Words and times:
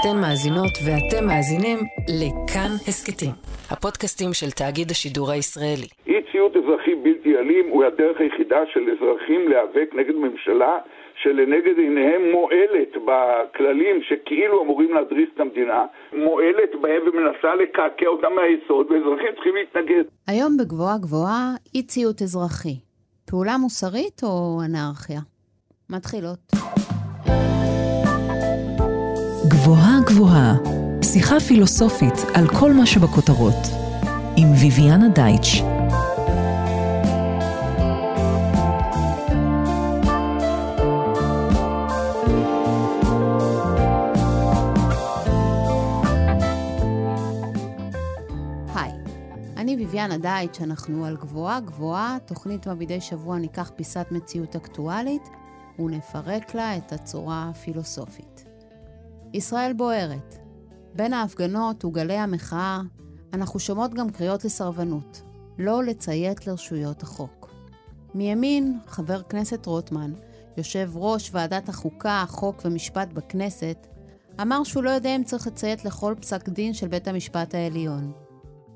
אתן 0.00 0.20
מאזינות 0.20 0.74
ואתם 0.84 1.26
מאזינים 1.26 1.78
לכאן 2.20 2.72
הסכתים, 2.88 3.30
הפודקאסטים 3.70 4.32
של 4.32 4.50
תאגיד 4.50 4.90
השידור 4.90 5.30
הישראלי. 5.30 5.88
אי 6.06 6.22
ציות 6.32 6.52
אזרחי 6.56 6.94
בלתי 6.94 7.36
אלים 7.38 7.64
הוא 7.70 7.84
הדרך 7.84 8.16
היחידה 8.20 8.60
של 8.72 8.80
אזרחים 8.92 9.48
להיאבק 9.48 9.88
נגד 9.98 10.14
ממשלה 10.14 10.78
שלנגד 11.22 11.76
עיניהם 11.78 12.22
מועלת 12.32 12.92
בכללים 13.06 13.96
שכאילו 14.08 14.62
אמורים 14.62 14.94
להדריס 14.94 15.28
את 15.34 15.40
המדינה, 15.40 15.84
מועלת 16.12 16.72
בהם 16.80 17.02
ומנסה 17.08 17.54
לקעקע 17.62 18.06
אותם 18.06 18.32
מהיסוד, 18.36 18.86
ואזרחים 18.90 19.32
צריכים 19.34 19.54
להתנגד. 19.54 20.04
היום 20.26 20.56
בגבוהה 20.56 20.98
גבוהה 20.98 21.54
אי 21.74 21.82
ציות 21.82 22.22
אזרחי. 22.22 22.76
פעולה 23.26 23.58
מוסרית 23.58 24.20
או 24.22 24.60
אנרכיה? 24.66 25.20
מתחילות. 25.90 26.79
גבוהה 29.70 30.00
גבוהה, 30.06 30.54
שיחה 31.02 31.40
פילוסופית 31.40 32.14
על 32.34 32.48
כל 32.48 32.72
מה 32.72 32.86
שבכותרות, 32.86 33.54
עם 34.36 34.48
ויviana 34.52 35.08
דייטש. 35.14 35.62
היי, 48.74 48.92
אני 49.56 49.76
ויviana 49.76 50.16
דייטש, 50.20 50.60
אנחנו 50.62 51.04
על 51.04 51.16
גבוהה 51.16 51.60
גבוהה, 51.60 52.16
תוכנית 52.26 52.66
בה 52.66 52.74
מדי 52.74 53.00
שבוע 53.00 53.38
ניקח 53.38 53.70
פיסת 53.76 54.06
מציאות 54.10 54.56
אקטואלית 54.56 55.28
ונפרק 55.78 56.54
לה 56.54 56.76
את 56.76 56.92
הצורה 56.92 57.50
הפילוסופית. 57.50 58.49
ישראל 59.32 59.72
בוערת. 59.72 60.36
בין 60.94 61.12
ההפגנות 61.12 61.84
וגלי 61.84 62.16
המחאה, 62.16 62.80
אנחנו 63.32 63.60
שומעות 63.60 63.94
גם 63.94 64.10
קריאות 64.10 64.44
לסרבנות, 64.44 65.22
לא 65.58 65.84
לציית 65.84 66.46
לרשויות 66.46 67.02
החוק. 67.02 67.50
מימין, 68.14 68.78
חבר 68.86 69.22
כנסת 69.22 69.66
רוטמן, 69.66 70.12
יושב 70.56 70.90
ראש 70.94 71.30
ועדת 71.32 71.68
החוקה, 71.68 72.24
חוק 72.28 72.62
ומשפט 72.64 73.08
בכנסת, 73.12 73.86
אמר 74.42 74.64
שהוא 74.64 74.82
לא 74.82 74.90
יודע 74.90 75.16
אם 75.16 75.24
צריך 75.24 75.46
לציית 75.46 75.84
לכל 75.84 76.14
פסק 76.20 76.48
דין 76.48 76.74
של 76.74 76.88
בית 76.88 77.08
המשפט 77.08 77.54
העליון. 77.54 78.12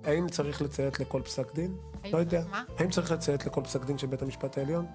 האם 0.04 0.28
צריך 0.28 0.62
לציית 0.62 1.00
לכל 1.00 1.22
פסק 1.24 1.54
דין? 1.54 1.76
לא 2.12 2.18
יודע. 2.18 2.42
מה? 2.50 2.62
האם 2.78 2.90
צריך 2.90 3.12
לציית 3.12 3.46
לכל 3.46 3.60
פסק 3.64 3.84
דין 3.84 3.98
של 3.98 4.06
בית 4.06 4.22
המשפט 4.22 4.58
העליון? 4.58 4.86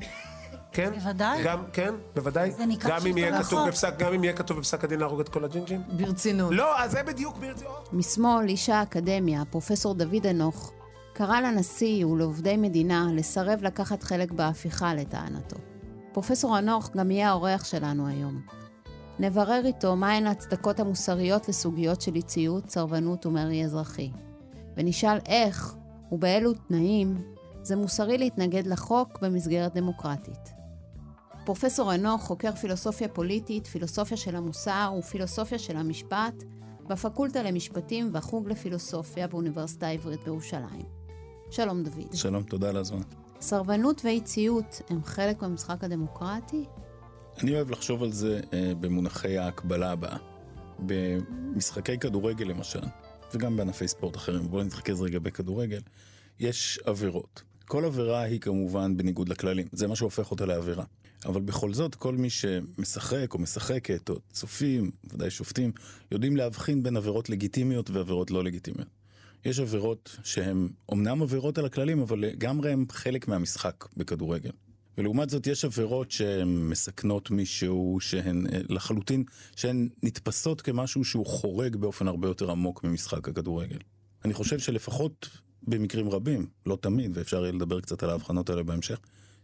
כן? 0.71 0.91
בוודאי. 0.93 1.43
גם, 1.43 1.63
כן, 1.73 1.93
בוודאי. 2.15 2.51
גם 2.87 3.07
אם. 3.07 3.15
בפסק, 3.67 3.97
גם 3.97 4.13
אם 4.13 4.23
יהיה 4.23 4.33
כתוב 4.35 4.57
בפסק 4.57 4.83
הדין 4.83 4.99
להרוג 4.99 5.19
את 5.19 5.29
כל 5.29 5.45
הג'ינג'ים? 5.45 5.81
ברצינות. 5.91 6.51
לא, 6.53 6.79
אז 6.79 6.91
זה 6.91 7.03
בדיוק 7.03 7.37
ברצינות. 7.37 7.89
משמאל, 7.93 8.47
איש 8.47 8.69
האקדמיה, 8.69 9.45
פרופסור 9.45 9.93
דוד 9.93 10.25
אנוך, 10.29 10.73
קרא 11.13 11.39
לנשיא 11.39 12.05
ולעובדי 12.05 12.57
מדינה 12.57 13.07
לסרב 13.13 13.63
לקחת 13.63 14.03
חלק 14.03 14.31
בהפיכה 14.31 14.93
לטענתו. 14.93 15.55
פרופסור 16.13 16.59
אנוך 16.59 16.89
גם 16.97 17.11
יהיה 17.11 17.29
האורח 17.29 17.63
שלנו 17.63 18.07
היום. 18.07 18.41
נברר 19.19 19.61
איתו 19.65 19.95
מהן 19.95 20.27
ההצדקות 20.27 20.79
המוסריות 20.79 21.49
לסוגיות 21.49 22.01
של 22.01 22.15
אי 22.15 22.21
ציות, 22.21 22.69
סרבנות 22.69 23.25
ומרי 23.25 23.65
אזרחי. 23.65 24.11
ונשאל 24.77 25.17
איך 25.25 25.75
ובאילו 26.11 26.53
תנאים 26.53 27.21
זה 27.61 27.75
מוסרי 27.75 28.17
להתנגד 28.17 28.67
לחוק 28.67 29.19
במסגרת 29.21 29.73
דמוקרטית. 29.73 30.58
פרופסור 31.49 31.95
אנוך 31.95 32.23
חוקר 32.23 32.55
פילוסופיה 32.55 33.07
פוליטית, 33.07 33.67
פילוסופיה 33.67 34.17
של 34.17 34.35
המוסר 34.35 34.93
ופילוסופיה 34.99 35.59
של 35.59 35.77
המשפט 35.77 36.43
בפקולטה 36.87 37.43
למשפטים 37.43 38.09
והחוג 38.13 38.49
לפילוסופיה 38.49 39.27
באוניברסיטה 39.27 39.87
העברית 39.87 40.23
בירושלים. 40.23 40.85
שלום 41.51 41.83
דוד. 41.83 42.13
שלום, 42.13 42.43
תודה 42.43 42.69
על 42.69 42.77
הזמן. 42.77 43.01
סרבנות 43.41 44.01
ואי 44.05 44.21
ציות 44.21 44.81
הם 44.89 45.03
חלק 45.03 45.41
מהמשחק 45.41 45.83
הדמוקרטי? 45.83 46.65
אני 47.43 47.55
אוהב 47.55 47.71
לחשוב 47.71 48.03
על 48.03 48.11
זה 48.11 48.41
אה, 48.53 48.71
במונחי 48.79 49.37
ההקבלה 49.37 49.91
הבאה. 49.91 50.17
במשחקי 50.79 51.97
כדורגל 51.97 52.45
למשל, 52.45 52.83
וגם 53.33 53.57
בענפי 53.57 53.87
ספורט 53.87 54.15
אחרים, 54.15 54.47
בואו 54.47 54.63
נתרכז 54.63 55.01
רגע 55.01 55.19
בכדורגל, 55.19 55.81
יש 56.39 56.79
עבירות. 56.85 57.43
כל 57.65 57.85
עבירה 57.85 58.21
היא 58.21 58.39
כמובן 58.39 58.97
בניגוד 58.97 59.29
לכללים, 59.29 59.67
זה 59.71 59.87
מה 59.87 59.95
שהופך 59.95 60.31
אותה 60.31 60.45
לעבירה. 60.45 60.83
אבל 61.25 61.41
בכל 61.41 61.73
זאת, 61.73 61.95
כל 61.95 62.15
מי 62.15 62.29
שמשחק 62.29 63.33
או 63.33 63.39
משחקת, 63.39 64.09
או 64.09 64.15
צופים, 64.31 64.91
ודאי 65.13 65.29
שופטים, 65.29 65.71
יודעים 66.11 66.37
להבחין 66.37 66.83
בין 66.83 66.97
עבירות 66.97 67.29
לגיטימיות 67.29 67.89
ועבירות 67.89 68.31
לא 68.31 68.43
לגיטימיות. 68.43 68.87
יש 69.45 69.59
עבירות 69.59 70.17
שהן 70.23 70.69
אומנם 70.89 71.21
עבירות 71.21 71.57
על 71.57 71.65
הכללים, 71.65 71.99
אבל 71.99 72.19
לגמרי 72.19 72.71
הן 72.71 72.85
חלק 72.91 73.27
מהמשחק 73.27 73.85
בכדורגל. 73.97 74.51
ולעומת 74.97 75.29
זאת 75.29 75.47
יש 75.47 75.65
עבירות 75.65 76.11
שהן 76.11 76.69
מסכנות 76.69 77.31
מישהו, 77.31 77.97
שהן 78.01 78.47
אה, 78.47 78.59
לחלוטין, 78.69 79.23
שהן 79.55 79.89
נתפסות 80.03 80.61
כמשהו 80.61 81.05
שהוא 81.05 81.25
חורג 81.25 81.75
באופן 81.75 82.07
הרבה 82.07 82.27
יותר 82.27 82.51
עמוק 82.51 82.83
ממשחק 82.83 83.29
הכדורגל. 83.29 83.77
אני 84.25 84.33
חושב 84.33 84.59
שלפחות 84.59 85.29
במקרים 85.63 86.09
רבים, 86.09 86.47
לא 86.65 86.77
תמיד, 86.81 87.17
ואפשר 87.17 87.41
יהיה 87.41 87.51
לדבר 87.51 87.81
קצת 87.81 88.03
על 88.03 88.09
ההבחנות 88.09 88.49
האלה 88.49 88.63
בהמשך, 88.63 88.99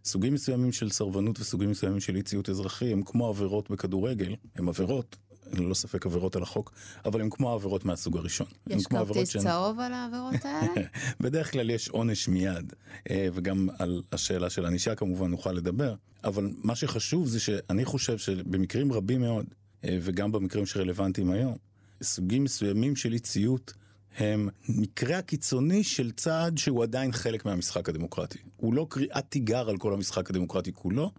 סוגים 0.06 0.34
מסוימים 0.34 0.72
של 0.72 0.90
סרבנות 0.90 1.40
וסוגים 1.40 1.70
מסוימים 1.72 2.00
של 2.00 2.16
אי 2.16 2.22
ציות 2.22 2.50
אזרחי 2.50 2.92
הם 2.92 3.02
כמו 3.06 3.28
עבירות 3.28 3.70
בכדורגל, 3.72 4.36
הם 4.56 4.70
עבירות, 4.70 5.16
ללא 5.54 5.74
ספק 5.74 6.06
עבירות 6.06 6.36
על 6.36 6.44
החוק, 6.44 6.72
אבל 7.06 7.22
הם 7.22 7.30
כמו 7.30 7.52
העבירות 7.52 7.86
מהסוג 7.86 8.18
הראשון. 8.18 8.48
יש 8.68 8.86
עבירות 8.86 9.08
כרטיס 9.08 9.30
שהן- 9.30 9.42
צהוב 9.44 9.80
על 9.80 9.94
העבירות 9.94 10.46
האלה? 10.46 10.88
בדרך 11.20 11.52
כלל 11.52 11.70
יש 11.70 11.90
עונש 11.90 12.28
מיד, 12.28 12.74
אה, 13.10 13.28
וגם 13.34 13.70
על 13.80 14.02
השאלה 14.12 14.50
של 14.50 14.66
ענישה 14.66 14.96
כמובן 14.96 15.32
נוכל 15.32 15.52
לדבר, 15.52 15.96
אבל 16.24 16.50
מה 16.64 16.76
שחשוב 16.76 17.28
זה 17.28 17.40
שאני 17.40 17.86
חושב 17.86 18.18
שבמקרים 18.18 18.94
רבים 18.94 19.22
מאוד, 19.22 19.46
אה, 19.86 19.98
וגם 20.02 20.32
במקרים 20.32 20.66
שרלוונטיים 20.66 21.32
היום, 21.32 21.56
סוגים 22.04 22.44
מסוימים 22.44 22.96
של 22.96 23.14
אי 23.14 23.20
ציות 23.20 23.74
הם 24.18 24.50
מקרה 24.70 25.18
הקיצוני 25.18 25.84
של 25.84 26.12
צעד 26.12 26.58
שהוא 26.58 26.84
עדיין 26.84 27.12
חלק 27.12 27.46
מהמשחק 27.46 27.90
הדמוקרטי. 27.90 28.40
הוא 28.58 28.74
לא 28.74 28.88
קריאת 28.90 29.26
תיגר 29.30 29.70
על 29.70 29.78
כל 29.78 29.94
המשחק 29.94 30.30
הדמוקרטי 30.30 30.74
כולו, 30.74 31.12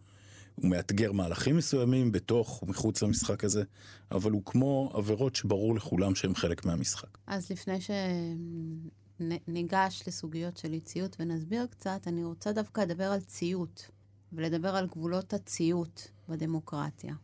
הוא 0.54 0.70
מאתגר 0.70 1.12
מהלכים 1.12 1.56
מסוימים 1.56 2.12
בתוך 2.12 2.62
ומחוץ 2.62 3.02
למשחק 3.02 3.44
הזה, 3.44 3.64
אבל 4.10 4.30
הוא 4.30 4.42
כמו 4.44 4.90
עבירות 4.94 5.36
שברור 5.36 5.74
לכולם 5.74 6.14
שהן 6.14 6.34
חלק 6.34 6.64
מהמשחק. 6.64 7.18
אז 7.26 7.50
לפני 7.50 7.78
שניגש 9.20 10.02
לסוגיות 10.06 10.56
של 10.56 10.72
אי 10.72 10.80
ציות 10.80 11.16
ונסביר 11.20 11.66
קצת, 11.66 12.00
אני 12.06 12.24
רוצה 12.24 12.52
דווקא 12.52 12.80
לדבר 12.80 13.12
על 13.12 13.20
ציות, 13.20 13.90
ולדבר 14.32 14.76
על 14.76 14.86
גבולות 14.86 15.34
הציות 15.34 16.10
בדמוקרטיה. 16.28 17.14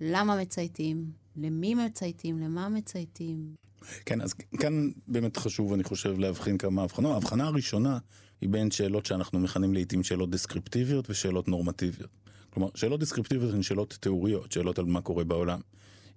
למה 0.00 0.36
מצייתים? 0.36 1.10
למי 1.36 1.74
מצייתים? 1.74 2.38
למה 2.38 2.68
מצייתים? 2.68 3.67
כן, 4.06 4.20
אז 4.20 4.34
כאן 4.34 4.90
באמת 5.08 5.36
חשוב, 5.36 5.72
אני 5.72 5.84
חושב, 5.84 6.18
להבחין 6.18 6.58
כמה 6.58 6.82
הבחנות. 6.82 7.12
ההבחנה 7.12 7.46
הראשונה 7.46 7.98
היא 8.40 8.48
בין 8.48 8.70
שאלות 8.70 9.06
שאנחנו 9.06 9.40
מכנים 9.40 9.74
לעיתים 9.74 10.02
שאלות 10.02 10.30
דסקריפטיביות 10.30 11.10
ושאלות 11.10 11.48
נורמטיביות. 11.48 12.10
כלומר, 12.50 12.68
שאלות 12.74 13.00
דסקריפטיביות 13.00 13.54
הן 13.54 13.62
שאלות 13.62 13.98
תיאוריות, 14.00 14.52
שאלות 14.52 14.78
על 14.78 14.84
מה 14.84 15.00
קורה 15.00 15.24
בעולם. 15.24 15.60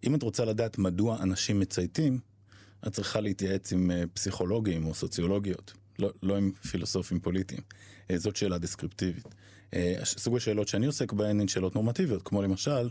אם 0.03 0.15
את 0.15 0.23
רוצה 0.23 0.45
לדעת 0.45 0.77
מדוע 0.77 1.17
אנשים 1.23 1.59
מצייתים, 1.59 2.19
את 2.87 2.93
צריכה 2.93 3.21
להתייעץ 3.21 3.73
עם 3.73 3.91
אה, 3.91 4.03
פסיכולוגים 4.13 4.85
או 4.85 4.93
סוציולוגיות, 4.93 5.73
לא, 5.99 6.09
לא 6.23 6.37
עם 6.37 6.51
פילוסופים 6.71 7.19
פוליטיים. 7.19 7.61
אה, 8.11 8.17
זאת 8.17 8.35
שאלה 8.35 8.57
דסקריפטיבית. 8.57 9.27
אה, 9.73 9.95
סוג 10.03 10.35
השאלות 10.35 10.67
שאני 10.67 10.85
עוסק 10.85 11.13
בהן 11.13 11.39
הן 11.39 11.47
שאלות 11.47 11.75
נורמטיביות, 11.75 12.21
כמו 12.23 12.41
למשל, 12.41 12.89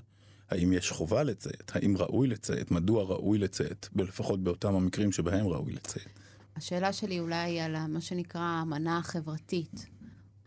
האם 0.50 0.72
יש 0.72 0.91
חובה 0.91 1.22
לציית? 1.22 1.72
האם 1.75 1.97
ראוי 1.97 2.28
לציית? 2.28 2.71
מדוע 2.71 3.03
ראוי 3.03 3.38
לציית? 3.38 3.88
לפחות 3.97 4.44
באותם 4.44 4.75
המקרים 4.75 5.12
שבהם 5.12 5.47
ראוי 5.47 5.73
לציית. 5.73 6.08
השאלה 6.56 6.93
שלי 6.93 7.20
אולי 7.20 7.37
היא 7.37 7.62
על 7.62 7.87
מה 7.87 8.00
שנקרא 8.00 8.41
האמנה 8.41 8.99
החברתית. 8.99 9.87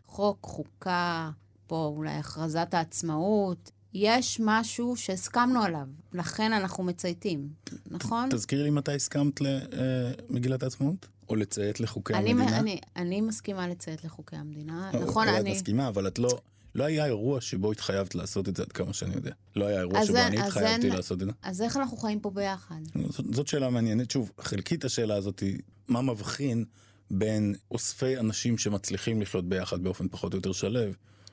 חוק, 0.05 0.37
חוקה, 0.41 1.31
פה 1.67 1.93
אולי 1.95 2.11
הכרזת 2.11 2.67
העצמאות. 2.71 3.71
יש 3.93 4.41
משהו 4.43 4.95
שהסכמנו 4.95 5.63
עליו, 5.63 5.87
לכן 6.13 6.53
אנחנו 6.53 6.83
מצייתים, 6.83 7.49
נכון? 7.91 8.29
תזכירי 8.29 8.63
לי 8.63 8.69
מתי 8.69 8.95
הסכמת 8.95 9.41
למגילת 9.41 10.63
העצמאות? 10.63 11.07
או 11.29 11.35
לציית 11.35 11.79
לחוקי 11.79 12.13
אני, 12.13 12.31
המדינה? 12.31 12.59
אני, 12.59 12.79
אני 12.95 13.21
מסכימה 13.21 13.67
לציית 13.67 14.03
לחוקי 14.03 14.35
המדינה, 14.35 14.91
לא, 14.93 14.99
נכון? 14.99 15.27
אני... 15.27 15.51
את 15.51 15.55
מסכימה, 15.55 15.87
אבל 15.87 16.07
את 16.07 16.19
לא... 16.19 16.29
לא 16.75 16.83
היה 16.83 17.05
אירוע 17.05 17.41
שבו 17.41 17.71
התחייבת 17.71 18.15
לעשות 18.15 18.49
את 18.49 18.55
זה, 18.55 18.63
עד 18.63 18.71
כמה 18.71 18.93
שאני 18.93 19.15
יודע. 19.15 19.31
לא 19.55 19.65
היה 19.65 19.79
אירוע 19.79 20.05
שבו 20.05 20.17
אני 20.17 20.39
התחייבתי 20.39 20.87
אין- 20.87 20.95
לעשות 20.95 21.21
את 21.21 21.25
זה. 21.25 21.31
אז 21.41 21.61
איך 21.61 21.77
אנחנו 21.77 21.97
חיים 21.97 22.19
פה 22.19 22.29
ביחד? 22.29 22.75
זאת, 23.09 23.25
זאת 23.35 23.47
שאלה 23.47 23.69
מעניינת. 23.69 24.11
שוב, 24.11 24.31
חלקית 24.39 24.85
השאלה 24.85 25.15
הזאת 25.15 25.39
היא, 25.39 25.57
מה 25.87 26.01
מבחין 26.01 26.65
בין 27.11 27.55
אוספי 27.71 28.17
אנשים 28.17 28.57
שמצליחים 28.57 29.21
לחיות 29.21 29.49
ביחד 29.49 29.83
באופן 29.83 30.07
פחות 30.07 30.33
או 30.33 30.37
יותר 30.37 30.51
שלו, 30.51 30.79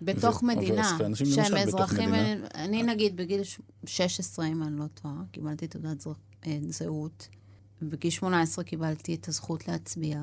בתוך 0.03 0.43
ו- 0.43 0.47
מדינה, 0.47 0.99
אנשים 1.07 1.27
שהם 1.27 1.57
אזרחים, 1.57 2.13
מדינה. 2.13 2.47
אני 2.55 2.83
נגיד 2.83 3.17
בגיל 3.17 3.45
ש- 3.45 3.61
16, 3.87 4.47
אם 4.47 4.63
אני 4.63 4.79
לא 4.79 4.85
טועה, 5.03 5.15
קיבלתי 5.33 5.67
תעודת 5.69 6.07
אה, 6.47 6.59
זהות, 6.69 7.29
ובגיל 7.83 8.11
18 8.11 8.65
קיבלתי 8.65 9.15
את 9.15 9.29
הזכות 9.29 9.69
להצביע. 9.69 10.23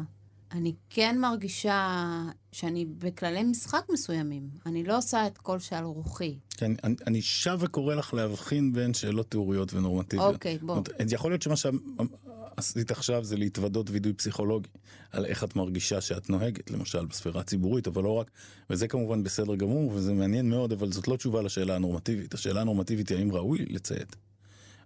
אני 0.52 0.74
כן 0.90 1.18
מרגישה 1.20 2.04
שאני 2.52 2.86
בכללי 2.86 3.44
משחק 3.44 3.86
מסוימים. 3.94 4.50
אני 4.66 4.84
לא 4.84 4.98
עושה 4.98 5.28
את 5.28 5.38
כל 5.38 5.60
שעל 5.60 5.84
רוחי. 5.84 6.38
כן, 6.50 6.72
אני, 6.84 6.96
אני 7.08 7.22
שב 7.22 7.58
וקורא 7.60 7.96
לך 7.96 8.14
להבחין 8.14 8.74
בין 8.74 8.94
שאלות 8.94 9.32
תיאוריות 9.32 9.74
ונורמטיביות. 9.74 10.34
אוקיי, 10.34 10.58
בוא. 10.58 10.76
זאת 10.76 11.12
יכול 11.12 11.32
להיות 11.32 11.42
שמה 11.42 11.56
שעשית 11.56 12.92
עכשיו 12.92 13.24
זה 13.24 13.38
להתוודות 13.38 13.90
וידוי 13.90 14.14
פסיכולוגי, 14.14 14.70
על 15.12 15.26
איך 15.26 15.44
את 15.44 15.56
מרגישה 15.56 16.02
שאת 16.02 16.30
נוהגת, 16.30 16.72
למשל 16.72 17.06
בספירה 17.06 17.42
הציבורית, 17.42 17.88
אבל 17.88 18.04
לא 18.04 18.14
רק, 18.14 18.32
וזה 18.70 18.88
כמובן 18.88 19.24
בסדר 19.24 19.56
גמור, 19.56 19.92
וזה 19.94 20.14
מעניין 20.14 20.50
מאוד, 20.50 20.72
אבל 20.72 20.92
זאת 20.92 21.08
לא 21.08 21.16
תשובה 21.16 21.42
לשאלה 21.42 21.76
הנורמטיבית. 21.76 22.34
השאלה 22.34 22.62
הנורמטיבית 22.62 23.10
היא 23.10 23.18
האם 23.18 23.32
ראוי 23.32 23.66
לציית. 23.70 24.16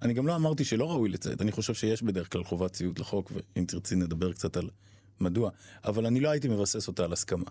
אני 0.02 0.14
גם 0.14 0.28
לא 0.28 0.36
אמרתי 0.36 0.66
שלא 0.66 0.92
ראוי 0.92 1.10
לציית, 1.10 1.42
אני 1.42 1.52
חושב 1.52 1.74
שיש 1.74 2.04
בדרך 2.04 2.32
כלל 2.32 2.44
חובת 2.44 2.72
ציות 2.72 3.00
לחוק, 3.00 3.32
ואם 3.36 3.66
תרצי 3.66 3.96
נדבר 3.96 4.34
קצת 4.34 4.58
על 4.58 4.70
מדוע, 5.22 5.50
אבל 5.86 6.06
אני 6.06 6.20
לא 6.20 6.30
הייתי 6.30 6.48
מבסס 6.48 6.88
אותה 6.88 7.04
על 7.04 7.14
הסכמה. 7.14 7.46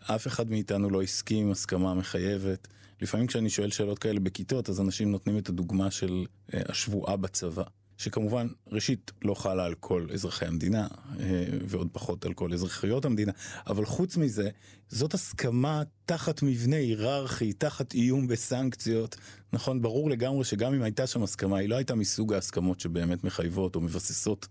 אף 0.00 0.26
אחד 0.26 0.50
מאיתנו 0.50 0.90
לא 0.90 1.02
הסכים 1.02 1.50
הסכמה 1.50 1.94
מחייבת. 1.94 2.68
לפעמים 3.02 3.26
כשאני 3.26 3.50
שואל 3.50 3.70
שאלות 3.70 3.98
כאלה 3.98 4.20
בכיתות, 4.20 4.68
אז 4.68 4.80
אנשים 4.80 5.10
נותנים 5.10 5.38
את 5.38 5.48
הדוגמה 5.48 5.90
של 5.90 6.26
אה, 6.54 6.60
השבועה 6.68 7.16
בצבא. 7.16 7.62
שכמובן, 7.98 8.46
ראשית, 8.72 9.12
לא 9.22 9.34
חלה 9.34 9.64
על 9.64 9.74
כל 9.74 10.06
אזרחי 10.12 10.46
המדינה, 10.46 10.88
אה, 11.20 11.44
ועוד 11.68 11.88
פחות 11.92 12.24
על 12.24 12.32
כל 12.32 12.52
אזרחיות 12.52 13.04
המדינה, 13.04 13.32
אבל 13.66 13.84
חוץ 13.84 14.16
מזה, 14.16 14.50
זאת 14.88 15.14
הסכמה 15.14 15.82
תחת 16.06 16.42
מבנה 16.42 16.76
היררכי, 16.76 17.52
תחת 17.52 17.94
איום 17.94 18.26
בסנקציות. 18.26 19.16
נכון, 19.52 19.82
ברור 19.82 20.10
לגמרי 20.10 20.44
שגם 20.44 20.74
אם 20.74 20.82
הייתה 20.82 21.06
שם 21.06 21.22
הסכמה, 21.22 21.58
היא 21.58 21.68
לא 21.68 21.76
הייתה 21.76 21.94
מסוג 21.94 22.32
ההסכמות 22.32 22.80
שבאמת 22.80 23.24
מחייבות 23.24 23.76
או 23.76 23.80
מבססות 23.80 24.48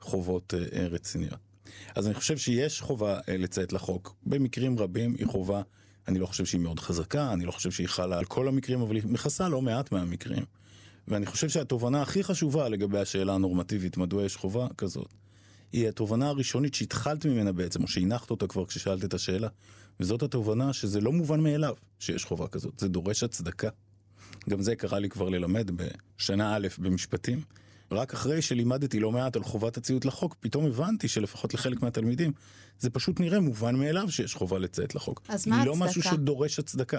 חובות 0.00 0.54
אה, 0.54 0.80
אה, 0.80 0.86
רציניות. 0.86 1.45
אז 1.94 2.06
אני 2.06 2.14
חושב 2.14 2.36
שיש 2.36 2.80
חובה 2.80 3.20
אה, 3.28 3.36
לציית 3.36 3.72
לחוק. 3.72 4.14
במקרים 4.26 4.78
רבים 4.78 5.14
היא 5.18 5.26
חובה, 5.26 5.62
אני 6.08 6.18
לא 6.18 6.26
חושב 6.26 6.44
שהיא 6.44 6.60
מאוד 6.60 6.80
חזקה, 6.80 7.32
אני 7.32 7.44
לא 7.44 7.52
חושב 7.52 7.70
שהיא 7.70 7.88
חלה 7.88 8.18
על 8.18 8.24
כל 8.24 8.48
המקרים, 8.48 8.80
אבל 8.80 8.96
היא 8.96 9.02
מכסה 9.06 9.48
לא 9.48 9.62
מעט 9.62 9.92
מהמקרים. 9.92 10.44
ואני 11.08 11.26
חושב 11.26 11.48
שהתובנה 11.48 12.02
הכי 12.02 12.24
חשובה 12.24 12.68
לגבי 12.68 12.98
השאלה 12.98 13.34
הנורמטיבית, 13.34 13.96
מדוע 13.96 14.24
יש 14.24 14.36
חובה 14.36 14.66
כזאת, 14.78 15.14
היא 15.72 15.88
התובנה 15.88 16.28
הראשונית 16.28 16.74
שהתחלת 16.74 17.26
ממנה 17.26 17.52
בעצם, 17.52 17.82
או 17.82 17.88
שהנחת 17.88 18.30
אותה 18.30 18.46
כבר 18.46 18.66
כששאלת 18.66 19.04
את 19.04 19.14
השאלה, 19.14 19.48
וזאת 20.00 20.22
התובנה 20.22 20.72
שזה 20.72 21.00
לא 21.00 21.12
מובן 21.12 21.40
מאליו 21.40 21.74
שיש 21.98 22.24
חובה 22.24 22.48
כזאת, 22.48 22.80
זה 22.80 22.88
דורש 22.88 23.22
הצדקה. 23.22 23.68
גם 24.48 24.62
זה 24.62 24.76
קרה 24.76 24.98
לי 24.98 25.08
כבר 25.08 25.28
ללמד 25.28 25.70
בשנה 26.16 26.56
א' 26.56 26.68
במשפטים. 26.78 27.40
רק 27.90 28.14
אחרי 28.14 28.42
שלימדתי 28.42 29.00
לא 29.00 29.12
מעט 29.12 29.36
על 29.36 29.42
חובת 29.42 29.76
הציות 29.76 30.04
לחוק, 30.04 30.36
פתאום 30.40 30.66
הבנתי 30.66 31.08
שלפחות 31.08 31.54
לחלק 31.54 31.82
מהתלמידים, 31.82 32.32
זה 32.78 32.90
פשוט 32.90 33.20
נראה 33.20 33.40
מובן 33.40 33.76
מאליו 33.76 34.10
שיש 34.10 34.34
חובה 34.34 34.58
לציית 34.58 34.94
לחוק. 34.94 35.22
אז 35.28 35.46
מה 35.46 35.64
לא 35.64 35.70
ההצדקה? 35.70 35.90
משהו 35.90 36.02
שדורש 36.02 36.58
הצדקה. 36.58 36.98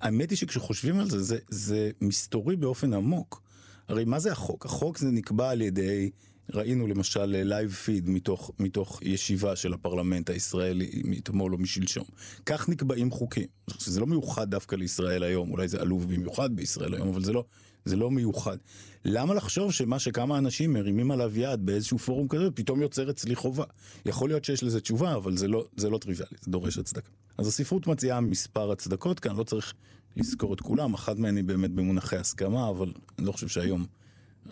האמת 0.00 0.30
היא 0.30 0.38
שכשחושבים 0.38 1.00
על 1.00 1.10
זה, 1.10 1.22
זה, 1.22 1.38
זה 1.48 1.90
מסתורי 2.00 2.56
באופן 2.56 2.94
עמוק. 2.94 3.42
הרי 3.88 4.04
מה 4.04 4.18
זה 4.18 4.32
החוק? 4.32 4.66
החוק 4.66 4.98
זה 4.98 5.10
נקבע 5.10 5.50
על 5.50 5.60
ידי, 5.60 6.10
ראינו 6.50 6.86
למשל 6.86 7.24
live 7.24 7.72
feed 7.72 8.08
מתוך, 8.08 8.50
מתוך 8.58 9.00
ישיבה 9.02 9.56
של 9.56 9.72
הפרלמנט 9.72 10.30
הישראלי 10.30 11.02
מאתמול 11.04 11.52
או 11.52 11.58
משלשום. 11.58 12.04
כך 12.46 12.68
נקבעים 12.68 13.10
חוקים. 13.10 13.46
זה 13.78 14.00
לא 14.00 14.06
מיוחד 14.06 14.50
דווקא 14.50 14.76
לישראל 14.76 15.22
היום, 15.22 15.50
אולי 15.50 15.68
זה 15.68 15.80
עלוב 15.80 16.14
במיוחד 16.14 16.56
בישראל 16.56 16.94
היום, 16.94 17.08
אבל 17.08 17.24
זה 17.24 17.32
לא, 17.32 17.44
זה 17.84 17.96
לא 17.96 18.10
מיוחד. 18.10 18.56
למה 19.04 19.34
לחשוב 19.34 19.72
שמה 19.72 19.98
שכמה 19.98 20.38
אנשים 20.38 20.72
מרימים 20.72 21.10
עליו 21.10 21.38
יד 21.38 21.66
באיזשהו 21.66 21.98
פורום 21.98 22.28
כזה, 22.28 22.50
פתאום 22.50 22.82
יוצר 22.82 23.10
אצלי 23.10 23.34
חובה? 23.34 23.64
יכול 24.06 24.28
להיות 24.28 24.44
שיש 24.44 24.62
לזה 24.62 24.80
תשובה, 24.80 25.14
אבל 25.14 25.36
זה 25.36 25.48
לא, 25.48 25.64
זה 25.76 25.90
לא 25.90 25.98
טריוויאלי, 25.98 26.36
זה 26.40 26.50
דורש 26.50 26.78
הצדקה. 26.78 27.10
אז 27.38 27.46
הספרות 27.46 27.86
מציעה 27.86 28.20
מספר 28.20 28.72
הצדקות 28.72 29.20
כאן, 29.20 29.36
לא 29.36 29.44
צריך 29.44 29.74
לזכור 30.16 30.54
את 30.54 30.60
כולם, 30.60 30.94
אחת 30.94 31.18
מהן 31.18 31.36
היא 31.36 31.44
באמת 31.44 31.70
במונחי 31.70 32.16
הסכמה, 32.16 32.68
אבל 32.68 32.92
אני 33.18 33.26
לא 33.26 33.32
חושב 33.32 33.48
שהיום 33.48 33.86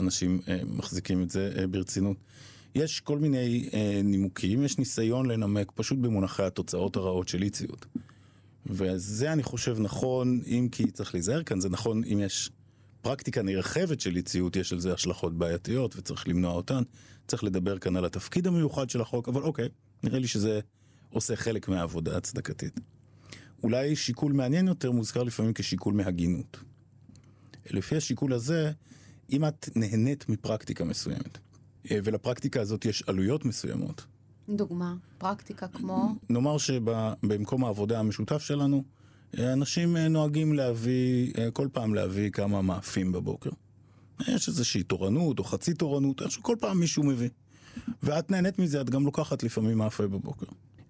אנשים 0.01 0.41
אה, 0.49 0.61
מחזיקים 0.67 1.23
את 1.23 1.31
זה 1.31 1.53
אה, 1.59 1.67
ברצינות. 1.67 2.17
יש 2.75 3.01
כל 3.01 3.19
מיני 3.19 3.69
אה, 3.75 4.01
נימוקים, 4.05 4.63
יש 4.63 4.79
ניסיון 4.79 5.27
לנמק 5.27 5.73
פשוט 5.75 5.99
במונחי 5.99 6.43
התוצאות 6.43 6.97
הרעות 6.97 7.29
של 7.29 7.43
אי 7.43 7.51
ציות. 7.51 7.87
וזה 8.67 9.33
אני 9.33 9.43
חושב 9.43 9.77
נכון, 9.81 10.41
אם 10.47 10.69
כי 10.73 10.91
צריך 10.91 11.15
להיזהר 11.15 11.43
כאן, 11.43 11.61
זה 11.61 11.69
נכון 11.69 12.05
אם 12.05 12.21
יש 12.21 12.51
פרקטיקה 13.03 13.43
נרחבת 13.43 14.01
של 14.01 14.17
אי 14.17 14.23
ציות, 14.23 14.57
יש 14.57 14.73
על 14.73 14.81
זה 14.81 14.95
השלכות 14.95 15.39
בעייתיות 15.39 15.97
וצריך 15.97 16.29
למנוע 16.29 16.53
אותן. 16.53 16.83
צריך 17.29 17.45
לדבר 17.45 17.79
כאן 17.79 17.97
על 17.97 18.05
התפקיד 18.05 18.47
המיוחד 18.47 18.91
של 18.91 19.01
החוק, 19.01 19.29
אבל 19.29 19.43
אוקיי, 19.43 19.69
נראה 20.03 20.19
לי 20.19 20.29
שזה 20.29 20.61
עושה 21.11 21.37
חלק 21.37 21.69
מהעבודה 21.69 22.17
הצדקתית. 22.17 22.81
אולי 23.63 23.97
שיקול 23.97 24.33
מעניין 24.33 24.69
יותר 24.69 24.91
מוזכר 24.91 25.23
לפעמים 25.23 25.53
כשיקול 25.55 25.95
מהגינות. 25.95 26.59
לפי 27.71 27.97
השיקול 27.97 28.33
הזה, 28.33 28.73
אם 29.33 29.45
את 29.45 29.69
נהנית 29.77 30.29
מפרקטיקה 30.29 30.85
מסוימת, 30.85 31.39
אה, 31.91 31.99
ולפרקטיקה 32.05 32.61
הזאת 32.61 32.85
יש 32.85 33.03
עלויות 33.07 33.45
מסוימות, 33.45 34.07
דוגמה, 34.49 34.95
פרקטיקה 35.19 35.69
כמו... 35.69 36.15
נאמר 36.31 36.59
שבמקום 36.59 37.65
העבודה 37.65 37.99
המשותף 37.99 38.43
שלנו, 38.43 38.85
אנשים 39.39 39.97
אה, 39.97 40.09
נוהגים 40.09 40.53
להביא, 40.53 41.33
אה, 41.39 41.51
כל 41.51 41.69
פעם 41.73 41.95
להביא 41.95 42.31
כמה 42.31 42.63
מאפים 42.63 43.13
בבוקר. 43.13 43.51
יש 44.29 44.49
איזושהי 44.49 44.83
תורנות 44.83 45.39
או 45.39 45.45
חצי 45.45 45.75
תורנות, 45.75 46.23
איך 46.23 46.31
שכל 46.31 46.57
פעם 46.61 46.81
מישהו 46.81 47.03
מביא. 47.03 47.29
ואת 48.03 48.31
נהנית 48.31 48.59
מזה, 48.59 48.81
את 48.81 48.91
גם 48.91 49.05
לוקחת 49.05 49.43
לפעמים 49.43 49.79
מאפה 49.79 50.07
בבוקר. 50.07 50.47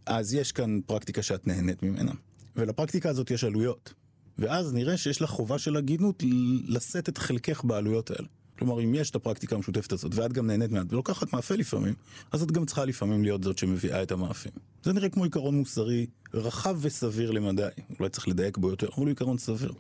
אז 0.06 0.34
יש 0.34 0.52
כאן 0.52 0.80
פרקטיקה 0.86 1.22
שאת 1.22 1.46
נהנית 1.46 1.82
ממנה. 1.82 2.12
ולפרקטיקה 2.56 3.10
הזאת 3.10 3.30
יש 3.30 3.44
עלויות. 3.44 3.94
ואז 4.38 4.74
נראה 4.74 4.96
שיש 4.96 5.22
לך 5.22 5.30
חובה 5.30 5.58
של 5.58 5.76
הגינות 5.76 6.22
לשאת 6.64 7.08
את 7.08 7.18
חלקך 7.18 7.64
בעלויות 7.64 8.10
האלה. 8.10 8.28
כלומר, 8.60 8.80
אם 8.80 8.94
יש 8.94 9.10
את 9.10 9.16
הפרקטיקה 9.16 9.56
המשותפת 9.56 9.92
הזאת, 9.92 10.14
ואת 10.14 10.32
גם 10.32 10.46
נהנית 10.46 10.70
מעט 10.70 10.92
ולוקחת 10.92 11.32
מאפה 11.32 11.54
לפעמים, 11.54 11.94
אז 12.32 12.42
את 12.42 12.52
גם 12.52 12.66
צריכה 12.66 12.84
לפעמים 12.84 13.22
להיות 13.22 13.44
זאת 13.44 13.58
שמביאה 13.58 14.02
את 14.02 14.12
המאפים. 14.12 14.52
זה 14.82 14.92
נראה 14.92 15.08
כמו 15.08 15.24
עיקרון 15.24 15.54
מוסרי 15.54 16.06
רחב 16.34 16.78
וסביר 16.80 17.30
למדי. 17.30 17.62
אולי 17.98 18.10
צריך 18.10 18.28
לדייק 18.28 18.58
בו 18.58 18.70
יותר, 18.70 18.86
אבל 18.86 18.96
הוא 18.96 19.08
עיקרון 19.08 19.38
סביר. 19.38 19.72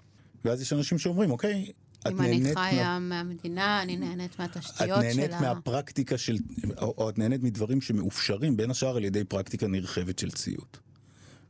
ואז 0.44 0.62
יש 0.62 0.72
אנשים 0.72 0.98
שאומרים, 0.98 1.30
אוקיי, 1.30 1.72
את 2.00 2.06
אם 2.06 2.20
אני 2.20 2.40
נהנית 2.40 2.58
חיה 2.58 2.98
מהמדינה, 2.98 3.82
אני 3.82 3.96
נהנית 3.96 4.30
את 4.34 4.38
מהתשתיות 4.38 4.88
שלה. 4.88 5.14
נהנית 5.14 5.40
מהפרקטיקה 5.40 6.18
של, 6.18 6.36
או, 6.78 6.94
או 6.98 7.08
את 7.08 7.18
נהנית 7.18 7.42
מדברים 7.42 7.80
שמאופשרים 7.80 8.56
בין 8.56 8.70
השאר 8.70 8.96
על 8.96 9.04
ידי 9.04 9.24
פרקטיקה 9.24 9.66
נרחבת 9.66 10.18
של 10.18 10.30
ציות. 10.30 10.78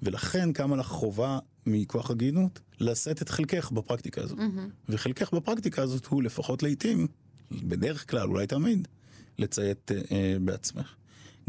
ולכן 0.02 0.52
קמה 0.52 0.76
לך 0.76 0.86
חובה 0.86 1.38
מכוח 1.66 2.10
הגינות 2.10 2.60
לשאת 2.80 3.22
את 3.22 3.28
חלקך 3.28 3.70
בפרקטיקה 3.72 4.22
הזאת. 4.22 4.38
וחלקך 4.88 5.34
בפרקטיקה 5.34 5.82
הזאת 5.82 6.06
הוא 6.06 6.22
לפחות 6.22 6.62
לעיתים, 6.62 7.06
בדרך 7.50 8.10
כלל, 8.10 8.28
אולי 8.28 8.46
תמיד, 8.46 8.88
לציית 9.38 9.92
אה, 9.92 10.00
אה, 10.12 10.36
בעצמך. 10.40 10.94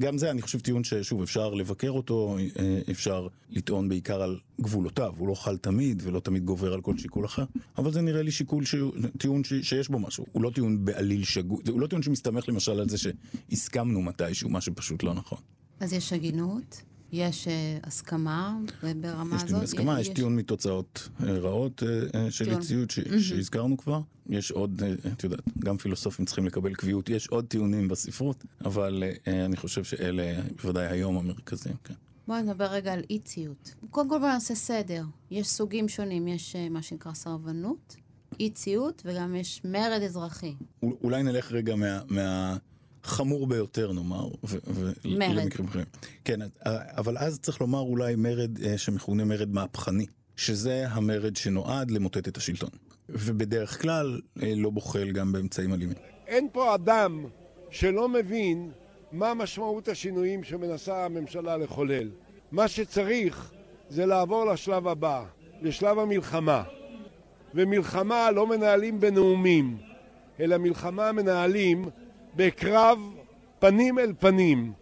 גם 0.02 0.18
זה, 0.18 0.32
אני 0.32 0.42
חושב, 0.42 0.60
טיעון 0.60 0.84
ששוב, 0.84 1.22
אפשר 1.22 1.54
לבקר 1.54 1.90
אותו, 1.90 2.38
אה, 2.60 2.80
אפשר 2.92 3.28
לטעון 3.50 3.90
בעיקר 3.90 4.22
על 4.22 4.40
גבולותיו, 4.62 5.14
הוא 5.18 5.28
לא 5.28 5.36
חל 5.36 5.58
תמיד 5.58 6.02
ולא 6.06 6.20
תמיד 6.20 6.46
גובר 6.46 6.74
על 6.74 6.82
כל 6.82 6.98
שיקול 6.98 7.26
אחר, 7.26 7.44
אבל 7.78 7.92
זה 7.92 8.02
נראה 8.02 8.22
לי 8.22 8.32
שיקול, 8.32 8.66
שהוא, 8.66 8.94
טיעון 9.18 9.44
ש, 9.44 9.54
שיש 9.54 9.90
בו 9.90 10.00
משהו, 10.00 10.26
הוא 10.32 10.44
לא 10.44 10.50
טיעון 10.50 10.86
בעליל 10.86 11.24
שגוי, 11.24 11.64
הוא 11.70 11.82
לא 11.82 11.88
טיעון 11.88 12.04
שמסתמך 12.04 12.50
למשל 12.50 12.80
על 12.80 12.90
זה 12.90 12.98
שהסכמנו 12.98 14.02
מתישהו, 14.02 14.50
מה 14.50 14.62
שפשוט 14.62 15.04
לא 15.04 15.14
נכון. 15.14 15.40
אז 15.80 15.94
יש 15.94 16.14
הגינות, 16.14 16.82
יש 17.12 17.48
אה, 17.48 17.78
הסכמה, 17.84 18.58
וברמה 18.84 19.36
יש 19.36 19.42
הזאת... 19.42 19.48
טיעון 19.48 19.64
הסכמה, 19.64 20.02
יש 20.02 20.10
טיעון 20.10 20.36
מתוצאות 20.36 21.10
אה, 21.24 21.32
רעות 21.40 21.84
אה, 22.16 22.32
של 22.32 22.46
טיעון. 22.46 22.60
אי-ציות 22.62 22.92
ש- 22.92 23.00
שהזכרנו 23.30 23.78
כבר. 23.78 24.02
יש 24.30 24.52
עוד, 24.52 24.82
את 25.14 25.24
יודעת, 25.24 25.40
גם 25.60 25.78
פילוסופים 25.78 26.26
צריכים 26.26 26.46
לקבל 26.46 26.74
קביעות, 26.74 27.10
יש 27.10 27.28
עוד 27.28 27.46
טיעונים 27.46 27.88
בספרות, 27.88 28.44
אבל 28.66 29.04
אני 29.28 29.58
חושב 29.58 29.84
שאלה 29.84 30.34
בוודאי 30.62 30.88
היום 30.88 31.18
המרכזיים, 31.18 31.76
כן. 31.84 31.94
בואי 32.28 32.42
נדבר 32.42 32.66
רגע 32.66 32.94
על 32.94 33.02
אי-ציות. 33.10 33.74
קודם 33.90 34.10
כל 34.10 34.20
בואו 34.20 34.30
נעשה 34.32 34.56
סדר. 34.56 35.04
יש 35.32 35.48
סוגים 35.48 35.90
שונים, 35.90 36.28
יש 36.28 36.56
מה 36.72 36.82
שנקרא 36.82 37.14
סרבנות, 37.14 37.96
אי-ציות, 38.40 39.02
וגם 39.06 39.36
יש 39.36 39.62
מרד 39.66 40.02
אזרחי. 40.06 40.56
אול- 40.84 40.96
אולי 41.04 41.24
נלך 41.24 41.52
רגע 41.52 41.76
מה... 41.76 42.00
מה... 42.10 42.58
חמור 43.04 43.48
ביותר 43.48 43.92
נאמר, 43.92 44.28
ו- 44.44 44.58
ו- 44.68 44.92
מרד. 45.06 45.36
למקרים 45.36 45.68
אחרים. 45.68 45.86
כן, 46.26 46.42
אז- 46.42 46.50
אבל 46.98 47.18
אז 47.18 47.40
צריך 47.40 47.62
לומר 47.62 47.80
אולי 47.80 48.16
מרד 48.16 48.60
אה, 48.64 48.78
שמכונה 48.78 49.26
מרד 49.26 49.54
מהפכני, 49.54 50.06
שזה 50.36 50.86
המרד 50.90 51.36
שנועד 51.36 51.92
למוטט 51.92 52.28
את 52.28 52.38
השלטון. 52.38 52.70
ובדרך 53.10 53.82
כלל 53.82 54.20
אה, 54.44 54.54
לא 54.56 54.70
בוחל 54.70 55.12
גם 55.12 55.32
באמצעים 55.32 55.74
אלימים. 55.74 55.96
אין 56.28 56.48
פה 56.52 56.76
אדם 56.76 57.26
שלא 57.70 58.10
מבין 58.10 58.72
מה 59.12 59.34
משמעות 59.34 59.88
השינויים 59.88 60.44
שמנסה 60.44 61.06
הממשלה 61.06 61.58
לחולל. 61.58 62.10
מה 62.52 62.68
שצריך 62.68 63.52
זה 63.90 64.06
לעבור 64.06 64.46
לשלב 64.46 64.88
הבא. 64.88 65.24
לשלב 65.62 66.00
המלחמה. 66.00 66.64
ומלחמה 67.56 68.32
לא 68.32 68.48
מנהלים 68.48 69.00
בנאומים, 69.00 69.78
אלא 70.40 70.58
מלחמה 70.58 71.12
מנהלים 71.12 71.86
בקרב 72.36 73.00
פנים 73.60 74.00
אל 74.00 74.14
פנים, 74.20 74.74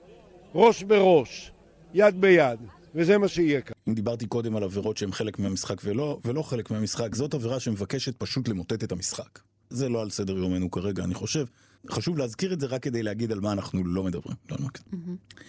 ראש 0.56 0.84
בראש, 0.84 1.52
יד 1.94 2.22
ביד, 2.22 2.60
וזה 2.96 3.18
מה 3.18 3.28
שיהיה 3.28 3.62
כאן. 3.62 3.74
אם 3.88 3.94
דיברתי 3.94 4.26
קודם 4.26 4.56
על 4.56 4.64
עבירות 4.64 4.98
שהן 4.98 5.12
חלק 5.12 5.40
מהמשחק 5.40 5.82
ולא, 5.84 6.20
ולא 6.26 6.42
חלק 6.42 6.72
מהמשחק, 6.72 7.16
זאת 7.16 7.34
עבירה 7.34 7.60
שמבקשת 7.60 8.16
פשוט 8.18 8.48
למוטט 8.48 8.84
את 8.84 8.92
המשחק. 8.92 9.40
זה 9.70 9.90
לא 9.90 10.02
על 10.02 10.10
סדר 10.10 10.38
יומנו 10.38 10.72
כרגע, 10.72 11.04
אני 11.04 11.14
חושב. 11.14 11.46
חשוב 11.90 12.18
להזכיר 12.18 12.54
את 12.54 12.60
זה 12.60 12.66
רק 12.66 12.84
כדי 12.84 13.04
להגיד 13.04 13.32
על 13.32 13.40
מה 13.40 13.52
אנחנו 13.52 13.86
לא 13.86 14.04
מדברים. 14.04 14.36
לא 14.50 14.56
על 14.56 14.64
מה... 14.64 14.70
mm-hmm. 14.70 15.42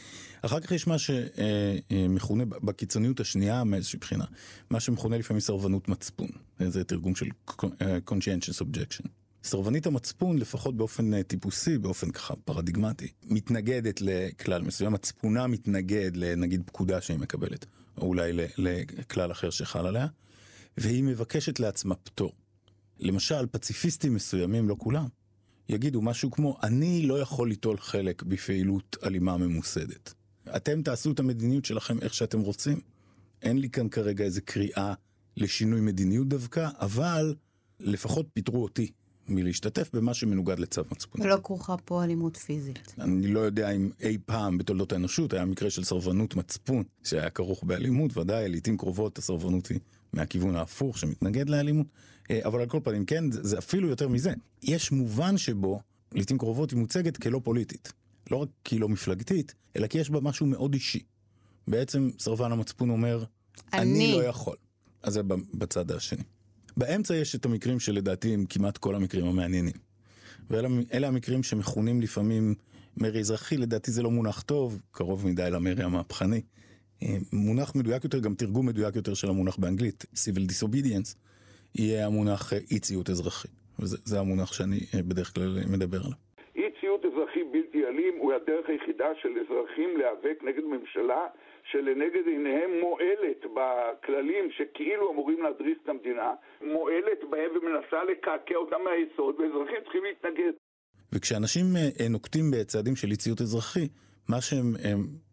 אחר 0.42 0.60
כך 0.60 0.72
יש 0.72 0.86
מה 0.86 0.96
שמכונה 0.98 2.44
בקיצוניות 2.44 3.20
השנייה 3.20 3.64
מאיזושהי 3.64 3.98
בחינה, 3.98 4.24
מה 4.70 4.80
שמכונה 4.80 5.18
לפעמים 5.18 5.40
סרבנות 5.40 5.88
מצפון, 5.88 6.28
זה 6.58 6.84
תרגום 6.84 7.14
של 7.14 7.26
conscientious 8.06 8.62
objection. 8.62 9.08
סרבנית 9.44 9.86
המצפון, 9.86 10.38
לפחות 10.38 10.76
באופן 10.76 11.14
אה, 11.14 11.22
טיפוסי, 11.22 11.78
באופן 11.78 12.10
ככה 12.10 12.36
פרדיגמטי, 12.36 13.08
מתנגדת 13.24 14.00
לכלל 14.00 14.62
מסוים, 14.62 14.92
מצפונה 14.92 15.46
מתנגד 15.46 16.16
לנגיד 16.16 16.62
פקודה 16.66 17.00
שהיא 17.00 17.18
מקבלת, 17.18 17.66
או 17.98 18.06
אולי 18.06 18.32
לכלל 18.58 19.32
אחר 19.32 19.50
שחל 19.50 19.86
עליה, 19.86 20.06
והיא 20.76 21.04
מבקשת 21.04 21.60
לעצמה 21.60 21.94
פטור. 21.94 22.32
למשל, 22.98 23.46
פציפיסטים 23.46 24.14
מסוימים, 24.14 24.68
לא 24.68 24.76
כולם, 24.78 25.06
יגידו 25.68 26.02
משהו 26.02 26.30
כמו, 26.30 26.58
אני 26.62 27.02
לא 27.02 27.20
יכול 27.20 27.48
ליטול 27.48 27.78
חלק 27.78 28.22
בפעילות 28.22 28.96
אלימה 29.04 29.36
ממוסדת. 29.36 30.14
אתם 30.56 30.82
תעשו 30.82 31.12
את 31.12 31.20
המדיניות 31.20 31.64
שלכם 31.64 31.98
איך 32.02 32.14
שאתם 32.14 32.40
רוצים. 32.40 32.80
אין 33.42 33.58
לי 33.58 33.70
כאן 33.70 33.88
כרגע 33.88 34.24
איזה 34.24 34.40
קריאה 34.40 34.94
לשינוי 35.36 35.80
מדיניות 35.80 36.28
דווקא, 36.28 36.68
אבל 36.80 37.34
לפחות 37.80 38.26
פיטרו 38.32 38.62
אותי 38.62 38.90
מלהשתתף 39.30 39.90
במה 39.94 40.14
שמנוגד 40.14 40.58
לצו 40.58 40.82
מצפוני. 40.92 41.24
ולא 41.24 41.38
כרוכה 41.44 41.76
פה 41.76 42.04
אלימות 42.04 42.36
פיזית. 42.36 42.94
אני 42.98 43.26
לא 43.26 43.40
יודע 43.40 43.70
אם 43.70 43.90
אי 44.00 44.18
פעם 44.26 44.58
בתולדות 44.58 44.92
האנושות 44.92 45.32
היה 45.32 45.44
מקרה 45.44 45.70
של 45.70 45.84
סרבנות 45.84 46.36
מצפון 46.36 46.84
שהיה 47.04 47.30
כרוך 47.30 47.64
באלימות, 47.64 48.16
ודאי 48.16 48.48
לעיתים 48.48 48.76
קרובות 48.76 49.18
הסרבנות 49.18 49.66
היא 49.66 49.78
מהכיוון 50.12 50.56
ההפוך 50.56 50.98
שמתנגד 50.98 51.48
לאלימות, 51.48 51.86
אה, 52.30 52.40
אבל 52.44 52.60
על 52.60 52.66
כל 52.66 52.80
פנים 52.84 53.04
כן, 53.04 53.30
זה, 53.30 53.40
זה 53.42 53.58
אפילו 53.58 53.88
יותר 53.88 54.08
מזה. 54.08 54.32
יש 54.62 54.92
מובן 54.92 55.36
שבו 55.36 55.80
לעיתים 56.12 56.38
קרובות 56.38 56.70
היא 56.70 56.78
מוצגת 56.78 57.16
כלא 57.16 57.40
פוליטית. 57.44 57.92
לא 58.30 58.36
רק 58.36 58.48
כי 58.64 58.74
היא 58.74 58.80
לא 58.80 58.88
מפלגתית, 58.88 59.54
אלא 59.76 59.86
כי 59.86 59.98
יש 59.98 60.10
בה 60.10 60.20
משהו 60.20 60.46
מאוד 60.46 60.74
אישי. 60.74 61.02
בעצם 61.68 62.10
סרבן 62.18 62.52
המצפון 62.52 62.90
אומר, 62.90 63.24
אני, 63.72 63.82
אני 63.82 64.12
לא 64.12 64.24
יכול. 64.24 64.56
אז 65.02 65.12
זה 65.12 65.20
בצד 65.54 65.90
השני. 65.90 66.22
באמצע 66.76 67.14
יש 67.14 67.34
את 67.34 67.44
המקרים 67.44 67.80
שלדעתי 67.80 68.34
הם 68.34 68.44
כמעט 68.48 68.78
כל 68.78 68.94
המקרים 68.94 69.26
המעניינים. 69.26 69.72
ואלה 70.50 71.08
המקרים 71.08 71.42
שמכונים 71.42 72.00
לפעמים 72.00 72.54
מרי 72.96 73.20
אזרחי, 73.20 73.56
לדעתי 73.56 73.90
זה 73.90 74.02
לא 74.02 74.10
מונח 74.10 74.42
טוב, 74.42 74.80
קרוב 74.92 75.26
מדי 75.26 75.48
למרי 75.52 75.82
המהפכני. 75.82 76.40
אה, 77.02 77.08
מונח 77.32 77.74
מדויק 77.76 78.04
יותר, 78.04 78.18
גם 78.20 78.34
תרגום 78.34 78.66
מדויק 78.66 78.96
יותר 78.96 79.14
של 79.14 79.28
המונח 79.28 79.56
באנגלית, 79.56 80.04
civil 80.14 80.50
disobedience, 80.50 81.14
יהיה 81.74 82.06
המונח 82.06 82.52
אה, 82.52 82.58
אי 82.70 82.78
ציות 82.78 83.10
אזרחי. 83.10 83.48
וזה 83.78 84.20
המונח 84.20 84.52
שאני 84.52 84.78
אה, 84.94 85.02
בדרך 85.02 85.34
כלל 85.34 85.58
מדבר 85.72 85.98
עליו. 85.98 86.30
אלים 87.90 88.14
הוא 88.18 88.32
הדרך 88.32 88.68
היחידה 88.68 89.08
של 89.22 89.28
אזרחים 89.28 89.96
להיאבק 89.96 90.42
נגד 90.42 90.64
ממשלה 90.64 91.26
שלנגד 91.64 92.26
עיניהם 92.26 92.70
מועלת 92.80 93.40
בכללים 93.54 94.50
שכאילו 94.50 95.12
אמורים 95.12 95.42
להדריס 95.42 95.78
את 95.84 95.88
המדינה, 95.88 96.32
מועלת 96.60 97.20
בהם 97.30 97.50
ומנסה 97.56 98.04
לקעקע 98.04 98.54
אותם 98.54 98.76
מהיסוד, 98.84 99.34
ואזרחים 99.40 99.76
צריכים 99.82 100.04
להתנגד. 100.04 100.52
וכשאנשים 101.12 101.64
אה, 101.76 102.08
נוקטים 102.08 102.50
בצעדים 102.50 102.96
של 102.96 103.10
אי 103.10 103.16
ציות 103.16 103.40
אזרחי, 103.40 103.88
מה 104.28 104.40
שהם 104.40 104.74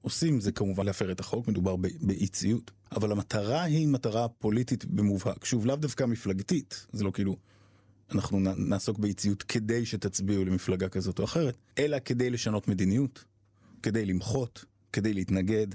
עושים 0.01 0.39
זה 0.39 0.51
כמובן 0.51 0.86
להפר 0.86 1.12
את 1.12 1.19
החוק, 1.19 1.48
מדובר 1.48 1.75
באי 1.75 2.27
ציות, 2.27 2.72
אבל 2.96 3.12
המטרה 3.12 3.63
היא 3.63 3.88
מטרה 3.88 4.27
פוליטית 4.27 4.86
במובהק. 4.86 5.46
שוב, 5.46 5.65
לאו 5.65 5.75
דווקא 5.75 6.03
מפלגתית, 6.03 6.86
זה 6.91 7.03
לא 7.03 7.12
כאילו 7.12 7.36
אנחנו 8.12 8.39
נעסוק 8.69 9.00
באי-ציות 9.00 9.43
כדי 9.43 9.86
שתצביעו 9.86 10.46
למפלגה 10.46 10.89
כזאת 10.89 11.19
או 11.19 11.24
אחרת, 11.24 11.57
אלא 11.79 11.98
כדי 12.05 12.29
לשנות 12.29 12.67
מדיניות, 12.67 13.24
כדי 13.84 14.05
למחות, 14.05 14.65
כדי 14.93 15.13
להתנגד, 15.13 15.67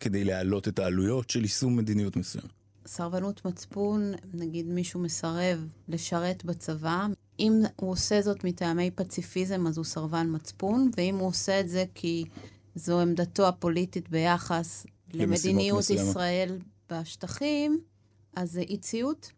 כדי 0.00 0.24
להעלות 0.24 0.68
את 0.68 0.78
העלויות 0.78 1.30
של 1.30 1.42
יישום 1.42 1.76
מדיניות 1.76 2.16
מסוים. 2.16 2.46
סרבנות 2.86 3.44
מצפון, 3.44 4.12
נגיד 4.34 4.66
מישהו 4.66 5.00
מסרב 5.00 5.66
לשרת 5.88 6.44
בצבא, 6.44 7.06
אם 7.40 7.62
הוא 7.76 7.90
עושה 7.90 8.22
זאת 8.22 8.44
מטעמי 8.44 8.90
פציפיזם, 8.90 9.66
אז 9.66 9.76
הוא 9.76 9.84
סרבן 9.84 10.26
מצפון, 10.30 10.90
ואם 10.96 11.16
הוא 11.16 11.28
עושה 11.28 11.60
את 11.60 11.68
זה 11.68 11.84
כי 11.94 12.24
זו 12.74 13.00
עמדתו 13.00 13.48
הפוליטית 13.48 14.08
ביחס 14.08 14.86
למדיניות 15.14 15.78
מסוימה. 15.78 16.02
ישראל 16.02 16.58
בשטחים, 16.92 17.80
אז 18.36 18.52
זה 18.52 18.60
אי 18.60 18.76
ציות? 18.78 19.32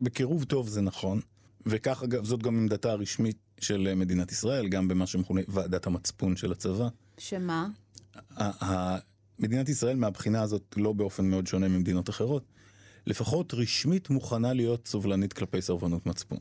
בקירוב 0.00 0.44
טוב 0.44 0.68
זה 0.68 0.80
נכון. 0.80 1.20
וכך 1.66 2.02
אגב, 2.02 2.24
זאת 2.24 2.42
גם 2.42 2.56
עמדתה 2.56 2.90
הרשמית 2.92 3.36
של 3.60 3.94
מדינת 3.94 4.32
ישראל, 4.32 4.68
גם 4.68 4.88
במה 4.88 5.06
שמכונה 5.06 5.40
ועדת 5.48 5.86
המצפון 5.86 6.36
של 6.36 6.52
הצבא. 6.52 6.88
שמה? 7.18 7.68
מדינת 9.42 9.68
ישראל 9.68 9.96
מהבחינה 9.96 10.42
הזאת 10.42 10.74
לא 10.76 10.92
באופן 10.92 11.24
מאוד 11.30 11.46
שונה 11.46 11.68
ממדינות 11.68 12.10
אחרות, 12.10 12.44
לפחות 13.06 13.54
רשמית 13.54 14.10
מוכנה 14.10 14.52
להיות 14.52 14.88
סובלנית 14.88 15.32
כלפי 15.32 15.62
סרבנות 15.62 16.06
מצפון. 16.06 16.38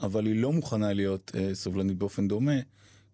אבל 0.00 0.26
היא 0.26 0.42
לא 0.42 0.52
מוכנה 0.52 0.92
להיות 0.92 1.32
אה, 1.34 1.54
סובלנית 1.54 1.98
באופן 1.98 2.28
דומה 2.28 2.60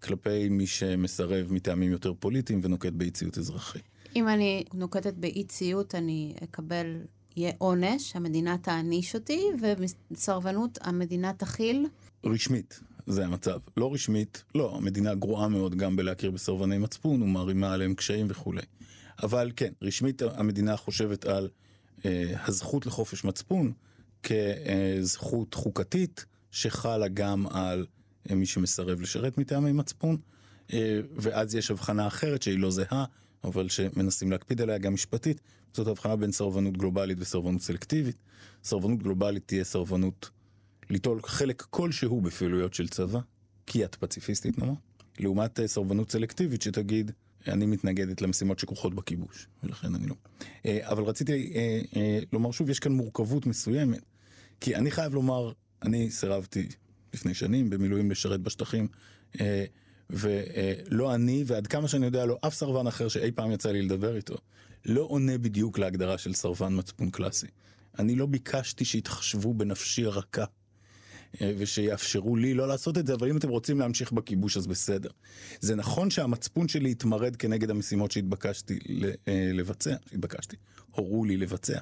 כלפי 0.02 0.48
מי 0.48 0.66
שמסרב 0.66 1.52
מטעמים 1.52 1.92
יותר 1.92 2.12
פוליטיים 2.14 2.60
ונוקט 2.62 2.92
באי 2.92 3.10
ציות 3.10 3.38
אזרחי. 3.38 3.78
אם 4.16 4.28
אני 4.28 4.64
נוקטת 4.74 5.14
באי 5.14 5.44
ציות, 5.44 5.94
אני 5.94 6.34
אקבל 6.44 6.96
יהיה 7.36 7.52
עונש, 7.58 8.16
המדינה 8.16 8.58
תעניש 8.58 9.14
אותי, 9.14 9.42
ובסרבנות 9.60 10.78
המדינה 10.82 11.32
תכיל? 11.32 11.86
רשמית, 12.24 12.80
זה 13.06 13.24
המצב. 13.24 13.58
לא 13.76 13.94
רשמית, 13.94 14.44
לא, 14.54 14.76
המדינה 14.76 15.14
גרועה 15.14 15.48
מאוד 15.48 15.74
גם 15.74 15.96
בלהכיר 15.96 16.30
בסרבני 16.30 16.78
מצפון 16.78 17.22
ומערימה 17.22 17.72
עליהם 17.72 17.94
קשיים 17.94 18.26
וכולי. 18.30 18.62
אבל 19.22 19.52
כן, 19.56 19.72
רשמית 19.82 20.22
המדינה 20.22 20.76
חושבת 20.76 21.24
על 21.24 21.48
אה, 22.04 22.32
הזכות 22.46 22.86
לחופש 22.86 23.24
מצפון 23.24 23.72
כזכות 24.22 25.54
חוקתית 25.54 26.24
שחלה 26.50 27.08
גם 27.08 27.46
על 27.46 27.86
אה, 28.30 28.34
מי 28.34 28.46
שמסרב 28.46 29.00
לשרת 29.00 29.38
מטעמי 29.38 29.72
מצפון, 29.72 30.16
אה, 30.72 31.00
ואז 31.16 31.54
יש 31.54 31.70
הבחנה 31.70 32.06
אחרת 32.06 32.42
שהיא 32.42 32.58
לא 32.58 32.70
זהה, 32.70 33.04
אבל 33.44 33.68
שמנסים 33.68 34.30
להקפיד 34.30 34.60
עליה 34.60 34.78
גם 34.78 34.94
משפטית, 34.94 35.40
זאת 35.72 35.86
הבחנה 35.86 36.16
בין 36.16 36.32
סרבנות 36.32 36.76
גלובלית 36.76 37.18
וסרבנות 37.20 37.62
סלקטיבית. 37.62 38.16
סרבנות 38.64 38.98
גלובלית 38.98 39.42
תהיה 39.46 39.64
סרבנות 39.64 40.30
ליטול 40.90 41.20
חלק 41.22 41.62
כלשהו 41.70 42.20
בפעילויות 42.20 42.74
של 42.74 42.88
צבא, 42.88 43.20
כי 43.66 43.84
את 43.84 43.94
פציפיסטית 43.94 44.58
נאמר, 44.58 44.72
לעומת 45.18 45.60
אה, 45.60 45.68
סרבנות 45.68 46.12
סלקטיבית 46.12 46.62
שתגיד, 46.62 47.12
אני 47.48 47.66
מתנגדת 47.66 48.22
למשימות 48.22 48.58
שכרוכות 48.58 48.94
בכיבוש, 48.94 49.46
ולכן 49.62 49.94
אני 49.94 50.06
לא. 50.06 50.14
אה, 50.66 50.78
אבל 50.82 51.02
רציתי 51.02 51.52
אה, 51.96 52.18
לומר 52.32 52.50
שוב, 52.50 52.70
יש 52.70 52.78
כאן 52.78 52.92
מורכבות 52.92 53.46
מסוימת, 53.46 54.02
כי 54.60 54.76
אני 54.76 54.90
חייב 54.90 55.14
לומר, 55.14 55.52
אני 55.82 56.10
סירבתי 56.10 56.68
לפני 57.14 57.34
שנים 57.34 57.70
במילואים 57.70 58.10
לשרת 58.10 58.40
בשטחים, 58.40 58.88
ולא 60.10 61.14
אני, 61.14 61.44
ועד 61.46 61.66
כמה 61.66 61.88
שאני 61.88 62.06
יודע, 62.06 62.26
לא 62.26 62.38
אף 62.46 62.54
סרבן 62.54 62.86
אחר 62.86 63.08
שאי 63.08 63.32
פעם 63.32 63.50
יצא 63.50 63.70
לי 63.72 63.82
לדבר 63.82 64.16
איתו, 64.16 64.36
לא 64.84 65.02
עונה 65.02 65.38
בדיוק 65.38 65.78
להגדרה 65.78 66.18
של 66.18 66.34
סרבן 66.34 66.78
מצפון 66.78 67.10
קלאסי. 67.10 67.46
אני 67.98 68.14
לא 68.14 68.26
ביקשתי 68.26 68.84
שיתחשבו 68.84 69.54
בנפשי 69.54 70.06
הרכה. 70.06 70.44
אה, 71.40 71.52
ושיאפשרו 71.58 72.36
לי 72.36 72.54
לא 72.54 72.68
לעשות 72.68 72.98
את 72.98 73.06
זה, 73.06 73.14
אבל 73.14 73.28
אם 73.28 73.36
אתם 73.36 73.48
רוצים 73.48 73.80
להמשיך 73.80 74.12
בכיבוש 74.12 74.56
אז 74.56 74.66
בסדר. 74.66 75.10
זה 75.60 75.74
נכון 75.74 76.10
שהמצפון 76.10 76.68
שלי 76.68 76.90
התמרד 76.90 77.36
כנגד 77.36 77.70
המשימות 77.70 78.10
שהתבקשתי 78.10 78.78
אה, 79.28 79.50
לבצע, 79.52 79.94
שהתבקשתי, 80.10 80.56
הורו 80.90 81.24
לי 81.24 81.36
לבצע. 81.36 81.78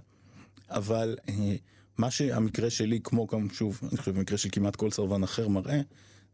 אבל 0.71 1.17
אה, 1.28 1.57
מה 1.99 2.11
שהמקרה 2.11 2.71
שלי, 2.71 3.00
כמו 3.05 3.26
גם, 3.26 3.50
שוב, 3.50 3.81
אני 3.88 3.97
חושב, 3.97 4.14
במקרה 4.14 4.38
של 4.38 4.49
כמעט 4.52 4.76
כל 4.76 4.90
סרבן 4.90 5.23
אחר 5.23 5.49
מראה, 5.49 5.81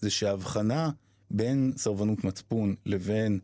זה 0.01 0.11
שההבחנה 0.11 0.91
בין 1.31 1.73
סרבנות 1.77 2.25
מצפון 2.25 2.75
לבין 2.87 3.39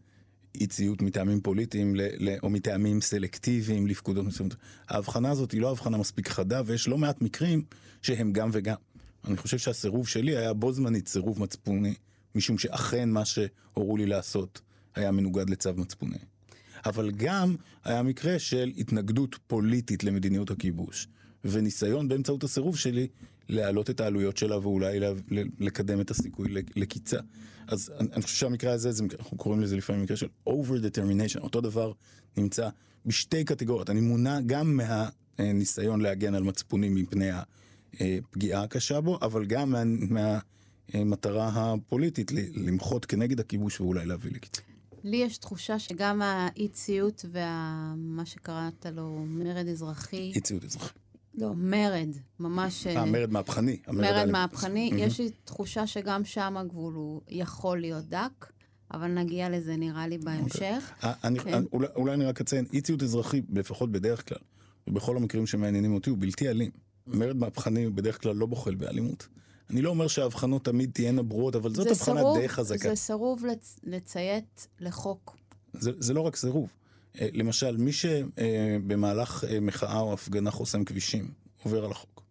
אי 0.55 0.67
ציות 0.67 1.03
מטעמים 1.03 1.41
פוליטיים 1.41 1.97
או 2.43 2.51
מטעמים 2.51 3.01
סלקטיביים 3.01 3.87
לפקודות 3.87 4.25
מסוימות. 4.27 4.57
ההבחנה 4.89 5.31
הזאת 5.31 5.53
היא 5.53 5.61
לא 5.61 5.71
הבחנה 5.71 5.97
מספיק 5.97 6.29
חדה 6.29 6.63
ויש 6.67 6.89
לא 6.89 6.99
מעט 6.99 7.23
מקרים 7.23 7.63
שהם 8.03 8.33
גם 8.33 8.51
וגם. 8.53 8.77
אני 9.25 9.37
חושב 9.37 9.59
שהסירוב 9.59 10.09
שלי 10.09 10.37
היה 10.37 10.53
בו 10.53 10.73
זמנית 10.73 11.09
סירוב 11.09 11.41
מצפוני, 11.41 11.95
משום 12.35 12.59
שאכן 12.59 13.11
מה 13.11 13.25
שהורו 13.25 13.97
לי 13.97 14.07
לעשות 14.07 14.61
היה 14.95 15.11
מנוגד 15.11 15.51
לצו 15.51 15.75
מצפוני. 15.77 16.19
אבל 16.87 17.11
גם 17.11 17.57
היה 17.85 18.03
מקרה 18.03 18.39
של 18.39 18.73
התנגדות 18.77 19.39
פוליטית 19.47 20.05
למדיניות 20.05 20.51
הכיבוש. 20.51 21.09
וניסיון 21.45 22.09
באמצעות 22.09 22.45
הסירוב 22.45 22.77
שלי 22.77 23.09
להעלות 23.49 23.91
את 23.91 24.01
העלויות 24.01 24.37
שלה 24.37 24.59
ואולי 24.59 25.01
לה, 25.01 25.13
לקדם 25.59 26.01
את 26.01 26.11
הסיכוי 26.11 26.49
לקיצה. 26.77 27.19
אז 27.67 27.93
אני, 27.99 28.09
אני 28.13 28.23
חושב 28.23 28.37
שהמקרה 28.37 28.73
הזה, 28.73 28.93
זה, 28.93 29.05
אנחנו 29.19 29.37
קוראים 29.37 29.61
לזה 29.61 29.77
לפעמים 29.77 30.03
מקרה 30.03 30.17
של 30.17 30.29
over 30.49 30.51
determination, 30.51 31.41
אותו 31.41 31.61
דבר 31.61 31.93
נמצא 32.37 32.69
בשתי 33.07 33.45
קטגוריות. 33.45 33.91
אני 33.91 34.01
מונע 34.01 34.41
גם 34.47 34.81
מהניסיון 35.39 36.01
להגן 36.01 36.35
על 36.35 36.43
מצפוני 36.43 36.89
מפני 36.89 37.31
הפגיעה 38.01 38.63
הקשה 38.63 39.01
בו, 39.01 39.19
אבל 39.23 39.45
גם 39.45 39.75
מה, 40.11 40.39
מהמטרה 40.95 41.51
הפוליטית 41.55 42.33
למחות 42.55 43.05
כנגד 43.05 43.41
הכיבוש 43.41 43.81
ואולי 43.81 44.07
להביא 44.07 44.31
לקיצה. 44.31 44.63
לי 45.05 45.17
יש 45.17 45.39
תחושה 45.39 45.79
שגם 45.79 46.23
האי 46.23 46.69
ציות 46.69 47.25
ומה 47.33 48.27
שקראת 48.27 48.87
לו 48.93 49.25
מרד 49.29 49.69
אזרחי... 49.69 50.33
אי 50.35 50.41
ציות 50.41 50.65
אזרחי. 50.65 50.95
לא, 51.35 51.55
מרד, 51.55 52.09
ממש... 52.41 52.87
אה, 52.87 53.05
מרד 53.05 53.31
מהפכני. 53.31 53.77
מרד 53.89 54.29
מהפכני. 54.31 54.91
יש 54.97 55.21
לי 55.21 55.31
תחושה 55.45 55.87
שגם 55.87 56.25
שם 56.25 56.57
הגבול 56.57 56.95
הוא 56.95 57.21
יכול 57.29 57.81
להיות 57.81 58.05
דק, 58.05 58.53
אבל 58.95 59.09
נגיע 59.09 59.51
לזה 59.51 59.77
נראה 59.77 60.09
לי 60.09 60.19
בהמשך. 60.19 60.93
Okay. 61.01 61.07
אני, 61.25 61.39
כן. 61.39 61.63
אולי, 61.73 61.87
אולי 61.97 62.15
אני 62.15 62.25
רק 62.25 62.41
אציין, 62.41 62.65
אי 62.73 62.81
ציות 62.81 63.03
אזרחי, 63.03 63.43
לפחות 63.53 63.93
בדרך 63.93 64.29
כלל, 64.29 64.39
ובכל 64.87 65.17
המקרים 65.17 65.47
שמעניינים 65.47 65.95
אותי, 65.95 66.11
הוא 66.11 66.19
בלתי 66.21 66.49
אלים. 66.49 66.71
מרד 67.13 67.37
מהפכני 67.37 67.91
בדרך 67.91 68.23
כלל 68.23 68.37
לא 68.37 68.47
בוחל 68.47 68.75
באלימות. 68.75 69.29
אני 69.71 69.83
לא 69.83 69.91
אומר 69.91 70.09
שההבחנות 70.09 70.65
תמיד 70.65 70.91
תהיינה 70.93 71.23
ברורות, 71.23 71.57
אבל 71.57 71.75
זאת 71.75 71.87
הבחנה 71.87 72.23
די 72.41 72.49
חזקה. 72.49 72.89
זה 72.89 72.97
סירוב 72.97 73.47
לצ... 73.47 73.81
לציית 73.85 74.69
לחוק. 74.81 75.37
זה, 75.73 75.91
זה 75.99 76.15
לא 76.15 76.21
רק 76.21 76.37
סירוב. 76.37 76.69
אה, 77.21 77.29
למשל, 77.33 77.77
מי 77.77 77.93
שבמהלך 77.93 79.45
אה, 79.49 79.61
מחאה 79.61 80.01
או 80.01 80.13
הפגנה 80.13 80.51
חוסם 80.51 80.85
כבישים, 80.85 81.31
עובר 81.63 81.85
על 81.85 81.91
החוק. 81.91 82.23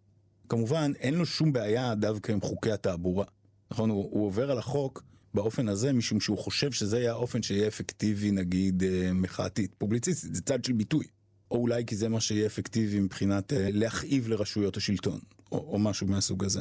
כמובן, 0.48 0.92
אין 1.00 1.14
לו 1.14 1.26
שום 1.26 1.52
בעיה 1.52 1.94
דווקא 1.94 2.32
עם 2.32 2.40
חוקי 2.40 2.72
התעבורה. 2.72 3.24
נכון? 3.70 3.90
הוא, 3.90 4.08
הוא 4.10 4.26
עובר 4.26 4.50
על 4.50 4.58
החוק 4.58 5.02
באופן 5.34 5.68
הזה, 5.68 5.92
משום 5.92 6.20
שהוא 6.20 6.38
חושב 6.38 6.72
שזה 6.72 6.98
יהיה 6.98 7.12
האופן 7.12 7.42
שיהיה 7.42 7.68
אפקטיבי, 7.68 8.30
נגיד, 8.30 8.82
אה, 8.82 9.12
מחאתית, 9.12 9.74
פובליציסטית, 9.78 10.34
זה 10.34 10.42
צד 10.42 10.64
של 10.64 10.72
ביטוי. 10.72 11.04
או 11.50 11.56
אולי 11.56 11.84
כי 11.86 11.96
זה 11.96 12.08
מה 12.08 12.20
שיהיה 12.20 12.46
אפקטיבי 12.46 13.00
מבחינת 13.00 13.52
להכאיב 13.56 14.28
לרשויות 14.28 14.76
השלטון, 14.76 15.20
או, 15.52 15.58
או 15.58 15.78
משהו 15.78 16.06
מהסוג 16.06 16.44
הזה. 16.44 16.60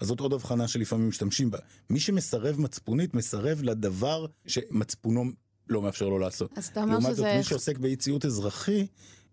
אז 0.00 0.08
זאת 0.08 0.20
עוד 0.20 0.32
הבחנה 0.32 0.68
שלפעמים 0.68 1.08
משתמשים 1.08 1.50
בה. 1.50 1.58
מי 1.90 2.00
שמסרב 2.00 2.60
מצפונית, 2.60 3.14
מסרב 3.14 3.62
לדבר 3.62 4.26
שמצפונו 4.46 5.24
לא 5.68 5.82
מאפשר 5.82 6.08
לו 6.08 6.18
לעשות. 6.18 6.58
אז 6.58 6.66
אתה 6.66 6.82
אומר 6.82 6.94
שזה... 6.94 7.02
לעומת 7.02 7.16
זאת, 7.16 7.26
מי 7.36 7.42
שעוסק 7.42 7.78
באי 7.78 7.96
ציות 7.96 8.24
אזרחי, 8.24 8.86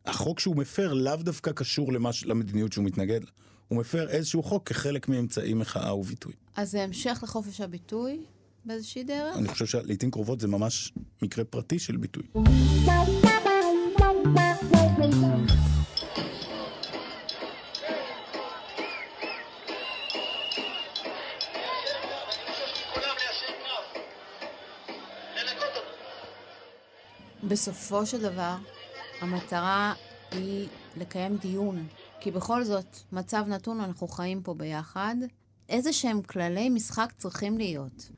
החוק 0.06 0.40
שהוא 0.40 0.56
מפר 0.56 0.94
לאו 0.94 1.16
דווקא 1.16 1.52
קשור 1.52 1.94
למש... 1.94 2.26
למדיניות 2.26 2.74
שהוא 2.74 2.86
מתנגד 2.86 3.24
לה. 3.24 3.30
הוא 3.68 3.80
מפר 3.80 4.10
איזשהו 4.10 4.44
חוק 4.44 4.70
כחלק 4.70 5.08
מאמצעי 5.10 5.54
מחאה 5.54 5.96
וביטוי. 5.96 6.34
אז 6.56 6.72
זה 6.72 6.84
המשך 6.84 7.20
לחופש 7.24 7.62
הביטוי 7.62 8.22
באיזושהי 8.66 9.04
דרך? 9.04 9.38
אני 9.38 9.48
חושב 9.48 9.66
שלעיתים 9.66 10.12
קרובות 10.12 10.40
זה 10.40 10.48
ממש 10.48 10.94
מקרה 11.22 11.46
פרטי 11.46 11.80
של 11.80 11.98
ביטוי. 11.98 12.24
בסופו 27.50 28.06
של 28.06 28.22
דבר, 28.22 28.56
המטרה 29.22 29.94
היא 30.32 30.68
לקיים 30.98 31.38
דיון. 31.38 31.88
כי 32.20 32.32
בכל 32.32 32.64
זאת, 32.64 32.98
מצב 33.12 33.44
נתון, 33.48 33.82
אנחנו 33.82 34.08
חיים 34.08 34.42
פה 34.42 34.54
ביחד. 34.54 35.16
איזה 35.70 35.94
שהם 35.94 36.22
כללי 36.22 36.70
משחק 36.70 37.14
צריכים 37.18 37.58
להיות. 37.58 38.10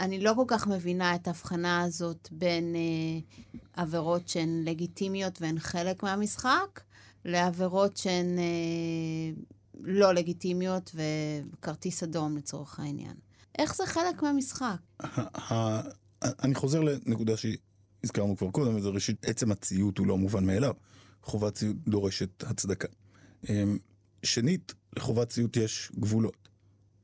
אני 0.00 0.20
לא 0.20 0.32
כל 0.36 0.44
כך 0.46 0.66
מבינה 0.66 1.14
את 1.14 1.26
ההבחנה 1.26 1.82
הזאת 1.82 2.28
בין 2.32 2.76
אה, 2.76 3.20
עבירות 3.82 4.28
שהן 4.28 4.62
לגיטימיות 4.64 5.40
והן 5.42 5.58
חלק 5.58 6.02
מהמשחק, 6.02 6.80
לעבירות 7.24 7.96
שהן 7.96 8.38
אה, 8.38 9.42
לא 9.80 10.14
לגיטימיות 10.14 10.94
וכרטיס 10.94 12.02
אדום 12.02 12.36
לצורך 12.36 12.80
העניין. 12.80 13.14
איך 13.58 13.76
זה 13.76 13.86
חלק 13.86 14.22
מהמשחק? 14.22 14.76
אני 16.22 16.54
חוזר 16.54 16.80
לנקודה 16.80 17.36
שהיא 17.36 17.56
הזכרנו 18.04 18.36
כבר 18.36 18.50
קודם, 18.50 18.76
וזה 18.76 18.88
ראשית, 18.88 19.24
עצם 19.24 19.52
הציות 19.52 19.98
הוא 19.98 20.06
לא 20.06 20.18
מובן 20.18 20.46
מאליו. 20.46 20.74
חובת 21.22 21.54
ציות 21.54 21.76
דורשת 21.88 22.44
הצדקה. 22.46 22.88
אמ, 23.48 23.78
שנית, 24.22 24.74
לחובת 24.96 25.28
ציות 25.28 25.56
יש 25.56 25.92
גבולות. 25.98 26.48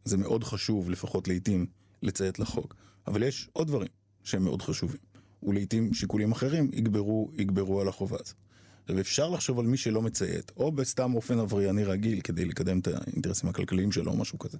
זה 0.04 0.16
מאוד 0.16 0.44
חשוב, 0.44 0.90
לפחות 0.90 1.28
לעיתים, 1.28 1.66
לציית 2.02 2.38
לחוק. 2.38 2.74
אבל 3.06 3.22
יש 3.22 3.48
עוד 3.52 3.66
דברים 3.68 3.88
שהם 4.24 4.44
מאוד 4.44 4.62
חשובים. 4.62 5.00
ולעיתים 5.42 5.94
שיקולים 5.94 6.32
אחרים 6.32 6.70
יגברו, 6.72 7.30
יגברו 7.34 7.80
על 7.80 7.88
החובה 7.88 8.16
הזאת. 8.20 8.36
עכשיו 8.82 9.00
אפשר 9.00 9.28
לחשוב 9.30 9.58
על 9.58 9.66
מי 9.66 9.76
שלא 9.76 10.02
מציית, 10.02 10.52
או 10.56 10.72
בסתם 10.72 11.14
אופן 11.14 11.38
עברייני 11.38 11.84
רגיל 11.84 12.20
כדי 12.20 12.44
לקדם 12.44 12.78
את 12.78 12.88
האינטרסים 12.88 13.48
הכלכליים 13.48 13.92
שלו 13.92 14.12
או 14.12 14.16
משהו 14.16 14.38
כזה. 14.38 14.58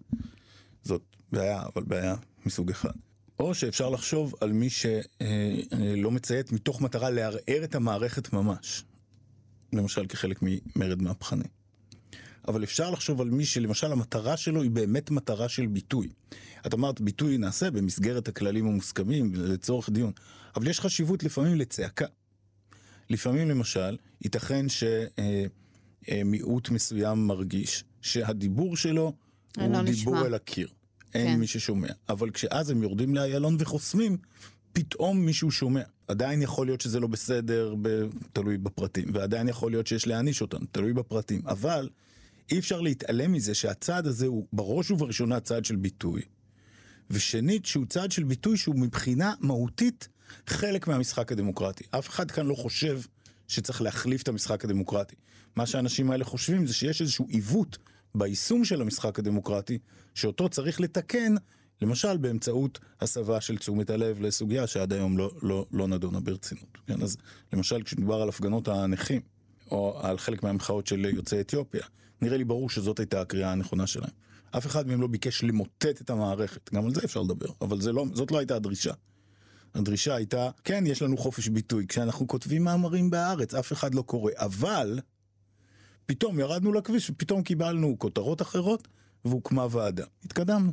זאת 0.84 1.02
בעיה, 1.32 1.62
אבל 1.62 1.82
בעיה 1.82 2.14
מסוג 2.46 2.70
אחד. 2.70 2.92
או 3.42 3.54
שאפשר 3.54 3.90
לחשוב 3.90 4.34
על 4.40 4.52
מי 4.52 4.68
שלא 4.70 6.10
מציית 6.10 6.52
מתוך 6.52 6.80
מטרה 6.80 7.10
לערער 7.10 7.64
את 7.64 7.74
המערכת 7.74 8.32
ממש. 8.32 8.84
למשל 9.72 10.06
כחלק 10.06 10.38
ממרד 10.42 11.02
מהפכני. 11.02 11.44
אבל 12.48 12.64
אפשר 12.64 12.90
לחשוב 12.90 13.20
על 13.20 13.30
מי 13.30 13.44
שלמשל 13.44 13.92
המטרה 13.92 14.36
שלו 14.36 14.62
היא 14.62 14.70
באמת 14.70 15.10
מטרה 15.10 15.48
של 15.48 15.66
ביטוי. 15.66 16.08
את 16.66 16.74
אמרת 16.74 17.00
ביטוי 17.00 17.38
נעשה 17.38 17.70
במסגרת 17.70 18.28
הכללים 18.28 18.66
המוסכמים 18.66 19.34
לצורך 19.34 19.90
דיון, 19.90 20.12
אבל 20.56 20.68
יש 20.68 20.80
חשיבות 20.80 21.22
לפעמים 21.22 21.56
לצעקה. 21.56 22.06
לפעמים 23.10 23.48
למשל, 23.48 23.96
ייתכן 24.20 24.66
שמיעוט 26.08 26.70
מסוים 26.70 27.26
מרגיש 27.26 27.84
שהדיבור 28.02 28.76
שלו 28.76 29.12
הוא 29.56 29.66
דיבור 29.66 29.82
נשמע. 29.82 30.26
אל 30.26 30.34
הקיר. 30.34 30.68
אין 31.14 31.26
כן. 31.26 31.40
מי 31.40 31.46
ששומע. 31.46 31.88
אבל 32.08 32.30
כשאז 32.30 32.70
הם 32.70 32.82
יורדים 32.82 33.14
לאיילון 33.14 33.56
וחוסמים, 33.58 34.16
פתאום 34.72 35.26
מישהו 35.26 35.50
שומע. 35.50 35.82
עדיין 36.08 36.42
יכול 36.42 36.66
להיות 36.66 36.80
שזה 36.80 37.00
לא 37.00 37.06
בסדר, 37.06 37.74
ב... 37.82 37.88
תלוי 38.32 38.58
בפרטים, 38.58 39.08
ועדיין 39.12 39.48
יכול 39.48 39.70
להיות 39.70 39.86
שיש 39.86 40.06
להעניש 40.06 40.40
אותם, 40.40 40.64
תלוי 40.72 40.92
בפרטים. 40.92 41.40
אבל 41.46 41.88
אי 42.50 42.58
אפשר 42.58 42.80
להתעלם 42.80 43.32
מזה 43.32 43.54
שהצעד 43.54 44.06
הזה 44.06 44.26
הוא 44.26 44.46
בראש 44.52 44.90
ובראשונה 44.90 45.40
צעד 45.40 45.64
של 45.64 45.76
ביטוי. 45.76 46.22
ושנית, 47.10 47.66
שהוא 47.66 47.86
צעד 47.86 48.12
של 48.12 48.24
ביטוי 48.24 48.56
שהוא 48.56 48.78
מבחינה 48.78 49.34
מהותית 49.40 50.08
חלק 50.46 50.88
מהמשחק 50.88 51.32
הדמוקרטי. 51.32 51.84
אף 51.90 52.08
אחד 52.08 52.30
כאן 52.30 52.46
לא 52.46 52.54
חושב 52.54 53.00
שצריך 53.48 53.82
להחליף 53.82 54.22
את 54.22 54.28
המשחק 54.28 54.64
הדמוקרטי. 54.64 55.16
מה 55.56 55.66
שהאנשים 55.66 56.10
האלה 56.10 56.24
חושבים 56.24 56.66
זה 56.66 56.74
שיש 56.74 57.00
איזשהו 57.00 57.26
עיוות 57.28 57.78
ביישום 58.14 58.64
של 58.64 58.80
המשחק 58.80 59.18
הדמוקרטי, 59.18 59.78
שאותו 60.14 60.48
צריך 60.48 60.80
לתקן, 60.80 61.34
למשל 61.82 62.16
באמצעות 62.16 62.78
הסבה 63.00 63.40
של 63.40 63.58
תשומת 63.58 63.90
הלב 63.90 64.20
לסוגיה 64.20 64.66
שעד 64.66 64.92
היום 64.92 65.18
לא, 65.18 65.30
לא, 65.42 65.66
לא 65.72 65.88
נדונה 65.88 66.20
ברצינות. 66.20 66.78
כן, 66.86 67.02
אז 67.02 67.16
למשל 67.52 67.82
כשדובר 67.82 68.22
על 68.22 68.28
הפגנות 68.28 68.68
הנכים, 68.68 69.20
או 69.70 70.00
על 70.02 70.18
חלק 70.18 70.42
מהמחאות 70.42 70.86
של 70.86 71.04
יוצאי 71.04 71.40
אתיופיה, 71.40 71.82
נראה 72.20 72.36
לי 72.36 72.44
ברור 72.44 72.70
שזאת 72.70 72.98
הייתה 72.98 73.20
הקריאה 73.20 73.52
הנכונה 73.52 73.86
שלהם. 73.86 74.10
אף 74.50 74.66
אחד 74.66 74.86
מהם 74.86 75.00
לא 75.00 75.06
ביקש 75.06 75.44
למוטט 75.44 76.00
את 76.00 76.10
המערכת, 76.10 76.74
גם 76.74 76.84
על 76.86 76.94
זה 76.94 77.00
אפשר 77.04 77.22
לדבר, 77.22 77.46
אבל 77.60 77.78
לא, 77.92 78.04
זאת 78.14 78.30
לא 78.30 78.38
הייתה 78.38 78.56
הדרישה. 78.56 78.92
הדרישה 79.74 80.14
הייתה, 80.14 80.50
כן, 80.64 80.84
יש 80.86 81.02
לנו 81.02 81.16
חופש 81.16 81.48
ביטוי, 81.48 81.86
כשאנחנו 81.86 82.26
כותבים 82.26 82.64
מאמרים 82.64 83.10
בהארץ, 83.10 83.54
אף 83.54 83.72
אחד 83.72 83.94
לא 83.94 84.02
קורא, 84.02 84.32
אבל 84.36 84.98
פתאום 86.06 86.38
ירדנו 86.38 86.72
לכביש 86.72 87.10
ופתאום 87.10 87.42
קיבלנו 87.42 87.94
כותרות 87.98 88.42
אחרות 88.42 88.88
והוקמה 89.24 89.66
ועדה. 89.70 90.04
התקדמנו. 90.24 90.72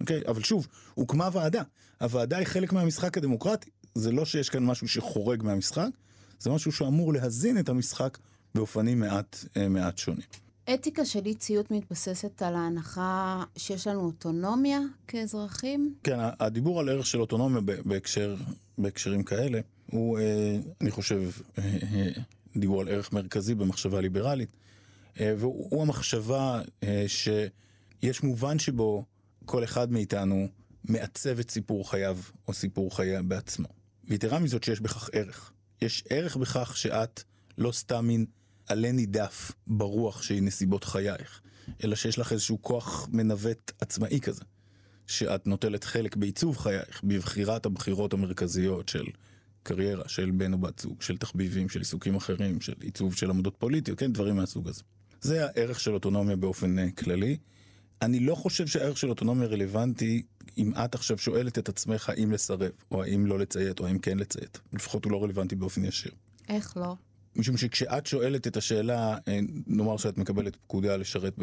אוקיי? 0.00 0.20
אבל 0.28 0.42
שוב, 0.42 0.66
הוקמה 0.94 1.28
ועדה. 1.32 1.62
הוועדה 2.00 2.36
היא 2.36 2.46
חלק 2.46 2.72
מהמשחק 2.72 3.18
הדמוקרטי. 3.18 3.70
זה 3.94 4.12
לא 4.12 4.24
שיש 4.24 4.50
כאן 4.50 4.64
משהו 4.64 4.88
שחורג 4.88 5.42
מהמשחק, 5.42 5.88
זה 6.38 6.50
משהו 6.50 6.72
שאמור 6.72 7.12
להזין 7.12 7.58
את 7.58 7.68
המשחק 7.68 8.18
באופנים 8.54 9.00
מעט, 9.00 9.36
אה, 9.56 9.68
מעט 9.68 9.98
שונים. 9.98 10.26
אתיקה 10.74 11.04
של 11.04 11.26
אי 11.26 11.34
ציות 11.34 11.70
מתבססת 11.70 12.42
על 12.42 12.54
ההנחה 12.54 13.44
שיש 13.56 13.86
לנו 13.86 14.00
אוטונומיה 14.00 14.80
כאזרחים? 15.08 15.94
כן, 16.02 16.18
הדיבור 16.40 16.80
על 16.80 16.88
ערך 16.88 17.06
של 17.06 17.20
אוטונומיה 17.20 17.60
בהקשר, 17.84 18.36
בהקשרים 18.78 19.22
כאלה, 19.22 19.60
הוא, 19.90 20.18
אה, 20.18 20.58
אני 20.80 20.90
חושב, 20.90 21.22
אה, 21.58 22.10
דיבור 22.56 22.80
על 22.80 22.88
ערך 22.88 23.12
מרכזי 23.12 23.54
במחשבה 23.54 24.00
ליברלית. 24.00 24.48
אה, 25.20 25.34
והוא 25.38 25.82
המחשבה 25.82 26.62
אה, 26.82 27.04
שיש 27.08 28.22
מובן 28.22 28.58
שבו 28.58 29.04
כל 29.44 29.64
אחד 29.64 29.92
מאיתנו 29.92 30.48
מעצב 30.84 31.38
את 31.38 31.50
סיפור 31.50 31.90
חייו 31.90 32.18
או 32.48 32.52
סיפור 32.52 32.96
חייה 32.96 33.22
בעצמו. 33.22 33.68
ויתרה 34.04 34.38
מזאת 34.38 34.64
שיש 34.64 34.80
בכך 34.80 35.10
ערך. 35.12 35.52
יש 35.82 36.04
ערך 36.10 36.36
בכך 36.36 36.76
שאת 36.76 37.22
לא 37.58 37.72
סתם 37.72 38.06
מין 38.06 38.26
עלה 38.66 38.92
נידף 38.92 39.52
ברוח 39.66 40.22
שהיא 40.22 40.42
נסיבות 40.42 40.84
חייך, 40.84 41.40
אלא 41.84 41.96
שיש 41.96 42.18
לך 42.18 42.32
איזשהו 42.32 42.62
כוח 42.62 43.08
מנווט 43.12 43.72
עצמאי 43.80 44.20
כזה, 44.20 44.44
שאת 45.06 45.46
נוטלת 45.46 45.84
חלק 45.84 46.16
בעיצוב 46.16 46.56
חייך, 46.56 47.00
בבחירת 47.04 47.66
הבחירות 47.66 48.12
המרכזיות 48.12 48.88
של 48.88 49.04
קריירה, 49.62 50.08
של 50.08 50.30
בן 50.30 50.52
או 50.52 50.58
בת 50.58 50.78
זוג, 50.78 51.02
של 51.02 51.16
תחביבים, 51.16 51.68
של 51.68 51.78
עיסוקים 51.78 52.14
אחרים, 52.14 52.60
של 52.60 52.74
עיצוב 52.80 53.14
של 53.14 53.30
עמדות 53.30 53.56
פוליטיות, 53.58 53.98
כן, 53.98 54.12
דברים 54.12 54.36
מהסוג 54.36 54.68
הזה. 54.68 54.82
זה 55.20 55.46
הערך 55.46 55.80
של 55.80 55.94
אוטונומיה 55.94 56.36
באופן 56.36 56.78
uh, 56.78 56.92
כללי. 56.92 57.36
אני 58.02 58.20
לא 58.20 58.34
חושב 58.34 58.66
שהערך 58.66 58.98
של 58.98 59.10
אוטונומיה 59.10 59.48
רלוונטי 59.48 60.22
אם 60.58 60.72
את 60.84 60.94
עכשיו 60.94 61.18
שואלת 61.18 61.58
את 61.58 61.68
עצמך 61.68 62.08
האם 62.08 62.32
לסרב, 62.32 62.70
או 62.90 63.02
האם 63.02 63.26
לא 63.26 63.38
לציית, 63.38 63.80
או 63.80 63.86
האם 63.86 63.98
כן 63.98 64.18
לציית. 64.18 64.60
לפחות 64.72 65.04
הוא 65.04 65.12
לא 65.12 65.22
רלוונטי 65.22 65.56
באופן 65.56 65.84
ישיר. 65.84 66.12
איך 66.48 66.76
לא? 66.76 66.96
משום 67.36 67.56
שכשאת 67.56 68.06
שואלת 68.06 68.46
את 68.46 68.56
השאלה, 68.56 69.16
אה, 69.28 69.38
נאמר 69.66 69.96
שאת 69.96 70.18
מקבלת 70.18 70.56
פקודה 70.56 70.96
לשרת 70.96 71.34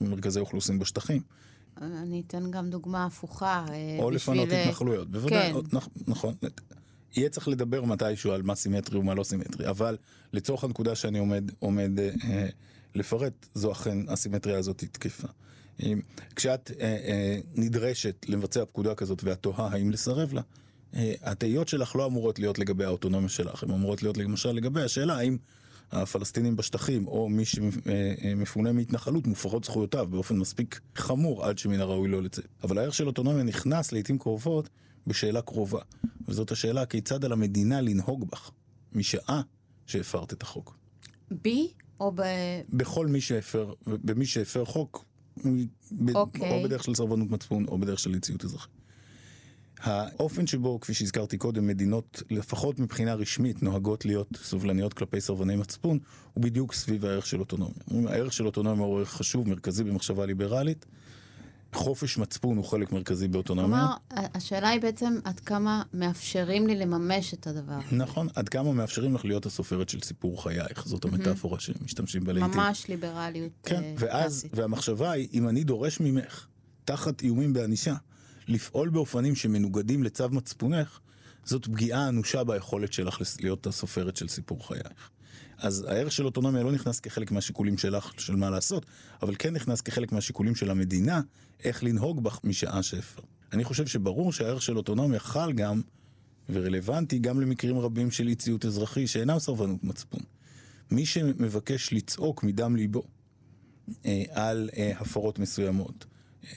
במרכזי 0.00 0.40
אוכלוסין 0.40 0.78
בשטחים. 0.78 1.22
אני 1.82 2.22
אתן 2.26 2.50
גם 2.50 2.70
דוגמה 2.70 3.04
הפוכה. 3.04 3.64
אה, 3.68 3.96
או 3.98 4.10
בשביל... 4.10 4.16
לפנות 4.16 4.48
התנחלויות, 4.52 5.10
בוודאי, 5.10 5.52
כן. 5.52 5.78
נכון. 6.06 6.34
יהיה 7.16 7.28
צריך 7.28 7.48
לדבר 7.48 7.84
מתישהו 7.84 8.32
על 8.32 8.42
מה 8.42 8.54
סימטרי 8.54 8.98
ומה 8.98 9.14
לא 9.14 9.24
סימטרי, 9.24 9.68
אבל 9.68 9.96
לצורך 10.32 10.64
הנקודה 10.64 10.94
שאני 10.94 11.18
עומד, 11.18 11.50
עומד 11.58 12.00
אה, 12.00 12.46
לפרט, 12.94 13.46
זו 13.54 13.72
אכן 13.72 13.98
הסימטריה 14.08 14.58
הזאת 14.58 14.84
תקפה. 14.92 15.28
כשאת 16.36 16.70
אה, 16.80 16.86
אה, 16.86 17.38
נדרשת 17.54 18.26
לבצע 18.28 18.64
פקודה 18.64 18.94
כזאת 18.94 19.24
ואת 19.24 19.38
תוהה 19.38 19.68
האם 19.72 19.90
לסרב 19.90 20.32
לה, 20.32 20.40
אה, 20.96 21.14
התהיות 21.22 21.68
שלך 21.68 21.96
לא 21.96 22.06
אמורות 22.06 22.38
להיות 22.38 22.58
לגבי 22.58 22.84
האוטונומיה 22.84 23.28
שלך, 23.28 23.62
הן 23.62 23.70
אמורות 23.70 24.02
להיות 24.02 24.16
למשל 24.16 24.52
לגבי 24.52 24.82
השאלה 24.82 25.16
האם 25.16 25.36
הפלסטינים 25.92 26.56
בשטחים 26.56 27.06
או 27.06 27.28
מי 27.28 27.44
שמפונה 27.44 28.72
מהתנחלות 28.72 29.26
מופרות 29.26 29.64
זכויותיו 29.64 30.06
באופן 30.10 30.36
מספיק 30.36 30.80
חמור 30.96 31.44
עד 31.44 31.58
שמן 31.58 31.80
הראוי 31.80 32.08
לא 32.08 32.22
לצאת. 32.22 32.46
אבל 32.62 32.78
הערך 32.78 32.94
של 32.94 33.06
אוטונומיה 33.06 33.42
נכנס 33.42 33.92
לעיתים 33.92 34.18
קרובות 34.18 34.68
בשאלה 35.06 35.42
קרובה, 35.42 35.80
וזאת 36.28 36.50
השאלה 36.50 36.86
כיצד 36.86 37.24
על 37.24 37.32
המדינה 37.32 37.80
לנהוג 37.80 38.30
בך 38.30 38.50
משעה 38.92 39.42
שהפרת 39.86 40.32
את 40.32 40.42
החוק. 40.42 40.76
בי 41.30 41.72
או 42.00 42.12
ב... 42.14 42.22
בכל 42.72 43.06
מי 43.06 43.20
שהפר, 43.20 43.72
במי 43.86 44.26
שהפר 44.26 44.64
חוק, 44.64 45.04
אוקיי. 46.14 46.50
או 46.50 46.64
בדרך 46.64 46.84
של 46.84 46.94
סרבנות 46.94 47.30
מצפון 47.30 47.64
או 47.68 47.78
בדרך 47.78 47.98
של 47.98 48.14
אי-ציות 48.14 48.44
אזרחי. 48.44 48.68
האופן 49.78 50.46
שבו, 50.46 50.80
כפי 50.80 50.94
שהזכרתי 50.94 51.38
קודם, 51.38 51.66
מדינות, 51.66 52.22
לפחות 52.30 52.78
מבחינה 52.78 53.14
רשמית, 53.14 53.62
נוהגות 53.62 54.04
להיות 54.04 54.28
סובלניות 54.42 54.94
כלפי 54.94 55.20
סרבני 55.20 55.56
מצפון, 55.56 55.98
הוא 56.34 56.44
בדיוק 56.44 56.72
סביב 56.72 57.04
הערך 57.04 57.26
של 57.26 57.40
אוטונומיה. 57.40 57.76
הערך 58.06 58.32
של 58.32 58.46
אוטונומיה 58.46 58.86
הוא 58.86 58.98
ערך 58.98 59.10
חשוב, 59.10 59.48
מרכזי 59.48 59.84
במחשבה 59.84 60.26
ליברלית. 60.26 60.86
חופש 61.72 62.18
מצפון 62.18 62.56
הוא 62.56 62.64
חלק 62.64 62.92
מרכזי 62.92 63.28
באוטונומיה. 63.28 63.86
כלומר, 64.08 64.26
השאלה 64.34 64.68
היא 64.68 64.80
בעצם 64.80 65.18
עד 65.24 65.40
כמה 65.40 65.82
מאפשרים 65.94 66.66
לי 66.66 66.76
לממש 66.76 67.34
את 67.34 67.46
הדבר. 67.46 67.78
נכון, 67.92 68.28
עד 68.34 68.48
כמה 68.48 68.72
מאפשרים 68.72 69.14
לך 69.14 69.24
להיות 69.24 69.46
הסופרת 69.46 69.88
של 69.88 70.00
סיפור 70.00 70.42
חייך, 70.42 70.86
זאת 70.86 71.04
המטאפורה 71.04 71.60
שמשתמשים 71.60 72.24
בה 72.24 72.32
לעיתים. 72.32 72.60
ממש 72.60 72.88
ליברליות 72.88 73.52
כן, 73.62 73.82
uh, 73.96 74.02
ואז. 74.02 74.46
והמחשבה 74.52 75.10
היא, 75.10 75.28
אם 75.32 75.48
אני 75.48 75.64
דורש 75.64 76.00
ממך, 76.00 76.46
תחת 76.84 77.22
איומים 77.22 77.52
בענישה, 77.52 77.94
לפעול 78.48 78.88
באופנים 78.88 79.34
שמנוגדים 79.34 80.02
לצו 80.02 80.28
מצפונך, 80.28 81.00
זאת 81.44 81.66
פגיעה 81.66 82.08
אנושה 82.08 82.44
ביכולת 82.44 82.92
שלך 82.92 83.20
להיות 83.40 83.66
הסופרת 83.66 84.16
של 84.16 84.28
סיפור 84.28 84.68
חייך. 84.68 85.10
אז 85.58 85.86
הערך 85.88 86.12
של 86.12 86.24
אוטונומיה 86.24 86.62
לא 86.62 86.72
נכנס 86.72 87.00
כחלק 87.00 87.30
מהשיקולים 87.30 87.78
שלך, 87.78 88.12
של 88.18 88.36
מה 88.36 88.50
לעשות, 88.50 88.86
אבל 89.22 89.34
כן 89.38 89.54
נכנס 89.54 89.80
כחלק 89.80 90.12
מהשיקולים 90.12 90.54
של 90.54 90.70
המדינה, 90.70 91.20
איך 91.64 91.84
לנהוג 91.84 92.24
בך 92.24 92.40
משעה 92.44 92.82
שהפר. 92.82 93.22
אני 93.52 93.64
חושב 93.64 93.86
שברור 93.86 94.32
שהערך 94.32 94.62
של 94.62 94.76
אוטונומיה 94.76 95.18
חל 95.18 95.52
גם, 95.52 95.80
ורלוונטי 96.50 97.18
גם 97.18 97.40
למקרים 97.40 97.78
רבים 97.78 98.10
של 98.10 98.28
אי 98.28 98.34
ציות 98.34 98.64
אזרחי 98.64 99.06
שאינם 99.06 99.38
סרבנות 99.38 99.84
מצפון. 99.84 100.20
מי 100.90 101.06
שמבקש 101.06 101.92
לצעוק 101.92 102.44
מדם 102.44 102.76
ליבו 102.76 103.02
אה, 104.06 104.22
על 104.30 104.70
אה, 104.76 104.92
הפרות 104.98 105.38
מסוימות, 105.38 106.06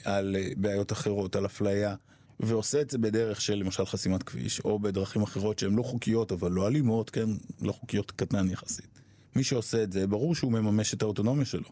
על 0.04 0.36
אה, 0.36 0.48
בעיות 0.56 0.92
אחרות, 0.92 1.36
על 1.36 1.46
אפליה, 1.46 1.94
ועושה 2.40 2.80
את 2.80 2.90
זה 2.90 2.98
בדרך 2.98 3.40
של 3.40 3.54
למשל 3.54 3.86
חסימת 3.86 4.22
כביש, 4.22 4.60
או 4.60 4.78
בדרכים 4.78 5.22
אחרות 5.22 5.58
שהן 5.58 5.76
לא 5.76 5.82
חוקיות 5.82 6.32
אבל 6.32 6.52
לא 6.52 6.68
אלימות, 6.68 7.10
כן, 7.10 7.28
לא 7.60 7.72
חוקיות 7.72 8.10
קטנן 8.10 8.50
יחסית. 8.50 9.00
מי 9.36 9.44
שעושה 9.44 9.82
את 9.82 9.92
זה, 9.92 10.06
ברור 10.06 10.34
שהוא 10.34 10.52
מממש 10.52 10.94
את 10.94 11.02
האוטונומיה 11.02 11.44
שלו. 11.44 11.68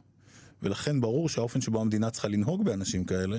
ולכן 0.62 1.00
ברור 1.00 1.28
שהאופן 1.28 1.60
שבו 1.60 1.80
המדינה 1.80 2.10
צריכה 2.10 2.28
לנהוג 2.28 2.64
באנשים 2.64 3.04
כאלה, 3.04 3.38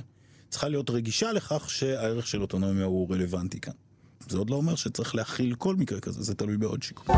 צריכה 0.49 0.67
להיות 0.67 0.89
רגישה 0.89 1.31
לכך 1.31 1.69
שהערך 1.69 2.27
של 2.27 2.41
אוטונומיה 2.41 2.85
הוא 2.85 3.13
רלוונטי 3.13 3.59
כאן. 3.59 3.73
זה 4.29 4.37
עוד 4.37 4.49
לא 4.49 4.55
אומר 4.55 4.75
שצריך 4.75 5.15
להכיל 5.15 5.55
כל 5.55 5.75
מקרה 5.75 5.99
כזה, 5.99 6.23
זה 6.23 6.35
תלוי 6.35 6.57
בעוד 6.57 6.83
שיקול. 6.83 7.15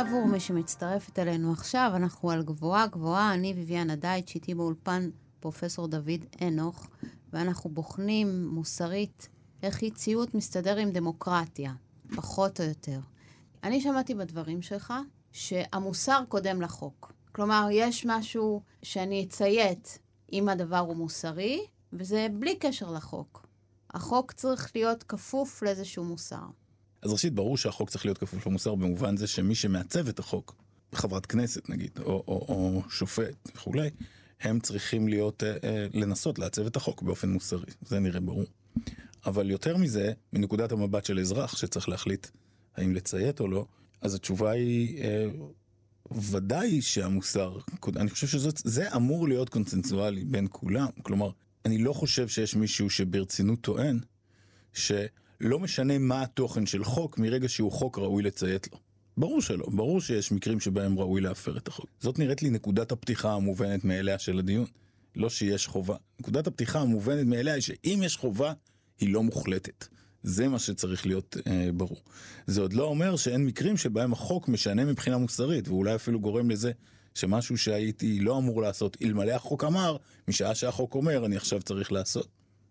עבור 0.00 0.26
מי 0.26 0.40
שמצטרפת 0.40 1.18
אלינו 1.18 1.52
עכשיו, 1.52 1.92
אנחנו 1.96 2.30
על 2.30 2.42
גבוהה 2.42 2.86
גבוהה, 2.86 3.34
אני 3.34 3.54
ביביאנה 3.54 3.96
דייטש, 3.96 4.34
איתי 4.34 4.54
באולפן 4.54 5.10
פרופסור 5.40 5.88
דוד 5.88 6.24
אנוך, 6.42 6.88
ואנחנו 7.32 7.70
בוחנים 7.70 8.48
מוסרית 8.48 9.28
איך 9.62 9.82
אי 9.82 9.90
ציות 9.90 10.34
מסתדר 10.34 10.76
עם 10.76 10.90
דמוקרטיה, 10.90 11.72
פחות 12.16 12.60
או 12.60 12.64
יותר. 12.64 13.00
אני 13.64 13.80
שמעתי 13.80 14.14
בדברים 14.14 14.62
שלך 14.62 14.94
שהמוסר 15.32 16.22
קודם 16.28 16.62
לחוק. 16.62 17.12
כלומר, 17.32 17.68
יש 17.72 18.06
משהו 18.06 18.62
שאני 18.82 19.24
אציית 19.24 19.98
אם 20.32 20.48
הדבר 20.48 20.78
הוא 20.78 20.96
מוסרי, 20.96 21.66
וזה 21.92 22.26
בלי 22.38 22.58
קשר 22.58 22.90
לחוק. 22.90 23.46
החוק 23.90 24.32
צריך 24.32 24.70
להיות 24.74 25.02
כפוף 25.02 25.62
לאיזשהו 25.62 26.04
מוסר. 26.04 26.46
אז 27.02 27.12
ראשית, 27.12 27.34
ברור 27.34 27.56
שהחוק 27.56 27.90
צריך 27.90 28.04
להיות 28.04 28.18
כפוף 28.18 28.46
למוסר 28.46 28.74
במובן 28.74 29.16
זה 29.16 29.26
שמי 29.26 29.54
שמעצב 29.54 30.08
את 30.08 30.18
החוק, 30.18 30.54
חברת 30.94 31.26
כנסת 31.26 31.68
נגיד, 31.68 31.90
או, 31.98 32.24
או, 32.28 32.46
או 32.48 32.82
שופט 32.90 33.34
וכולי, 33.54 33.90
הם 34.40 34.60
צריכים 34.60 35.08
להיות, 35.08 35.42
אה, 35.42 35.56
אה, 35.64 35.86
לנסות 35.94 36.38
לעצב 36.38 36.66
את 36.66 36.76
החוק 36.76 37.02
באופן 37.02 37.28
מוסרי, 37.28 37.70
זה 37.82 38.00
נראה 38.00 38.20
ברור. 38.20 38.44
אבל 39.26 39.50
יותר 39.50 39.76
מזה, 39.76 40.12
מנקודת 40.32 40.72
המבט 40.72 41.04
של 41.04 41.18
אזרח 41.18 41.56
שצריך 41.56 41.88
להחליט 41.88 42.26
האם 42.76 42.94
לציית 42.94 43.40
או 43.40 43.48
לא, 43.48 43.66
אז 44.00 44.14
התשובה 44.14 44.50
היא 44.50 45.04
אה, 45.04 45.26
ודאי 46.30 46.82
שהמוסר, 46.82 47.58
אני 47.96 48.10
חושב 48.10 48.26
שזה 48.26 48.96
אמור 48.96 49.28
להיות 49.28 49.48
קונצנזואלי 49.48 50.24
בין 50.24 50.46
כולם, 50.50 50.86
כלומר, 51.02 51.30
אני 51.64 51.78
לא 51.78 51.92
חושב 51.92 52.28
שיש 52.28 52.56
מישהו 52.56 52.90
שברצינות 52.90 53.60
טוען 53.60 54.00
שלא 55.42 55.58
משנה 55.58 55.98
מה 55.98 56.22
התוכן 56.22 56.66
של 56.66 56.84
חוק, 56.84 57.18
מרגע 57.18 57.48
שהוא 57.48 57.72
חוק 57.72 57.98
ראוי 57.98 58.22
לציית 58.22 58.72
לו. 58.72 58.78
ברור 59.16 59.42
שלא, 59.42 59.66
ברור 59.66 60.00
שיש 60.00 60.32
מקרים 60.32 60.60
שבהם 60.60 60.98
ראוי 60.98 61.20
להפר 61.20 61.56
את 61.56 61.68
החוק. 61.68 61.86
זאת 62.00 62.18
נראית 62.18 62.42
לי 62.42 62.50
נקודת 62.50 62.92
הפתיחה 62.92 63.32
המובנת 63.32 63.84
מאליה 63.84 64.18
של 64.18 64.38
הדיון. 64.38 64.66
לא 65.16 65.30
שיש 65.30 65.66
חובה. 65.66 65.96
נקודת 66.20 66.46
הפתיחה 66.46 66.80
המובנת 66.80 67.26
מאליה 67.26 67.54
היא 67.54 67.62
שאם 67.62 68.00
יש 68.04 68.16
חובה, 68.16 68.52
היא 69.00 69.12
לא 69.12 69.22
מוחלטת. 69.22 69.86
זה 70.22 70.48
מה 70.48 70.58
שצריך 70.58 71.06
להיות 71.06 71.36
אה, 71.46 71.70
ברור. 71.74 72.02
זה 72.46 72.60
עוד 72.60 72.72
לא 72.72 72.84
אומר 72.84 73.16
שאין 73.16 73.46
מקרים 73.46 73.76
שבהם 73.76 74.12
החוק 74.12 74.48
משנה 74.48 74.84
מבחינה 74.84 75.18
מוסרית, 75.18 75.68
ואולי 75.68 75.94
אפילו 75.94 76.20
גורם 76.20 76.50
לזה 76.50 76.72
שמשהו 77.14 77.58
שהייתי 77.58 78.20
לא 78.20 78.38
אמור 78.38 78.62
לעשות, 78.62 78.96
אלמלא 79.02 79.32
החוק 79.32 79.64
אמר, 79.64 79.96
משעה 80.28 80.54
שהחוק 80.54 80.94
אומר, 80.94 81.26
אני 81.26 81.36
עכשיו 81.36 81.62
צריך 81.62 81.92
לעשות. 81.92 82.28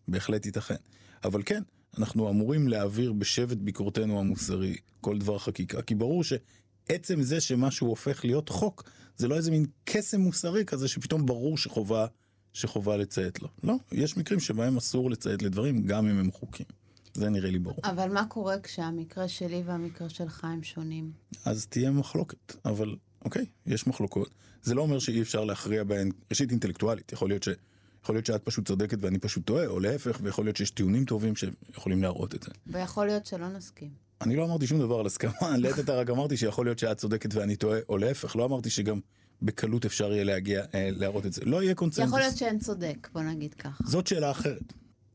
בהחלט 0.08 0.46
ייתכן. 0.46 0.76
אבל 1.24 1.42
כן, 1.46 1.62
אנחנו 1.98 2.30
אמורים 2.30 2.68
להעביר 2.68 3.14
בשבט 3.14 3.58
ביקורתנו 3.58 4.20
המוסרי 4.20 4.76
כל 5.02 5.18
דבר 5.18 5.38
חקיקה, 5.38 5.82
כי 5.82 5.96
ברור 5.96 6.24
שעצם 6.24 7.22
זה 7.22 7.42
שמשהו 7.42 7.88
הופך 7.88 8.26
להיות 8.26 8.50
חוק, 8.50 8.90
זה 9.18 9.28
לא 9.28 9.36
איזה 9.36 9.52
מין 9.52 9.66
קסם 9.84 10.22
מוסרי 10.22 10.66
כזה 10.66 10.88
שפתאום 10.88 11.26
ברור 11.26 11.58
שחובה, 11.58 12.06
שחובה 12.54 12.98
לציית 12.98 13.42
לו. 13.42 13.48
לא, 13.64 13.76
יש 13.92 14.18
מקרים 14.18 14.40
שבהם 14.40 14.78
אסור 14.78 15.12
לציית 15.12 15.42
לדברים 15.42 15.84
גם 15.86 16.08
אם 16.08 16.20
הם 16.20 16.32
חוקים. 16.32 16.66
זה 17.14 17.30
נראה 17.30 17.52
לי 17.52 17.60
ברור. 17.60 17.80
אבל 17.84 18.14
מה 18.14 18.26
קורה 18.26 18.60
כשהמקרה 18.60 19.28
שלי 19.28 19.64
והמקרה 19.66 20.10
שלך 20.10 20.44
הם 20.44 20.64
שונים? 20.64 21.12
אז 21.46 21.68
תהיה 21.68 21.92
מחלוקת, 21.92 22.56
אבל 22.66 22.96
אוקיי, 23.26 23.46
יש 23.66 23.88
מחלוקות. 23.88 24.30
זה 24.62 24.76
לא 24.76 24.82
אומר 24.82 25.00
שאי 25.00 25.22
אפשר 25.22 25.46
להכריע 25.46 25.84
בהן, 25.84 26.12
ראשית 26.30 26.52
אינטלקטואלית, 26.52 27.14
יכול 27.14 27.30
להיות 27.30 27.44
ש... 27.44 27.50
יכול 28.04 28.16
להיות 28.16 28.26
שאת 28.26 28.44
פשוט 28.44 28.68
צודקת 28.68 28.98
ואני 29.02 29.20
פשוט 29.20 29.46
טועה, 29.46 29.68
או 29.68 29.80
להפך, 29.80 30.20
ויכול 30.24 30.46
להיות 30.46 30.58
שיש 30.58 30.72
טיעונים 30.72 31.06
טובים 31.06 31.34
שיכולים 31.36 32.02
להראות 32.02 32.36
את 32.36 32.44
זה. 32.44 32.52
ויכול 32.68 33.06
להיות 33.06 33.26
שלא 33.26 33.48
נסכים. 33.48 33.90
אני 34.22 34.36
לא 34.36 34.46
אמרתי 34.46 34.68
שום 34.68 34.80
דבר 34.80 35.00
על 35.00 35.06
הסכמה, 35.06 35.58
לעת 35.58 35.80
עתה 35.80 35.96
רק 35.96 36.10
אמרתי 36.10 36.38
שיכול 36.38 36.66
להיות 36.66 36.80
שאת 36.80 36.98
צודקת 36.98 37.34
ואני 37.34 37.56
טועה, 37.56 37.80
או 37.90 37.98
להפך, 37.98 38.36
לא 38.36 38.46
אמרתי 38.46 38.70
שגם 38.70 39.00
בקלות 39.42 39.86
אפשר 39.86 40.12
יהיה 40.12 40.24
להגיע, 40.24 40.64
אה, 40.74 40.90
להראות 40.92 41.26
את 41.26 41.34
זה. 41.34 41.46
לא 41.46 41.64
יהיה 41.64 41.76
קונצנזוס. 41.76 42.08
יכול 42.08 42.20
להיות 42.20 42.38
שאין 42.38 42.60
צודק, 42.60 43.10
בוא 43.14 43.22
נגיד 43.22 43.54
ככה. 43.54 43.84
זאת 43.88 44.08
שאלה 44.08 44.32
אחרת. 44.32 44.74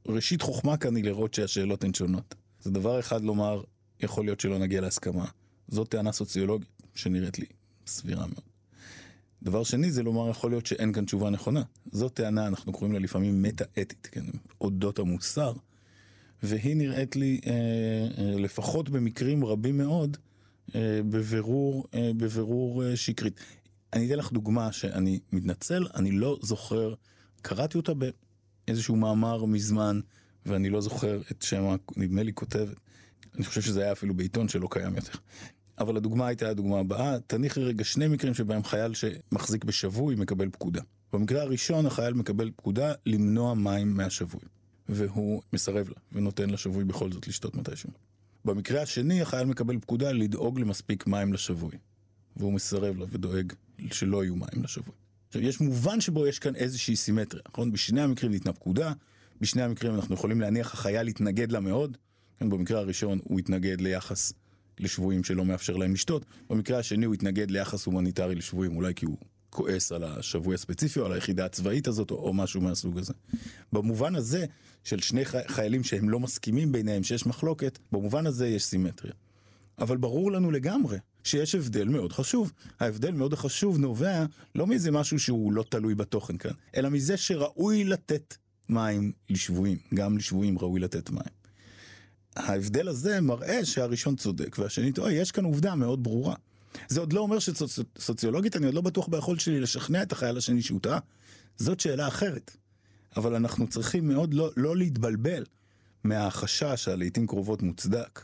ראשית 0.08 0.42
חוכמה 0.42 0.76
כאן 0.76 0.96
היא 0.96 1.04
לראות 1.04 1.34
שהשאלות 1.34 1.84
הן 1.84 1.94
שונות. 1.94 2.34
זה 2.60 2.70
דבר 2.70 3.00
אחד 3.00 3.24
לומר, 3.24 3.62
יכול 4.00 4.24
להיות 4.24 4.40
שלא 4.40 4.58
נגיע 4.58 4.80
להסכמה. 4.80 5.24
זאת 5.68 5.88
טענה 5.88 6.12
סוציולוגית 6.12 6.68
שנראית 6.94 7.38
לי 7.38 7.46
סבירה 7.86 8.26
מאוד. 8.26 8.53
דבר 9.44 9.64
שני 9.64 9.90
זה 9.90 10.02
לומר 10.02 10.30
יכול 10.30 10.50
להיות 10.50 10.66
שאין 10.66 10.92
כאן 10.92 11.04
תשובה 11.04 11.30
נכונה. 11.30 11.62
זאת 11.92 12.14
טענה, 12.14 12.46
אנחנו 12.46 12.72
קוראים 12.72 12.92
לה 12.92 12.98
לפעמים 12.98 13.42
מטה-אתית, 13.42 14.08
כן, 14.12 14.24
אודות 14.60 14.98
המוסר, 14.98 15.52
והיא 16.42 16.76
נראית 16.76 17.16
לי, 17.16 17.40
אה, 17.46 17.52
אה, 17.52 18.40
לפחות 18.40 18.88
במקרים 18.88 19.44
רבים 19.44 19.78
מאוד, 19.78 20.16
אה, 20.74 21.00
בבירור, 21.08 21.86
אה, 21.94 22.10
בבירור 22.16 22.84
אה, 22.84 22.96
שקרית. 22.96 23.40
אני 23.92 24.06
אתן 24.06 24.18
לך 24.18 24.32
דוגמה 24.32 24.72
שאני 24.72 25.20
מתנצל, 25.32 25.86
אני 25.94 26.10
לא 26.10 26.38
זוכר, 26.42 26.94
קראתי 27.42 27.76
אותה 27.76 27.92
באיזשהו 27.94 28.96
מאמר 28.96 29.44
מזמן, 29.44 30.00
ואני 30.46 30.70
לא 30.70 30.80
זוכר 30.80 31.20
את 31.30 31.42
שם, 31.42 31.76
נדמה 31.96 32.22
לי 32.22 32.32
כותבת. 32.32 32.76
אני 33.34 33.44
חושב 33.44 33.60
שזה 33.60 33.82
היה 33.82 33.92
אפילו 33.92 34.14
בעיתון 34.14 34.48
שלא 34.48 34.68
קיים 34.70 34.96
יותר. 34.96 35.18
אבל 35.78 35.96
הדוגמה 35.96 36.26
הייתה 36.26 36.48
הדוגמה 36.48 36.78
הבאה, 36.78 37.20
תניחי 37.26 37.60
רגע 37.60 37.84
שני 37.84 38.08
מקרים 38.08 38.34
שבהם 38.34 38.64
חייל 38.64 38.92
שמחזיק 38.94 39.64
בשבוי 39.64 40.14
מקבל 40.14 40.50
פקודה. 40.50 40.82
במקרה 41.12 41.42
הראשון 41.42 41.86
החייל 41.86 42.14
מקבל 42.14 42.50
פקודה 42.56 42.92
למנוע 43.06 43.54
מים 43.54 43.96
מהשבוי, 43.96 44.40
והוא 44.88 45.42
מסרב 45.52 45.88
לה 45.88 45.94
ונותן 46.12 46.50
לשבוי 46.50 46.84
בכל 46.84 47.12
זאת 47.12 47.28
לשתות 47.28 47.54
מתישהו. 47.54 47.90
במקרה 48.44 48.82
השני 48.82 49.22
החייל 49.22 49.46
מקבל 49.46 49.78
פקודה 49.80 50.12
לדאוג 50.12 50.60
למספיק 50.60 51.06
מים 51.06 51.32
לשבוי, 51.32 51.72
והוא 52.36 52.52
מסרב 52.52 52.98
לה 52.98 53.06
ודואג 53.10 53.52
שלא 53.90 54.24
יהיו 54.24 54.36
מים 54.36 54.62
לשבוי. 54.64 54.94
עכשיו, 55.28 55.42
יש 55.42 55.60
מובן 55.60 56.00
שבו 56.00 56.26
יש 56.26 56.38
כאן 56.38 56.54
איזושהי 56.54 56.96
סימטריה, 56.96 57.42
נכון? 57.48 57.72
בשני 57.72 58.00
המקרים 58.00 58.32
ניתנה 58.32 58.52
פקודה, 58.52 58.92
בשני 59.40 59.62
המקרים 59.62 59.94
אנחנו 59.94 60.14
יכולים 60.14 60.40
להניח 60.40 60.74
החייל 60.74 61.08
יתנגד 61.08 61.52
לה 61.52 61.60
מאוד, 61.60 61.96
כן, 62.38 62.50
במקרה 62.50 62.80
הראשון 62.80 63.18
הוא 63.24 63.38
התנגד 63.38 63.80
ליחס 63.80 64.32
לשבויים 64.80 65.24
שלא 65.24 65.44
מאפשר 65.44 65.76
להם 65.76 65.92
לשתות, 65.92 66.24
במקרה 66.50 66.78
השני 66.78 67.06
הוא 67.06 67.14
התנגד 67.14 67.50
ליחס 67.50 67.86
הומניטרי 67.86 68.34
לשבויים, 68.34 68.76
אולי 68.76 68.94
כי 68.94 69.06
הוא 69.06 69.16
כועס 69.50 69.92
על 69.92 70.04
השבוי 70.04 70.54
הספציפי 70.54 71.00
או 71.00 71.06
על 71.06 71.12
היחידה 71.12 71.44
הצבאית 71.44 71.88
הזאת 71.88 72.10
או, 72.10 72.16
או 72.16 72.34
משהו 72.34 72.60
מהסוג 72.60 72.98
הזה. 72.98 73.12
במובן 73.72 74.14
הזה 74.14 74.46
של 74.84 75.00
שני 75.00 75.24
חיילים 75.46 75.84
שהם 75.84 76.10
לא 76.10 76.20
מסכימים 76.20 76.72
ביניהם, 76.72 77.02
שיש 77.02 77.26
מחלוקת, 77.26 77.78
במובן 77.92 78.26
הזה 78.26 78.48
יש 78.48 78.64
סימטריה. 78.64 79.12
אבל 79.78 79.96
ברור 79.96 80.32
לנו 80.32 80.50
לגמרי 80.50 80.98
שיש 81.24 81.54
הבדל 81.54 81.88
מאוד 81.88 82.12
חשוב. 82.12 82.52
ההבדל 82.80 83.10
מאוד 83.10 83.34
חשוב 83.34 83.78
נובע 83.78 84.24
לא 84.54 84.66
מאיזה 84.66 84.90
משהו 84.90 85.18
שהוא 85.18 85.52
לא 85.52 85.64
תלוי 85.68 85.94
בתוכן 85.94 86.36
כאן, 86.36 86.50
אלא 86.76 86.90
מזה 86.90 87.16
שראוי 87.16 87.84
לתת 87.84 88.36
מים 88.68 89.12
לשבויים, 89.30 89.78
גם 89.94 90.18
לשבויים 90.18 90.58
ראוי 90.58 90.80
לתת 90.80 91.10
מים. 91.10 91.43
ההבדל 92.36 92.88
הזה 92.88 93.20
מראה 93.20 93.64
שהראשון 93.64 94.16
צודק 94.16 94.56
והשני 94.58 94.92
טועה, 94.92 95.12
יש 95.12 95.32
כאן 95.32 95.44
עובדה 95.44 95.74
מאוד 95.74 96.02
ברורה. 96.02 96.34
זה 96.88 97.00
עוד 97.00 97.12
לא 97.12 97.20
אומר 97.20 97.38
שסוציולוגית 97.38 98.56
אני 98.56 98.66
עוד 98.66 98.74
לא 98.74 98.80
בטוח 98.80 99.08
ביכולת 99.08 99.40
שלי 99.40 99.60
לשכנע 99.60 100.02
את 100.02 100.12
החייל 100.12 100.36
השני 100.36 100.62
שהוא 100.62 100.80
טעה. 100.80 100.98
זאת 101.56 101.80
שאלה 101.80 102.08
אחרת. 102.08 102.56
אבל 103.16 103.34
אנחנו 103.34 103.66
צריכים 103.66 104.08
מאוד 104.08 104.34
לא, 104.34 104.50
לא 104.56 104.76
להתבלבל 104.76 105.44
מהחשש 106.04 106.88
הלעיתים 106.88 107.26
קרובות 107.26 107.62
מוצדק, 107.62 108.20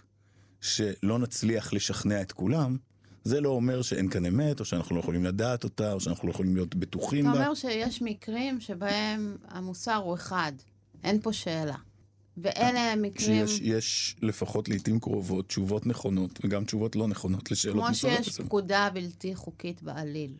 שלא 0.60 1.18
נצליח 1.18 1.72
לשכנע 1.72 2.22
את 2.22 2.32
כולם. 2.32 2.76
זה 3.24 3.40
לא 3.40 3.48
אומר 3.48 3.82
שאין 3.82 4.08
כאן 4.08 4.26
אמת, 4.26 4.60
או 4.60 4.64
שאנחנו 4.64 4.96
לא 4.96 5.00
יכולים 5.00 5.24
לדעת 5.24 5.64
אותה, 5.64 5.92
או 5.92 6.00
שאנחנו 6.00 6.28
לא 6.28 6.32
יכולים 6.32 6.56
להיות 6.56 6.74
בטוחים 6.74 7.24
בה. 7.24 7.30
אתה 7.30 7.40
אומר 7.40 7.54
שיש 7.54 8.02
מקרים 8.02 8.60
שבהם 8.60 9.36
המוסר 9.48 9.94
הוא 9.94 10.14
אחד, 10.14 10.52
אין 11.04 11.20
פה 11.20 11.32
שאלה. 11.32 11.76
ואלה 12.42 12.92
המקרים... 12.92 13.46
שיש 13.46 13.60
יש 13.62 14.16
לפחות 14.22 14.68
לעיתים 14.68 15.00
קרובות 15.00 15.48
תשובות 15.48 15.86
נכונות 15.86 16.40
וגם 16.44 16.64
תשובות 16.64 16.96
לא 16.96 17.08
נכונות 17.08 17.50
לשאלות 17.50 17.90
מסוימות. 17.90 18.18
כמו 18.18 18.24
שיש 18.24 18.40
פקודה 18.40 18.88
בלתי 18.94 19.34
חוקית 19.34 19.82
בעליל. 19.82 20.32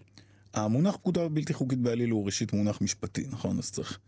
המונח 0.54 0.96
פקודה 0.96 1.28
בלתי 1.28 1.54
חוקית 1.54 1.78
בעליל 1.78 2.10
הוא 2.10 2.26
ראשית 2.26 2.52
מונח 2.52 2.80
משפטי, 2.80 3.24
נכון? 3.30 3.58
אז 3.58 3.70
צריך... 3.70 3.98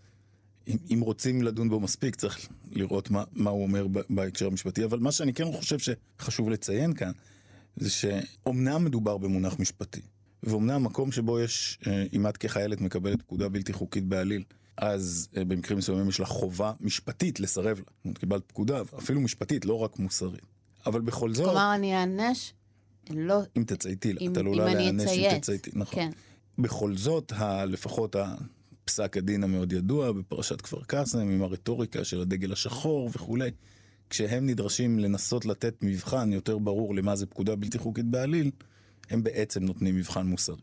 אם, 0.68 0.76
אם 0.94 1.00
רוצים 1.00 1.42
לדון 1.42 1.68
בו 1.68 1.80
מספיק, 1.80 2.16
צריך 2.16 2.48
לראות 2.72 3.10
מה, 3.10 3.24
מה 3.32 3.50
הוא 3.50 3.62
אומר 3.62 3.86
בהקשר 4.10 4.46
המשפטי. 4.46 4.84
אבל 4.84 4.98
מה 4.98 5.12
שאני 5.12 5.34
כן 5.34 5.52
חושב 5.52 5.78
שחשוב 5.78 6.50
לציין 6.50 6.92
כאן, 6.92 7.12
זה 7.76 7.90
שאומנם 7.90 8.84
מדובר 8.84 9.16
במונח 9.18 9.58
משפטי, 9.58 10.00
ואומנם 10.42 10.84
מקום 10.84 11.12
שבו 11.12 11.40
יש, 11.40 11.78
אה, 11.86 12.04
אם 12.12 12.26
את 12.26 12.36
כחיילת 12.36 12.80
מקבלת 12.80 13.22
פקודה 13.22 13.48
בלתי 13.48 13.72
חוקית 13.72 14.04
בעליל, 14.04 14.42
אז 14.76 15.28
אה, 15.36 15.44
במקרים 15.44 15.78
מסוימים 15.78 16.08
יש 16.08 16.20
לך 16.20 16.28
חובה 16.28 16.72
משפטית 16.80 17.40
לסרב 17.40 17.80
לה. 18.04 18.12
קיבלת 18.12 18.42
פקודה, 18.46 18.82
אפילו 18.98 19.20
משפטית, 19.20 19.64
לא 19.64 19.78
רק 19.78 19.98
מוסרית. 19.98 20.46
אבל 20.86 21.00
בכל 21.00 21.34
זאת... 21.34 21.44
כלומר, 21.46 21.74
אני 21.74 21.96
אענש, 21.96 22.52
לא... 23.10 23.40
אם 23.56 23.64
תצייתי 23.66 24.12
לה, 24.12 24.30
את 24.32 24.36
עלולה 24.36 24.74
להיענש 24.74 25.10
אם 25.10 25.38
תצייתי, 25.38 25.70
נכון. 25.74 25.94
כן. 25.94 26.10
בכל 26.58 26.96
זאת, 26.96 27.32
ה, 27.32 27.64
לפחות 27.64 28.16
הפסק 28.16 29.16
הדין 29.16 29.44
המאוד 29.44 29.72
ידוע 29.72 30.12
בפרשת 30.12 30.60
כפר 30.60 30.82
קאסם, 30.84 31.18
עם 31.18 31.42
הרטוריקה 31.42 32.04
של 32.04 32.20
הדגל 32.20 32.52
השחור 32.52 33.10
וכולי, 33.12 33.50
כשהם 34.10 34.46
נדרשים 34.46 34.98
לנסות 34.98 35.46
לתת 35.46 35.74
מבחן 35.82 36.32
יותר 36.32 36.58
ברור 36.58 36.94
למה 36.94 37.16
זה 37.16 37.26
פקודה 37.26 37.56
בלתי 37.56 37.78
חוקית 37.78 38.06
בעליל, 38.06 38.50
הם 39.10 39.22
בעצם 39.22 39.64
נותנים 39.64 39.96
מבחן 39.96 40.26
מוסרי. 40.26 40.56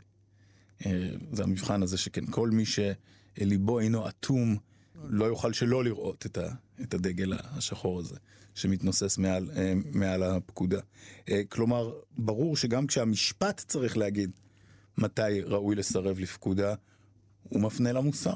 אה, 0.85 1.09
זה 1.31 1.43
המבחן 1.43 1.83
הזה 1.83 1.97
שכן, 1.97 2.25
כל 2.25 2.49
מי 2.49 2.65
ש... 2.65 2.79
ליבו 3.45 3.79
אינו 3.79 4.09
אטום, 4.09 4.57
לא 5.09 5.25
יוכל 5.25 5.53
שלא 5.53 5.83
לראות 5.83 6.25
את, 6.25 6.37
ה, 6.37 6.47
את 6.81 6.93
הדגל 6.93 7.33
השחור 7.33 7.99
הזה 7.99 8.15
שמתנוסס 8.55 9.17
מעל, 9.17 9.49
אה, 9.57 9.73
מעל 9.93 10.23
הפקודה. 10.23 10.79
אה, 11.29 11.41
כלומר, 11.49 11.91
ברור 12.17 12.57
שגם 12.57 12.87
כשהמשפט 12.87 13.57
צריך 13.67 13.97
להגיד 13.97 14.31
מתי 14.97 15.41
ראוי 15.41 15.75
לסרב 15.75 16.19
לפקודה, 16.19 16.75
הוא 17.43 17.61
מפנה 17.61 17.91
למוסר. 17.91 18.33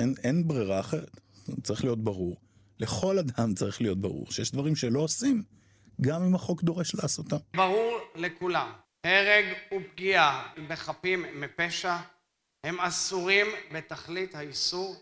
אין, 0.00 0.14
אין 0.24 0.48
ברירה 0.48 0.80
אחרת. 0.80 1.20
צריך 1.62 1.84
להיות 1.84 2.04
ברור. 2.04 2.36
לכל 2.78 3.18
אדם 3.18 3.54
צריך 3.54 3.80
להיות 3.80 4.00
ברור 4.00 4.32
שיש 4.32 4.52
דברים 4.52 4.76
שלא 4.76 5.00
עושים, 5.00 5.42
גם 6.00 6.22
אם 6.22 6.34
החוק 6.34 6.62
דורש 6.62 6.94
לעשותם. 6.94 7.36
ברור 7.56 7.98
לכולם, 8.14 8.72
הרג 9.04 9.44
ופגיעה 9.74 10.52
בחפים 10.68 11.24
מפשע 11.34 11.96
הם 12.64 12.80
אסורים 12.80 13.46
בתכלית 13.72 14.34
האיסור, 14.34 14.96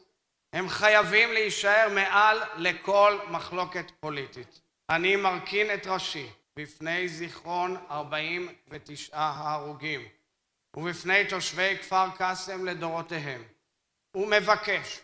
הם 0.52 0.68
חייבים 0.68 1.32
להישאר 1.32 1.88
מעל 1.94 2.38
לכל 2.56 3.18
מחלוקת 3.30 3.90
פוליטית. 4.00 4.60
אני 4.90 5.16
מרכין 5.16 5.66
את 5.74 5.86
ראשי 5.86 6.26
בפני 6.58 7.08
זיכרון 7.08 7.76
49 7.90 9.18
ההרוגים 9.18 10.00
ובפני 10.76 11.24
תושבי 11.28 11.76
כפר 11.80 12.06
קאסם 12.16 12.64
לדורותיהם 12.64 13.42
ומבקש 14.16 15.00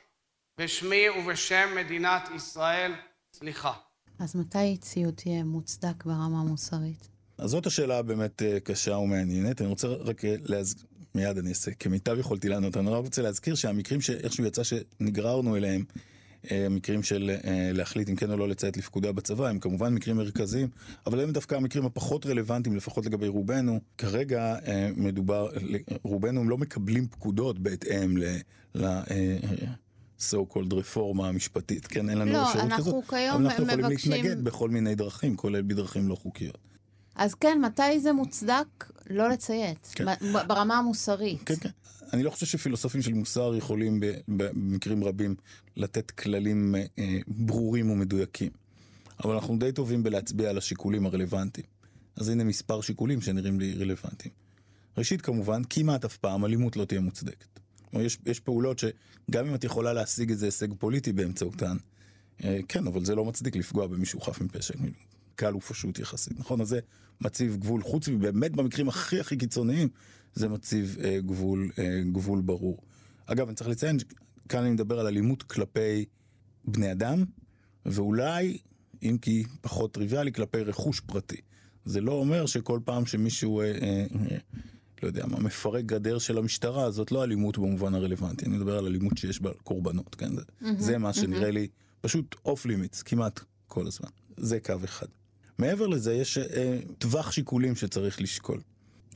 בשמי 0.61 1.11
ובשם 1.11 1.69
מדינת 1.77 2.29
ישראל 2.37 2.93
סליחה. 3.33 3.73
אז 4.19 4.37
מתי 4.37 4.77
ציות 4.77 5.17
תהיה 5.17 5.45
מוצדק 5.45 6.05
ברמה 6.05 6.41
המוסרית? 6.41 7.09
אז 7.39 7.51
זאת 7.51 7.67
השאלה 7.67 8.03
באמת 8.03 8.43
אה, 8.43 8.61
קשה 8.61 8.97
ומעניינת. 8.97 9.61
אני 9.61 9.69
רוצה 9.69 9.89
רק 9.89 10.25
אה, 10.25 10.35
להז... 10.43 10.85
מיד 11.15 11.39
אני 11.39 11.49
אעשה 11.49 11.71
כמיטב 11.71 12.19
יכולתי 12.19 12.49
לענות. 12.49 12.77
אני 12.77 12.91
רק 12.91 13.05
רוצה 13.05 13.23
להזכיר 13.23 13.55
שהמקרים 13.55 14.01
שאיכשהו 14.01 14.45
יצא 14.45 14.63
שנגררנו 14.63 15.57
אליהם, 15.57 15.85
אה, 16.51 16.67
המקרים 16.67 17.03
של 17.03 17.31
אה, 17.45 17.71
להחליט 17.73 18.09
אם 18.09 18.17
כן 18.17 18.31
או 18.31 18.37
לא 18.37 18.49
לציית 18.49 18.77
לפקודה 18.77 19.13
בצבא, 19.13 19.49
הם 19.49 19.59
כמובן 19.59 19.95
מקרים 19.95 20.17
מרכזיים, 20.17 20.69
אבל 21.07 21.21
הם 21.21 21.33
דווקא 21.33 21.55
המקרים 21.55 21.87
הפחות 21.87 22.27
רלוונטיים, 22.27 22.77
לפחות 22.77 23.07
לגבי 23.07 23.29
רובנו. 23.29 23.81
כרגע 23.99 24.57
אה, 24.67 24.91
מדובר, 24.97 25.49
רובנו 26.03 26.45
לא 26.45 26.59
מקבלים 26.59 27.07
פקודות 27.09 27.59
בהתאם 27.59 28.17
ל... 28.17 28.25
so 30.21 30.55
called 30.55 30.75
רפורמה 30.75 31.29
המשפטית, 31.29 31.87
כן? 31.87 32.09
אין 32.09 32.19
לנו 32.19 32.33
לא, 32.33 32.49
אפשרות 32.49 32.73
כזאת. 32.77 32.93
לא, 32.95 32.99
אנחנו 32.99 33.03
כיום 33.09 33.43
מבקשים... 33.43 33.65
אבל 33.65 33.85
אנחנו 33.85 33.93
יכולים 33.95 34.21
להתנגד 34.25 34.45
בכל 34.45 34.71
מיני 34.71 34.95
דרכים, 34.95 35.37
כולל 35.37 35.63
בדרכים 35.63 36.09
לא 36.09 36.15
חוקיות. 36.15 36.59
אז 37.15 37.35
כן, 37.35 37.61
מתי 37.65 38.01
זה 38.01 38.13
מוצדק 38.13 38.93
לא 39.11 39.29
לציית? 39.29 39.93
כן. 39.95 40.05
ברמה 40.49 40.79
המוסרית. 40.79 41.43
כן, 41.47 41.57
כן. 41.57 41.69
אני 42.13 42.23
לא 42.23 42.31
חושב 42.31 42.47
שפילוסופים 42.47 43.03
של 43.03 43.13
מוסר 43.13 43.55
יכולים 43.57 44.01
במקרים 44.29 45.05
רבים 45.05 45.35
לתת 45.77 46.11
כללים 46.11 46.75
אה, 46.99 47.19
ברורים 47.27 47.91
ומדויקים. 47.91 48.51
אבל 49.25 49.35
אנחנו 49.35 49.59
די 49.59 49.73
טובים 49.73 50.03
בלהצביע 50.03 50.51
על 50.51 50.59
השיקולים 50.59 51.07
הרלוונטיים. 51.07 51.67
אז 52.17 52.29
הנה 52.29 52.45
מספר 52.45 52.81
שיקולים 52.81 53.21
שנראים 53.21 53.61
לי 53.61 53.75
רלוונטיים. 53.75 54.35
ראשית, 54.99 55.23
כמובן, 55.23 55.63
כמעט 55.71 56.05
אף 56.05 56.17
פעם 56.17 56.45
אלימות 56.45 56.77
לא 56.77 56.85
תהיה 56.85 57.01
מוצדקת. 57.01 57.61
יש, 57.93 58.19
יש 58.27 58.41
פעולות 58.41 58.79
שגם 58.79 59.47
אם 59.47 59.55
את 59.55 59.65
יכולה 59.65 59.93
להשיג 59.93 60.31
איזה 60.31 60.47
הישג 60.47 60.75
פוליטי 60.79 61.13
באמצעותן, 61.13 61.77
אה, 62.45 62.59
כן, 62.69 62.87
אבל 62.87 63.05
זה 63.05 63.15
לא 63.15 63.25
מצדיק 63.25 63.57
לפגוע 63.57 63.87
במישהו 63.87 64.21
חף 64.21 64.41
מפשע. 64.41 64.75
קל 65.37 65.57
ופשוט 65.57 65.99
יחסית, 65.99 66.41
נכון? 66.41 66.61
אז 66.61 66.69
זה 66.69 66.81
מציב 67.21 67.57
גבול, 67.57 67.83
חוץ 67.83 68.09
מבאמת 68.09 68.53
במקרים 68.53 68.89
הכי 68.89 69.21
הכי 69.21 69.37
קיצוניים, 69.37 69.89
זה 70.35 70.49
מציב 70.49 70.97
אה, 71.05 71.19
גבול, 71.21 71.71
אה, 71.79 72.01
גבול 72.13 72.41
ברור. 72.41 72.79
אגב, 73.27 73.47
אני 73.47 73.57
צריך 73.57 73.71
לציין, 73.71 73.97
כאן 74.49 74.61
אני 74.61 74.71
מדבר 74.71 75.01
על 75.01 75.07
אלימות 75.07 75.43
כלפי 75.43 76.05
בני 76.65 76.93
אדם, 76.93 77.25
ואולי, 77.87 78.59
אם 79.03 79.19
כי 79.23 79.45
פחות 79.61 79.95
טריוויאלי, 79.95 80.33
כלפי 80.33 80.63
רכוש 80.63 81.01
פרטי. 81.01 81.41
זה 81.85 82.01
לא 82.01 82.13
אומר 82.13 82.47
שכל 82.47 82.81
פעם 82.85 83.07
שמישהו, 83.07 83.61
אה, 83.61 83.67
אה, 83.67 84.07
אה, 84.31 84.37
לא 85.03 85.09
יודע 85.09 85.27
מה, 85.27 85.39
מפרק 85.39 85.85
גדר 85.85 86.19
של 86.19 86.39
המשטרה, 86.39 86.91
זאת 86.91 87.13
לא 87.13 87.25
אלימות 87.25 87.59
במובן 87.59 87.95
הרלוונטי. 87.95 88.47
אני 88.47 88.57
מדבר 88.57 88.79
על 88.79 88.87
אלימות 88.87 89.19
שיש 89.19 89.41
בה 89.41 89.51
קורבנות, 89.63 90.15
כן? 90.15 90.31
זה, 90.37 90.43
זה 90.79 90.99
מה 90.99 91.13
שנראה 91.13 91.51
לי 91.51 91.69
פשוט 92.01 92.35
off 92.45 92.67
limits, 92.67 93.03
כמעט 93.03 93.41
כל 93.67 93.87
הזמן. 93.87 94.09
זה 94.37 94.61
קו 94.61 94.75
אחד. 94.85 95.07
מעבר 95.59 95.87
לזה, 95.87 96.15
יש 96.15 96.39
אה, 96.39 96.79
טווח 96.99 97.33
שיקולים 97.33 97.77
שצריך 97.77 98.21
לשקול. 98.21 98.61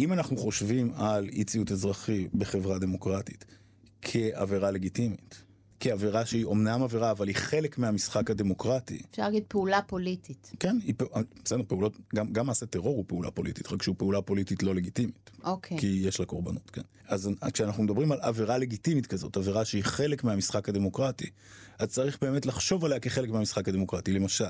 אם 0.00 0.12
אנחנו 0.12 0.36
חושבים 0.36 0.92
על 0.94 1.28
אי 1.28 1.44
ציות 1.44 1.72
אזרחי 1.72 2.28
בחברה 2.34 2.78
דמוקרטית 2.78 3.44
כעבירה 4.02 4.70
לגיטימית, 4.70 5.42
כעבירה 5.80 6.26
שהיא 6.26 6.44
אומנם 6.44 6.82
עבירה, 6.82 7.10
אבל 7.10 7.28
היא 7.28 7.36
חלק 7.36 7.78
מהמשחק 7.78 8.30
הדמוקרטי. 8.30 9.02
אפשר 9.10 9.22
להגיד 9.22 9.42
פעולה 9.48 9.82
פוליטית. 9.82 10.52
כן, 10.60 10.76
היא, 10.84 10.94
בסדר, 11.44 11.62
פעולות, 11.68 11.96
גם, 12.14 12.32
גם 12.32 12.46
מעשה 12.46 12.66
טרור 12.66 12.96
הוא 12.96 13.04
פעולה 13.08 13.30
פוליטית, 13.30 13.72
רק 13.72 13.82
שהוא 13.82 13.94
פעולה 13.98 14.22
פוליטית 14.22 14.62
לא 14.62 14.74
לגיטימית. 14.74 15.30
אוקיי. 15.44 15.78
כי 15.78 15.86
יש 15.86 16.20
לה 16.20 16.26
קורבנות, 16.26 16.70
כן. 16.70 16.82
אז 17.08 17.30
כשאנחנו 17.52 17.82
מדברים 17.82 18.12
על 18.12 18.18
עבירה 18.20 18.58
לגיטימית 18.58 19.06
כזאת, 19.06 19.36
עבירה 19.36 19.64
שהיא 19.64 19.84
חלק 19.84 20.24
מהמשחק 20.24 20.68
הדמוקרטי, 20.68 21.30
אז 21.78 21.88
צריך 21.88 22.18
באמת 22.20 22.46
לחשוב 22.46 22.84
עליה 22.84 23.00
כחלק 23.00 23.30
מהמשחק 23.30 23.68
הדמוקרטי. 23.68 24.12
למשל, 24.12 24.44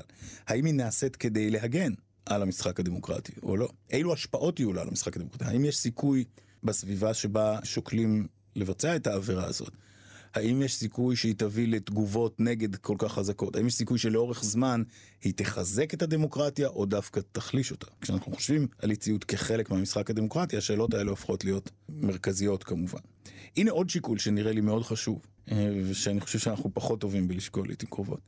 האם 0.47 0.65
היא 0.65 0.73
נעשית 0.73 1.15
כדי 1.15 1.49
להגן 1.49 1.93
על 2.25 2.41
המשחק 2.41 2.79
הדמוקרטי 2.79 3.31
או 3.43 3.57
לא? 3.57 3.69
אילו 3.91 4.13
השפעות 4.13 4.59
יהיו 4.59 4.73
לה 4.73 4.81
על 4.81 4.87
המשחק 4.87 5.15
הדמוקרטי? 5.17 5.45
האם 5.45 5.65
יש 5.65 5.77
סיכוי 5.77 6.23
בסביבה 6.63 7.13
שבה 7.13 7.59
שוקלים 7.63 8.27
לבצע 8.55 8.95
את 8.95 9.07
העבירה 9.07 9.45
הזאת? 9.45 9.71
האם 10.33 10.61
יש 10.61 10.75
סיכוי 10.75 11.15
שהיא 11.15 11.35
תביא 11.37 11.67
לתגובות 11.67 12.39
נגד 12.39 12.75
כל 12.75 12.95
כך 12.97 13.13
חזקות? 13.13 13.55
האם 13.55 13.67
יש 13.67 13.73
סיכוי 13.73 13.97
שלאורך 13.97 14.43
זמן 14.43 14.83
היא 15.23 15.33
תחזק 15.35 15.93
את 15.93 16.01
הדמוקרטיה 16.01 16.67
או 16.67 16.85
דווקא 16.85 17.21
תחליש 17.31 17.71
אותה? 17.71 17.87
כשאנחנו 18.01 18.31
חושבים 18.31 18.67
על 18.79 18.91
אי-ציות 18.91 19.23
כחלק 19.23 19.69
מהמשחק 19.69 20.09
הדמוקרטי, 20.09 20.57
השאלות 20.57 20.93
האלה 20.93 21.09
הופכות 21.09 21.45
להיות 21.45 21.69
מרכזיות 21.89 22.63
כמובן. 22.63 22.99
הנה 23.57 23.71
עוד 23.71 23.89
שיקול 23.89 24.17
שנראה 24.17 24.51
לי 24.51 24.61
מאוד 24.61 24.83
חשוב, 24.83 25.21
אה, 25.51 25.69
ושאני 25.89 26.19
חושב 26.19 26.39
שאנחנו 26.39 26.73
פחות 26.73 27.01
טובים 27.01 27.27
בלשקול 27.27 27.67
לעיתים 27.67 27.89
קרובות. 27.89 28.19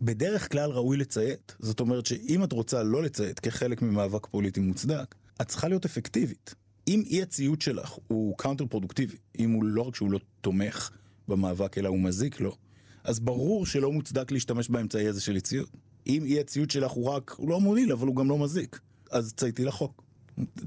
בדרך 0.00 0.52
כלל 0.52 0.70
ראוי 0.70 0.96
לציית. 0.96 1.54
זאת 1.58 1.80
אומרת 1.80 2.06
שאם 2.06 2.44
את 2.44 2.52
רוצה 2.52 2.82
לא 2.82 3.02
לציית 3.02 3.40
כחלק 3.40 3.82
ממאבק 3.82 4.26
פוליטי 4.26 4.60
מוצדק, 4.60 5.14
את 5.40 5.48
צריכה 5.48 5.68
להיות 5.68 5.84
אפקטיבית. 5.84 6.54
אם 6.88 7.02
אי 7.06 7.22
הציות 7.22 7.62
שלך 7.62 7.94
הוא 8.08 8.38
counter 8.38 8.66
productive, 8.66 9.16
אם 9.38 9.50
הוא 9.50 9.64
לא 9.64 9.82
רק 9.82 9.94
שהוא 9.94 10.10
לא 10.10 10.18
תומך 10.40 10.90
במאבק 11.32 11.78
אלא 11.78 11.88
הוא 11.88 12.00
מזיק 12.00 12.40
לו, 12.40 12.56
אז 13.04 13.20
ברור 13.20 13.66
שלא 13.66 13.92
מוצדק 13.92 14.32
להשתמש 14.32 14.68
באמצעי 14.68 15.08
הזה 15.08 15.20
של 15.20 15.34
אי-ציות. 15.34 15.70
אם 16.06 16.24
אי 16.24 16.40
הציות 16.40 16.70
שלך 16.70 16.92
הוא 16.92 17.10
רק, 17.10 17.34
הוא 17.36 17.50
לא 17.50 17.60
מועיל 17.60 17.92
אבל 17.92 18.06
הוא 18.06 18.16
גם 18.16 18.28
לא 18.28 18.38
מזיק, 18.38 18.80
אז 19.10 19.34
צייתי 19.36 19.64
לחוק. 19.64 20.02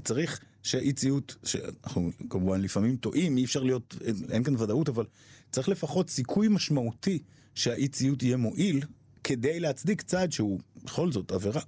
צריך 0.04 0.40
שאי 0.62 0.92
ציות, 0.92 1.36
שאנחנו 1.44 2.10
כמובן 2.30 2.60
לפעמים 2.60 2.96
טועים, 2.96 3.36
אי 3.36 3.44
אפשר 3.44 3.62
להיות, 3.62 3.96
אין 4.30 4.42
כאן 4.42 4.54
ודאות, 4.58 4.88
אבל 4.88 5.04
צריך 5.50 5.68
לפחות 5.68 6.10
סיכוי 6.10 6.48
משמעותי 6.48 7.18
שהאי 7.54 7.88
ציות 7.88 8.22
יהיה 8.22 8.36
מועיל, 8.36 8.82
כדי 9.24 9.60
להצדיק 9.60 10.02
צעד 10.02 10.32
שהוא 10.32 10.60
בכל 10.84 11.12
זאת 11.12 11.32
עבירה. 11.32 11.60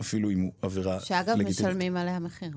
אפילו 0.00 0.30
אם 0.30 0.40
הוא 0.40 0.52
עבירה 0.62 1.00
שאגב, 1.00 1.34
לגיטימית. 1.34 1.56
שאגב, 1.56 1.68
משלמים 1.68 1.96
עליה 1.96 2.18
מחיר. 2.18 2.50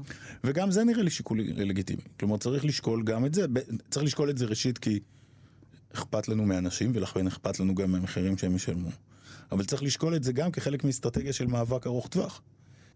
וגם 0.44 0.72
זה 0.72 0.84
נראה 0.84 1.04
לי 1.04 1.10
שיקול 1.10 1.42
לגיטימי. 1.42 2.02
כלומר, 2.20 2.38
צריך 2.38 2.66
לשקול 2.66 3.04
גם 3.04 3.26
את 3.26 3.34
זה. 3.34 3.46
צריך 3.90 4.06
לשקול 4.06 4.30
את 4.30 4.38
זה 4.38 4.46
ראשית 4.46 4.78
כי 4.78 5.00
אכפת 5.94 6.28
לנו 6.28 6.46
מאנשים, 6.46 6.92
ולכן 6.96 7.28
אכפת 7.28 7.60
לנו 7.60 7.76
גם 7.76 7.92
מהמחירים 7.92 8.38
שהם 8.38 8.56
ישלמו. 8.56 8.90
אבל 9.52 9.66
צריך 9.66 9.84
לשקול 9.84 10.16
את 10.16 10.24
זה 10.24 10.34
גם 10.34 10.52
כחלק 10.52 10.84
מאסטרטגיה 10.84 11.34
של 11.34 11.48
מאבק 11.48 11.88
ארוך 11.88 12.08
טווח. 12.08 12.42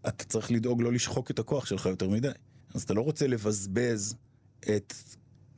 אתה 0.08 0.24
צריך 0.24 0.50
לדאוג 0.50 0.82
לא 0.82 0.92
לשחוק 0.92 1.30
את 1.30 1.38
הכוח 1.38 1.66
שלך 1.66 1.86
יותר 1.86 2.08
מדי. 2.08 2.28
אז 2.74 2.82
אתה 2.82 2.94
לא 2.94 3.00
רוצה 3.00 3.26
לבזבז 3.26 4.14
את 4.60 4.94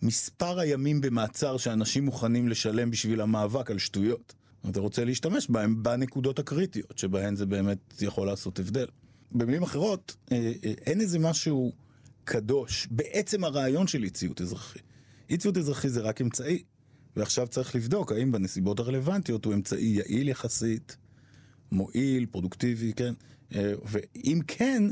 מספר 0.02 0.58
הימים 0.58 1.00
במעצר 1.00 1.56
שאנשים 1.56 2.04
מוכנים 2.04 2.48
לשלם 2.48 2.90
בשביל 2.90 3.20
המאבק 3.20 3.70
על 3.70 3.78
שטויות. 3.78 4.34
אתה 4.70 4.80
רוצה 4.80 5.04
להשתמש 5.04 5.50
בהם 5.50 5.82
בנקודות 5.82 6.38
הקריטיות, 6.38 6.98
שבהן 6.98 7.36
זה 7.36 7.46
באמת 7.46 8.02
יכול 8.02 8.26
לעשות 8.26 8.58
הבדל. 8.58 8.86
במילים 9.32 9.62
אחרות, 9.62 10.16
אה, 10.32 10.52
אה, 10.64 10.72
אין 10.86 11.00
איזה 11.00 11.18
משהו 11.18 11.72
קדוש 12.24 12.88
בעצם 12.90 13.44
הרעיון 13.44 13.86
של 13.86 14.02
אי 14.02 14.10
ציות 14.10 14.40
אזרחי. 14.40 14.78
אי 15.30 15.36
ציות 15.36 15.56
אזרחי 15.58 15.88
זה 15.88 16.00
רק 16.00 16.20
אמצעי. 16.20 16.62
ועכשיו 17.16 17.46
צריך 17.48 17.74
לבדוק 17.74 18.12
האם 18.12 18.32
בנסיבות 18.32 18.78
הרלוונטיות 18.78 19.44
הוא 19.44 19.54
אמצעי 19.54 19.86
יעיל 19.86 20.28
יחסית, 20.28 20.96
מועיל, 21.72 22.26
פרודוקטיבי, 22.26 22.92
כן? 22.92 23.14
אה, 23.54 23.72
ואם 23.84 24.40
כן, 24.46 24.82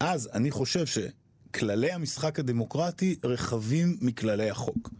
אז 0.00 0.28
אני 0.32 0.50
חושב 0.50 0.84
שכללי 0.86 1.92
המשחק 1.92 2.38
הדמוקרטי 2.38 3.16
רחבים 3.24 3.96
מכללי 4.00 4.50
החוק. 4.50 4.90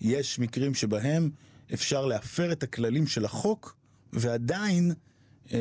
יש 0.00 0.38
מקרים 0.38 0.74
שבהם 0.74 1.30
אפשר 1.74 2.06
להפר 2.06 2.52
את 2.52 2.62
הכללים 2.62 3.06
של 3.06 3.24
החוק, 3.24 3.76
ועדיין 4.12 4.92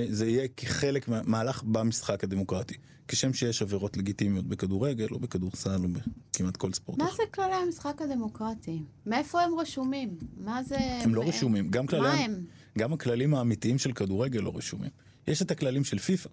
זה 0.09 0.27
יהיה 0.27 0.47
כחלק 0.57 1.07
מהמהלך 1.07 1.63
במשחק 1.63 2.23
הדמוקרטי. 2.23 2.75
כשם 3.07 3.33
שיש 3.33 3.61
עבירות 3.61 3.97
לגיטימיות 3.97 4.45
בכדורגל 4.45 5.07
או 5.11 5.19
בכדורסל 5.19 5.83
או 5.83 5.89
בכמעט 5.89 6.57
כל 6.57 6.73
ספורט 6.73 7.01
אחר. 7.01 7.09
מה 7.09 7.15
זה 7.17 7.23
כללי 7.33 7.55
המשחק 7.55 8.01
הדמוקרטי? 8.01 8.81
מאיפה 9.05 9.41
הם 9.41 9.59
רשומים? 9.59 10.17
מה 10.37 10.63
זה... 10.63 10.77
הם 10.79 11.15
לא 11.15 11.23
רשומים. 11.27 11.69
גם 11.69 11.87
כללי... 11.87 12.01
מה 12.01 12.13
הם? 12.13 12.45
גם 12.77 12.93
הכללים 12.93 13.35
האמיתיים 13.35 13.77
של 13.77 13.91
כדורגל 13.91 14.39
לא 14.39 14.51
רשומים. 14.55 14.89
יש 15.27 15.41
את 15.41 15.51
הכללים 15.51 15.83
של 15.83 15.99
פיפ"א, 15.99 16.29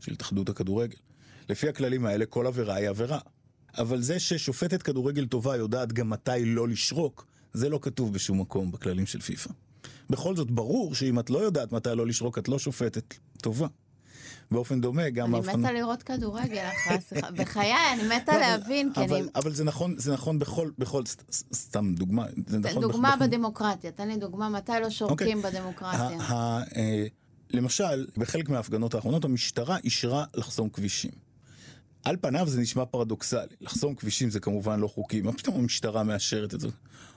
של 0.00 0.12
התאחדות 0.12 0.48
הכדורגל. 0.48 0.96
לפי 1.48 1.68
הכללים 1.68 2.06
האלה 2.06 2.26
כל 2.26 2.46
עבירה 2.46 2.74
היא 2.74 2.88
עבירה. 2.88 3.18
אבל 3.78 4.02
זה 4.02 4.20
ששופטת 4.20 4.82
כדורגל 4.82 5.26
טובה 5.26 5.56
יודעת 5.56 5.92
גם 5.92 6.10
מתי 6.10 6.44
לא 6.44 6.68
לשרוק, 6.68 7.26
זה 7.52 7.68
לא 7.68 7.78
כתוב 7.82 8.12
בשום 8.12 8.40
מקום 8.40 8.72
בכללים 8.72 9.06
של 9.06 9.20
פיפ"א. 9.20 9.67
בכל 10.10 10.36
זאת, 10.36 10.50
ברור 10.50 10.94
שאם 10.94 11.18
את 11.18 11.30
לא 11.30 11.38
יודעת 11.38 11.72
מתי 11.72 11.90
לא 11.94 12.06
לשרוק, 12.06 12.38
את 12.38 12.48
לא 12.48 12.58
שופטת 12.58 13.14
טובה. 13.42 13.66
באופן 14.50 14.80
דומה, 14.80 15.10
גם 15.10 15.34
אני 15.34 15.56
מתה 15.56 15.72
לראות 15.72 16.02
כדורגל 16.02 16.64
אחרי 16.72 16.96
השיחה. 16.96 17.30
בחיי, 17.38 17.72
אני 17.92 18.16
מתה 18.16 18.38
להבין, 18.38 18.92
כי 18.94 19.00
אני... 19.00 19.22
אבל 19.34 19.54
זה 19.54 19.64
נכון, 19.64 19.94
זה 19.98 20.12
נכון 20.12 20.38
בכל, 20.38 20.70
בכל, 20.78 21.02
סתם 21.54 21.94
דוגמה. 21.94 22.24
נכון 22.60 22.82
דוגמה 22.82 23.16
בדמוקרטיה, 23.20 23.90
תן 23.90 24.08
לי 24.08 24.16
דוגמה 24.16 24.48
מתי 24.48 24.72
לא 24.82 24.90
שורקים 24.90 25.38
אוקיי. 25.38 25.52
בדמוקרטיה. 25.52 26.18
אה, 26.76 27.06
למשל, 27.50 28.06
בחלק 28.16 28.48
מההפגנות 28.48 28.94
האחרונות 28.94 29.24
המשטרה 29.24 29.76
אישרה 29.84 30.24
לחסום 30.34 30.68
כבישים. 30.68 31.10
על 32.04 32.16
פניו 32.20 32.48
זה 32.48 32.60
נשמע 32.60 32.84
פרדוקסלי, 32.84 33.56
לחסום 33.60 33.94
כבישים 33.94 34.30
זה 34.30 34.40
כמובן 34.40 34.80
לא 34.80 34.88
חוקי, 34.88 35.20
מה 35.20 35.32
פתאום 35.32 35.56
המשטרה 35.56 36.02
מאשרת 36.02 36.54
את 36.54 36.60
זה? 36.60 36.68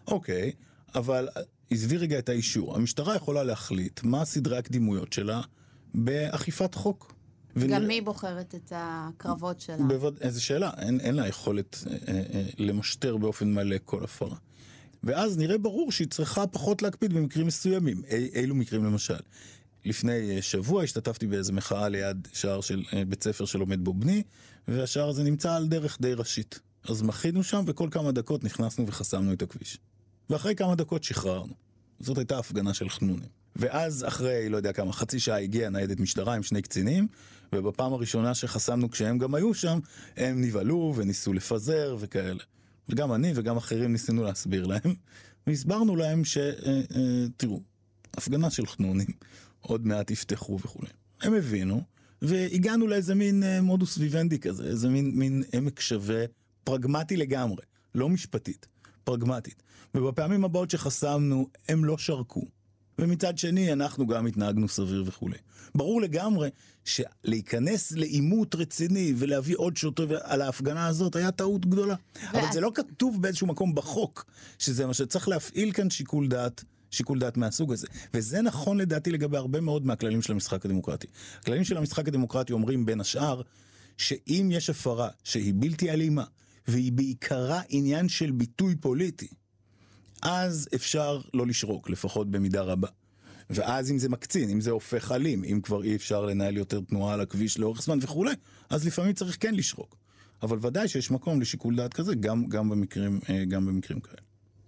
אוקיי, 0.08 0.52
אבל 0.96 1.28
עזבי 1.70 1.98
רגע 1.98 2.20
את 2.20 2.30
האישור, 2.30 2.76
המשטרה 2.76 3.16
יכולה 3.16 3.44
להחליט 3.44 4.04
מה 4.04 4.26
סדרי 4.26 4.58
הקדימויות 4.58 5.14
שלה 5.14 5.42
באכיפת 5.94 6.76
חוק. 6.76 7.14
ונרא... 7.56 7.80
גם 7.80 7.88
מי 7.88 8.02
בוחרת 8.02 8.56
את 8.56 8.74
הקרבות 8.76 9.62
שלה? 9.62 9.78
בווד... 9.78 10.18
איזה 10.22 10.42
שאלה, 10.42 10.72
אין, 10.78 11.00
אין 11.00 11.16
לה 11.16 11.28
יכולת 11.28 11.84
אה, 11.88 11.94
אה, 12.08 12.24
אה, 12.34 12.44
למשטר 12.58 13.18
באופן 13.18 13.54
מלא 13.54 13.76
כל 13.86 14.04
הפרה. 14.04 14.36
ואז 15.04 15.38
נראה 15.38 15.58
ברור 15.58 15.92
שהיא 15.92 16.08
צריכה 16.08 16.48
פחות 16.48 16.82
להקפיד 16.82 17.14
במקרים 17.14 17.48
מסוימים. 17.48 18.02
אי, 18.10 18.30
אילו 18.34 18.56
מקרים 18.56 18.86
למשל? 18.86 19.20
לפני 19.86 20.36
אה, 20.36 20.42
שבוע 20.42 20.84
השתתפתי 20.84 21.28
באיזה 21.28 21.54
מחאה 21.54 21.90
ליד 21.90 22.28
שער 22.34 22.62
של 22.62 22.84
אה, 22.94 23.06
בית 23.06 23.24
ספר 23.24 23.46
שלומד 23.46 23.84
בו 23.84 23.94
בני, 23.94 24.24
והשער 24.68 25.10
הזה 25.10 25.24
נמצא 25.24 25.56
על 25.56 25.68
דרך 25.68 25.98
די 26.02 26.14
ראשית. 26.14 26.60
אז 26.84 27.02
מחינו 27.02 27.44
שם 27.44 27.64
וכל 27.68 27.88
כמה 27.92 28.12
דקות 28.12 28.44
נכנסנו 28.44 28.88
וחסמנו 28.88 29.34
את 29.34 29.42
הכביש. 29.42 29.78
ואחרי 30.32 30.56
כמה 30.56 30.76
דקות 30.76 31.04
שחררנו. 31.04 31.54
זאת 32.00 32.18
הייתה 32.18 32.40
הפגנה 32.40 32.74
של 32.74 32.90
חנונים. 32.90 33.30
ואז 33.56 34.06
אחרי, 34.08 34.50
לא 34.50 34.58
יודע 34.58 34.74
כמה, 34.74 34.94
חצי 34.94 35.20
שעה 35.20 35.40
הגיעה 35.40 35.70
ניידת 35.70 36.00
משטרה 36.00 36.36
עם 36.36 36.44
שני 36.44 36.62
קצינים, 36.62 37.08
ובפעם 37.56 37.94
הראשונה 37.94 38.34
שחסמנו 38.34 38.90
כשהם 38.90 39.18
גם 39.18 39.36
היו 39.36 39.54
שם, 39.54 39.80
הם 40.18 40.42
נבהלו 40.42 40.94
וניסו 40.96 41.34
לפזר 41.34 41.98
וכאלה. 42.00 42.44
וגם 42.90 43.14
אני 43.14 43.32
וגם 43.36 43.58
אחרים 43.58 43.92
ניסינו 43.92 44.24
להסביר 44.24 44.68
להם, 44.68 44.96
והסברנו 45.48 45.96
להם 45.96 46.26
ש... 46.26 46.38
אה, 46.38 46.82
אה, 46.96 47.26
תראו, 47.38 47.62
הפגנה 48.14 48.50
של 48.50 48.66
חנונים, 48.66 49.08
עוד 49.62 49.88
מעט 49.88 50.12
יפתחו 50.12 50.60
וכולי. 50.64 50.90
הם 51.22 51.34
הבינו, 51.34 51.82
והגענו 52.22 52.88
לאיזה 52.88 53.16
מין 53.16 53.44
אה, 53.44 53.62
מודוס 53.62 53.98
ויוונדי 53.98 54.40
כזה, 54.40 54.64
איזה 54.64 54.90
מין, 54.90 55.12
מין 55.16 55.44
עמק 55.54 55.80
שווה, 55.80 56.26
פרגמטי 56.64 57.18
לגמרי, 57.18 57.64
לא 57.96 58.10
משפטית, 58.10 58.68
פרגמטית. 59.04 59.64
ובפעמים 59.96 60.46
הבאות 60.46 60.70
שחסמנו, 60.70 61.48
הם 61.70 61.86
לא 61.86 61.98
שרקו. 61.98 62.44
ומצד 63.00 63.38
שני, 63.38 63.74
אנחנו 63.74 64.08
גם 64.08 64.26
התנהגנו 64.26 64.68
סביר 64.68 65.04
וכולי. 65.08 65.38
ברור 65.76 66.02
לגמרי 66.02 66.50
שלהיכנס 66.86 67.92
לעימות 67.92 68.56
רציני 68.56 69.14
ולהביא 69.18 69.56
עוד 69.58 69.78
שוטר 69.78 70.18
על 70.24 70.42
ההפגנה 70.42 70.88
הזאת 70.88 71.16
היה 71.16 71.32
טעות 71.32 71.66
גדולה. 71.66 71.96
אבל 72.32 72.54
זה 72.54 72.62
לא 72.62 72.72
כתוב 72.76 73.22
באיזשהו 73.22 73.48
מקום 73.48 73.76
בחוק, 73.76 74.26
שזה 74.60 74.86
מה 74.86 74.94
שצריך 74.94 75.28
להפעיל 75.28 75.72
כאן 75.72 75.90
שיקול 75.90 76.28
דעת. 76.28 76.64
שיקול 76.92 77.20
דעת 77.20 77.38
מהסוג 77.38 77.74
הזה. 77.74 77.88
וזה 78.14 78.42
נכון 78.42 78.78
לדעתי 78.78 79.12
לגבי 79.12 79.38
הרבה 79.38 79.62
מאוד 79.62 79.86
מהכללים 79.86 80.22
של 80.22 80.34
המשחק 80.34 80.66
הדמוקרטי. 80.66 81.08
הכללים 81.40 81.64
של 81.64 81.78
המשחק 81.78 82.08
הדמוקרטי 82.08 82.54
אומרים 82.54 82.86
בין 82.86 83.02
השאר 83.02 83.42
שאם 83.98 84.50
יש 84.52 84.70
הפרה 84.70 85.10
שהיא 85.24 85.54
בלתי 85.56 85.92
אלימה, 85.92 86.24
והיא 86.68 86.92
בעיקרה 86.92 87.62
עניין 87.70 88.10
של 88.10 88.32
ביטוי 88.32 88.76
פוליטי, 88.76 89.28
אז 90.22 90.70
אפשר 90.76 91.22
לא 91.34 91.48
לשרוק, 91.48 91.90
לפחות 91.90 92.32
במידה 92.32 92.62
רבה. 92.62 92.88
ואז 93.50 93.92
אם 93.92 93.98
זה 93.98 94.10
מקצין, 94.10 94.50
אם 94.50 94.62
זה 94.62 94.72
הופך 94.72 95.12
אלים, 95.12 95.44
אם 95.44 95.60
כבר 95.64 95.84
אי 95.84 95.96
אפשר 95.96 96.26
לנהל 96.26 96.58
יותר 96.58 96.82
תנועה 96.82 97.14
על 97.14 97.22
הכביש 97.22 97.60
לאורך 97.60 97.82
זמן 97.82 98.00
וכולי, 98.02 98.34
אז 98.70 98.88
לפעמים 98.88 99.14
צריך 99.14 99.38
כן 99.40 99.56
לשרוק. 99.56 99.96
אבל 100.44 100.58
ודאי 100.62 100.88
שיש 100.88 101.12
מקום 101.12 101.42
לשיקול 101.42 101.76
דעת 101.76 101.94
כזה, 101.94 102.16
גם, 102.16 102.46
גם, 102.46 102.70
במקרים, 102.70 103.20
אה, 103.30 103.46
גם 103.46 103.66
במקרים 103.66 104.00
כאלה. 104.00 104.22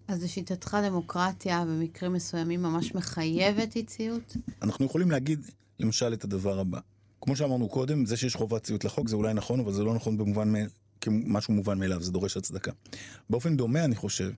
אז 0.08 0.24
לשיטתך 0.24 0.78
דמוקרטיה 0.84 1.66
במקרים 1.66 2.14
מסוימים 2.14 2.62
ממש 2.62 2.96
מחייבת 2.96 3.76
אי 3.76 3.84
ציות? 3.84 4.38
אנחנו 4.62 4.86
יכולים 4.86 5.12
להגיד, 5.12 5.46
למשל, 5.80 6.14
את 6.14 6.24
הדבר 6.24 6.60
הבא. 6.60 6.80
כמו 7.22 7.36
שאמרנו 7.36 7.70
קודם, 7.70 8.06
זה 8.06 8.18
שיש 8.18 8.36
חובת 8.36 8.64
ציות 8.64 8.86
לחוק 8.86 9.08
זה 9.08 9.16
אולי 9.16 9.34
נכון, 9.34 9.60
אבל 9.60 9.74
זה 9.74 9.84
לא 9.84 9.94
נכון 9.96 10.18
במובן, 10.18 10.54
כמשהו 11.02 11.54
מובן 11.54 11.80
מאליו, 11.80 12.04
זה 12.04 12.12
דורש 12.12 12.38
הצדקה. 12.38 12.72
באופן 13.30 13.58
דומה, 13.58 13.86
אני 13.86 13.96
חושב, 13.96 14.32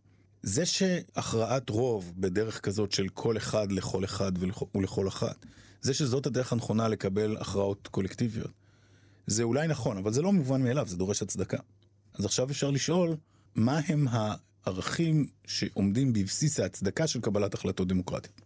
זה 0.46 0.66
שהכרעת 0.66 1.70
רוב 1.70 2.14
בדרך 2.18 2.60
כזאת 2.60 2.92
של 2.92 3.08
כל 3.10 3.38
אחד 3.38 3.72
לכל 3.72 4.04
אחד 4.06 4.32
ולכל 4.76 5.08
אחת, 5.08 5.46
זה 5.82 5.94
שזאת 5.94 6.26
הדרך 6.26 6.54
הנכונה 6.54 6.88
לקבל 6.88 7.38
הכרעות 7.38 7.88
קולקטיביות, 7.88 8.52
זה 9.28 9.44
אולי 9.44 9.68
נכון, 9.68 9.98
אבל 9.98 10.14
זה 10.14 10.22
לא 10.22 10.34
מובן 10.34 10.62
מאליו, 10.62 10.88
זה 10.88 10.98
דורש 10.98 11.22
הצדקה. 11.22 11.58
אז 12.14 12.26
עכשיו 12.26 12.52
אפשר 12.52 12.72
לשאול, 12.72 13.16
מה 13.56 13.80
הם 13.88 14.08
הערכים 14.10 15.28
שעומדים 15.48 16.14
בבסיס 16.14 16.60
ההצדקה 16.60 17.08
של 17.08 17.22
קבלת 17.22 17.54
החלטות 17.54 17.88
דמוקרטיות? 17.88 18.42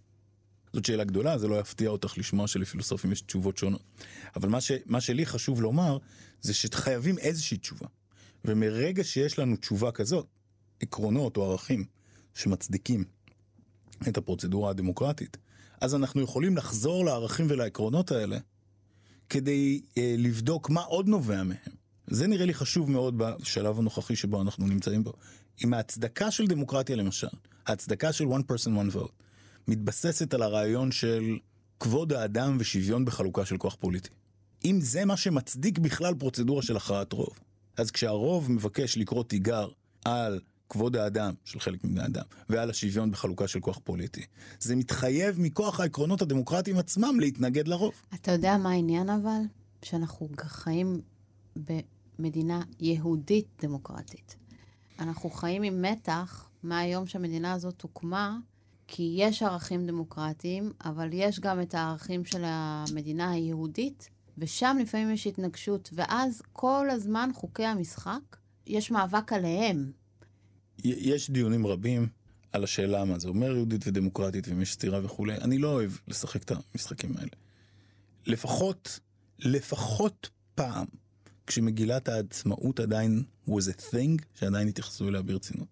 זאת 0.73 0.85
שאלה 0.85 1.03
גדולה, 1.03 1.37
זה 1.37 1.47
לא 1.47 1.59
יפתיע 1.59 1.89
אותך 1.89 2.17
לשמוע 2.17 2.47
שלפילוסופים 2.47 3.11
יש 3.11 3.21
תשובות 3.21 3.57
שונות. 3.57 3.81
אבל 4.35 4.49
מה, 4.49 4.61
ש, 4.61 4.71
מה 4.85 5.01
שלי 5.01 5.25
חשוב 5.25 5.61
לומר, 5.61 5.97
זה 6.41 6.53
שחייבים 6.53 7.17
איזושהי 7.17 7.57
תשובה. 7.57 7.87
ומרגע 8.45 9.03
שיש 9.03 9.39
לנו 9.39 9.55
תשובה 9.55 9.91
כזאת, 9.91 10.27
עקרונות 10.82 11.38
או 11.38 11.51
ערכים 11.51 11.86
שמצדיקים 12.34 13.03
את 14.07 14.17
הפרוצדורה 14.17 14.69
הדמוקרטית, 14.69 15.38
אז 15.82 15.95
אנחנו 15.95 16.21
יכולים 16.21 16.57
לחזור 16.57 17.05
לערכים 17.05 17.47
ולעקרונות 17.49 18.11
האלה 18.11 18.38
כדי 19.30 19.82
אה, 19.97 20.15
לבדוק 20.17 20.69
מה 20.69 20.82
עוד 20.82 21.07
נובע 21.07 21.43
מהם. 21.43 21.57
זה 22.07 22.27
נראה 22.27 22.45
לי 22.45 22.53
חשוב 22.53 22.91
מאוד 22.91 23.17
בשלב 23.17 23.80
הנוכחי 23.80 24.15
שבו 24.15 24.41
אנחנו 24.41 24.67
נמצאים 24.67 25.03
בו. 25.03 25.13
עם 25.63 25.73
ההצדקה 25.73 26.32
של 26.32 26.47
דמוקרטיה 26.47 26.95
למשל, 26.95 27.27
ההצדקה 27.67 28.13
של 28.13 28.25
one 28.25 28.51
person 28.51 28.67
one 28.67 28.95
vote, 28.95 29.11
מתבססת 29.67 30.34
על 30.34 30.41
הרעיון 30.41 30.91
של 30.91 31.38
כבוד 31.80 32.13
האדם 32.13 32.57
ושוויון 32.59 33.05
בחלוקה 33.05 33.45
של 33.45 33.57
כוח 33.57 33.75
פוליטי. 33.80 34.09
אם 34.65 34.80
זה 34.82 35.05
מה 35.05 35.17
שמצדיק 35.17 35.80
בכלל 35.80 36.13
פרוצדורה 36.13 36.61
של 36.61 36.77
הכרעת 36.77 37.13
רוב, 37.13 37.39
אז 37.77 37.91
כשהרוב 37.91 38.51
מבקש 38.51 38.97
לקרוא 38.97 39.23
תיגר 39.23 39.67
על 40.05 40.39
כבוד 40.70 40.95
האדם 40.95 41.34
של 41.45 41.59
חלק 41.59 41.84
מבני 41.84 42.05
אדם, 42.05 42.24
ועל 42.49 42.70
השוויון 42.70 43.11
בחלוקה 43.11 43.47
של 43.47 43.59
כוח 43.59 43.80
פוליטי. 43.84 44.26
זה 44.59 44.76
מתחייב 44.76 45.39
מכוח 45.39 45.80
העקרונות 45.80 46.22
הדמוקרטיים 46.22 46.78
עצמם 46.78 47.20
להתנגד 47.20 47.67
לרוב. 47.67 47.93
אתה 48.13 48.32
יודע 48.32 48.57
מה 48.57 48.72
העניין 48.72 49.09
אבל? 49.09 49.41
שאנחנו 49.84 50.30
חיים 50.38 51.01
במדינה 51.55 52.61
יהודית 52.80 53.47
דמוקרטית. 53.61 54.36
אנחנו 54.99 55.30
חיים 55.30 55.63
עם 55.63 55.82
מתח 55.82 56.49
מהיום 56.63 57.07
שהמדינה 57.07 57.53
הזאת 57.53 57.82
הוקמה, 57.82 58.38
כי 58.88 59.15
יש 59.17 59.43
ערכים 59.43 59.88
דמוקרטיים, 59.88 60.72
אבל 60.86 61.09
יש 61.11 61.39
גם 61.39 61.61
את 61.61 61.76
הערכים 61.76 62.26
של 62.26 62.41
המדינה 62.45 63.32
היהודית, 63.32 64.09
ושם 64.38 64.78
לפעמים 64.82 65.11
יש 65.11 65.28
התנגשות, 65.28 65.89
ואז 65.93 66.41
כל 66.53 66.89
הזמן 66.89 67.30
חוקי 67.34 67.65
המשחק, 67.65 68.38
יש 68.67 68.91
מאבק 68.91 69.34
עליהם. 69.34 69.91
יש 70.84 71.30
דיונים 71.30 71.67
רבים 71.67 72.07
על 72.51 72.63
השאלה 72.63 73.05
מה 73.05 73.19
זה 73.19 73.27
אומר 73.27 73.51
יהודית 73.51 73.88
ודמוקרטית, 73.88 74.47
ואם 74.47 74.61
יש 74.61 74.73
סתירה 74.73 75.05
וכולי. 75.05 75.36
אני 75.36 75.57
לא 75.57 75.67
אוהב 75.67 75.91
לשחק 76.07 76.43
את 76.43 76.51
המשחקים 76.51 77.17
האלה. 77.17 77.32
לפחות, 78.25 78.99
לפחות 79.39 80.30
פעם, 80.55 80.86
כשמגילת 81.47 82.09
העצמאות 82.09 82.80
עדיין 82.80 83.23
was 83.47 83.51
a 83.51 83.82
thing, 83.91 84.23
שעדיין 84.39 84.67
התייחסו 84.67 85.07
אליה 85.07 85.21
ברצינות. 85.21 85.67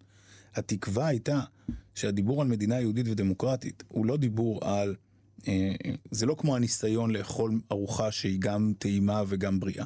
התקווה 0.55 1.08
הייתה 1.08 1.41
שהדיבור 1.95 2.41
על 2.41 2.47
מדינה 2.47 2.80
יהודית 2.80 3.05
ודמוקרטית 3.10 3.84
הוא 3.88 4.05
לא 4.05 4.18
דיבור 4.18 4.66
על, 4.66 4.95
אה, 5.47 5.76
זה 6.12 6.26
לא 6.26 6.36
כמו 6.38 6.55
הניסיון 6.55 7.12
לאכול 7.12 7.60
ארוחה 7.72 8.12
שהיא 8.12 8.39
גם 8.39 8.74
טעימה 8.80 9.24
וגם 9.28 9.60
בריאה. 9.60 9.86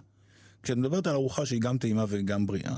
כשאת 0.64 0.78
מדברת 0.78 1.08
על 1.08 1.14
ארוחה 1.14 1.46
שהיא 1.46 1.62
גם 1.62 1.78
טעימה 1.78 2.06
וגם 2.10 2.46
בריאה, 2.46 2.76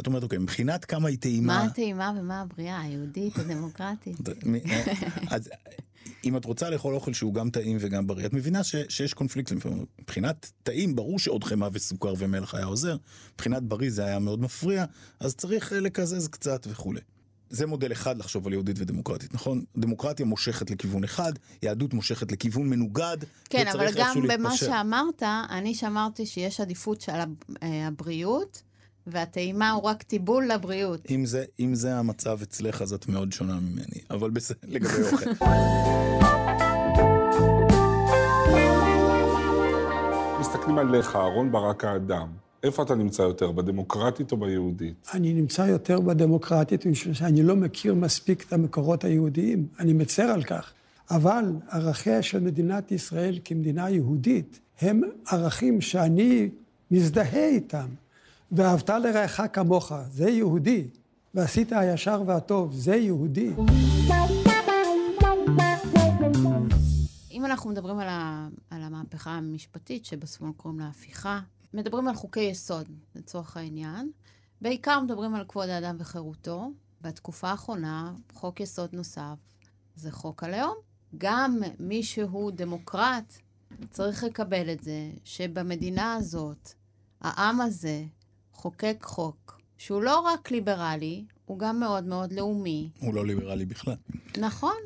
את 0.00 0.06
אומרת, 0.06 0.22
אוקיי, 0.22 0.38
מבחינת 0.38 0.84
כמה 0.84 1.08
היא 1.08 1.18
טעימה... 1.18 1.46
מה 1.46 1.62
הטעימה 1.62 2.12
ומה 2.18 2.40
הבריאה, 2.40 2.80
היהודית, 2.80 3.38
הדמוקרטית? 3.38 4.16
אה, 4.28 4.84
אז 5.36 5.50
אם 6.24 6.36
את 6.36 6.44
רוצה 6.44 6.70
לאכול 6.70 6.94
אוכל 6.94 7.12
שהוא 7.12 7.34
גם 7.34 7.50
טעים 7.50 7.76
וגם 7.80 8.06
בריא, 8.06 8.26
את 8.26 8.32
מבינה 8.32 8.64
ש, 8.64 8.74
שיש 8.88 9.14
קונפליקט. 9.14 9.52
מבחינת 10.00 10.52
טעים, 10.62 10.96
ברור 10.96 11.18
שעוד 11.18 11.44
חמאה 11.44 11.68
וסוכר 11.72 12.14
ומלח 12.18 12.54
היה 12.54 12.64
עוזר, 12.64 12.96
מבחינת 13.34 13.62
בריא 13.62 13.90
זה 13.90 14.04
היה 14.04 14.18
מאוד 14.18 14.40
מפריע, 14.40 14.84
אז 15.20 15.34
צריך 15.34 15.72
אה, 15.72 15.80
לקזז 15.80 16.28
קצת 16.28 16.66
וכולי. 16.70 17.00
זה 17.50 17.66
מודל 17.66 17.92
אחד 17.92 18.18
לחשוב 18.18 18.46
על 18.46 18.52
יהודית 18.52 18.76
ודמוקרטית, 18.78 19.34
נכון? 19.34 19.64
דמוקרטיה 19.76 20.26
מושכת 20.26 20.70
לכיוון 20.70 21.04
אחד, 21.04 21.32
יהדות 21.62 21.94
מושכת 21.94 22.32
לכיוון 22.32 22.68
מנוגד, 22.68 23.16
כן, 23.50 23.66
אבל 23.68 23.86
גם 23.96 24.16
במה 24.28 24.56
שאמרת, 24.56 25.22
אני 25.50 25.74
שמרתי 25.74 26.26
שיש 26.26 26.60
עדיפות 26.60 27.00
של 27.00 27.12
אה, 27.62 27.86
הבריאות, 27.86 28.62
והטעימה 29.06 29.70
הוא 29.70 29.82
רק 29.82 30.02
טיבול 30.02 30.48
לבריאות. 30.48 31.10
אם 31.10 31.26
זה, 31.26 31.44
אם 31.60 31.74
זה 31.74 31.96
המצב 31.96 32.42
אצלך, 32.42 32.82
אז 32.82 32.92
את 32.92 33.08
מאוד 33.08 33.32
שונה 33.32 33.60
ממני, 33.60 34.00
אבל 34.10 34.30
בסדר, 34.30 34.58
לגבי 34.74 35.02
אוכל. 35.12 35.30
מסתכלים 40.40 40.78
עליך, 40.78 41.16
אהרון 41.16 41.52
ברק 41.52 41.84
האדם. 41.84 42.45
איפה 42.66 42.82
אתה 42.82 42.94
נמצא 42.94 43.22
יותר, 43.22 43.52
בדמוקרטית 43.52 44.32
או 44.32 44.36
ביהודית? 44.36 45.08
אני 45.14 45.32
נמצא 45.32 45.62
יותר 45.62 46.00
בדמוקרטית, 46.00 46.86
משום 46.86 47.14
שאני 47.14 47.42
לא 47.42 47.56
מכיר 47.56 47.94
מספיק 47.94 48.44
את 48.48 48.52
המקורות 48.52 49.04
היהודיים. 49.04 49.66
אני 49.80 49.92
מצר 49.92 50.22
על 50.22 50.42
כך. 50.42 50.72
אבל 51.10 51.44
ערכיה 51.70 52.22
של 52.22 52.40
מדינת 52.40 52.92
ישראל 52.92 53.38
כמדינה 53.44 53.90
יהודית 53.90 54.60
הם 54.80 55.00
ערכים 55.30 55.80
שאני 55.80 56.48
מזדהה 56.90 57.48
איתם. 57.48 57.86
ואהבת 58.52 58.90
לרעך 58.90 59.40
כמוך, 59.52 59.92
זה 60.10 60.30
יהודי. 60.30 60.84
ועשית 61.34 61.72
הישר 61.72 62.22
והטוב, 62.26 62.72
זה 62.72 62.96
יהודי. 62.96 63.52
אם 67.30 67.44
אנחנו 67.44 67.70
מדברים 67.70 67.98
על, 67.98 68.08
ה, 68.08 68.48
על 68.70 68.82
המהפכה 68.82 69.30
המשפטית, 69.30 70.04
שבשמאל 70.04 70.50
קוראים 70.56 70.80
לה 70.80 70.86
הפיכה, 70.88 71.40
מדברים 71.76 72.08
על 72.08 72.14
חוקי 72.14 72.40
יסוד, 72.40 72.86
לצורך 73.14 73.56
העניין. 73.56 74.10
בעיקר 74.60 75.00
מדברים 75.00 75.34
על 75.34 75.44
כבוד 75.48 75.68
האדם 75.68 75.96
וחירותו. 75.98 76.70
בתקופה 77.00 77.50
האחרונה, 77.50 78.14
חוק 78.32 78.60
יסוד 78.60 78.90
נוסף 78.92 79.38
זה 79.96 80.12
חוק 80.12 80.44
הלאום. 80.44 80.74
גם 81.18 81.62
מי 81.78 82.02
שהוא 82.02 82.50
דמוקרט 82.50 83.38
צריך 83.90 84.24
לקבל 84.24 84.72
את 84.72 84.82
זה 84.82 85.10
שבמדינה 85.24 86.14
הזאת, 86.14 86.72
העם 87.20 87.60
הזה 87.60 88.04
חוקק 88.52 88.96
חוק 89.02 89.60
שהוא 89.78 90.02
לא 90.02 90.20
רק 90.20 90.50
ליברלי, 90.50 91.24
הוא 91.46 91.58
גם 91.58 91.80
מאוד 91.80 92.04
מאוד 92.04 92.32
לאומי. 92.32 92.90
הוא 92.98 93.14
לא 93.14 93.26
ליברלי 93.26 93.64
בכלל. 93.64 93.94
נכון. 94.38 94.76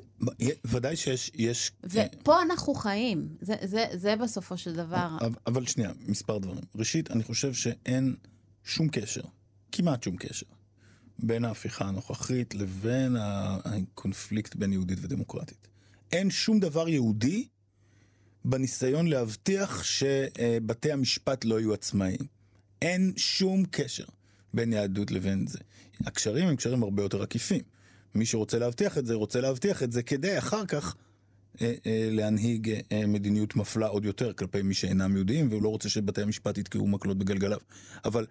ודאי 0.64 0.96
שיש... 0.96 1.30
יש... 1.34 1.72
ופה 1.84 2.42
אנחנו 2.42 2.74
חיים, 2.74 3.28
זה, 3.40 3.54
זה, 3.64 3.84
זה 3.94 4.16
בסופו 4.16 4.56
של 4.56 4.74
דבר. 4.74 5.16
אבל, 5.20 5.38
אבל 5.46 5.66
שנייה, 5.66 5.90
מספר 6.06 6.38
דברים. 6.38 6.64
ראשית, 6.74 7.11
אני 7.11 7.22
חושב 7.22 7.52
שאין 7.52 8.14
שום 8.64 8.88
קשר, 8.88 9.22
כמעט 9.72 10.02
שום 10.02 10.16
קשר, 10.16 10.46
בין 11.18 11.44
ההפיכה 11.44 11.84
הנוכחית 11.84 12.54
לבין 12.54 13.16
הקונפליקט 13.18 14.56
בין 14.56 14.72
יהודית 14.72 14.98
ודמוקרטית. 15.02 15.68
אין 16.12 16.30
שום 16.30 16.61
דבר 16.61 16.88
יהודי 16.88 17.48
בניסיון 18.44 19.06
להבטיח 19.06 19.82
שבתי 19.82 20.92
המשפט 20.92 21.44
לא 21.44 21.61
יהיו 21.61 21.74
עצמאיים. 21.74 22.20
אין 22.82 23.12
שום 23.16 23.64
קשר 23.70 24.04
בין 24.54 24.72
יהדות 24.72 25.11
לבין 25.11 25.46
זה. 25.46 25.58
הקשרים 26.07 26.48
הם 26.48 26.57
קשרים 26.57 26.82
הרבה 26.82 27.03
יותר 27.03 27.22
עקיפים. 27.22 27.62
מי 28.14 28.26
שרוצה 28.26 28.59
להבטיח 28.59 28.98
את 28.98 29.07
זה, 29.07 29.14
רוצה 29.14 29.40
להבטיח 29.40 29.82
את 29.82 29.92
זה 29.92 30.03
כדי 30.03 30.38
אחר 30.38 30.66
כך 30.66 30.96
אה, 31.61 31.74
אה, 31.86 32.09
להנהיג 32.12 32.74
אה, 32.92 33.07
מדיניות 33.07 33.57
מפלה 33.57 33.86
עוד 33.86 34.05
יותר 34.05 34.32
כלפי 34.32 34.62
מי 34.62 34.74
שאינם 34.74 35.16
יהודים, 35.16 35.48
והוא 35.51 35.62
לא 35.62 35.68
רוצה 35.68 35.88
שבתי 35.88 36.22
המשפט 36.22 36.59
יתקעו 36.59 36.86
מקלות 36.86 37.18
בגלגליו. 37.18 37.59
אבל 38.05 38.26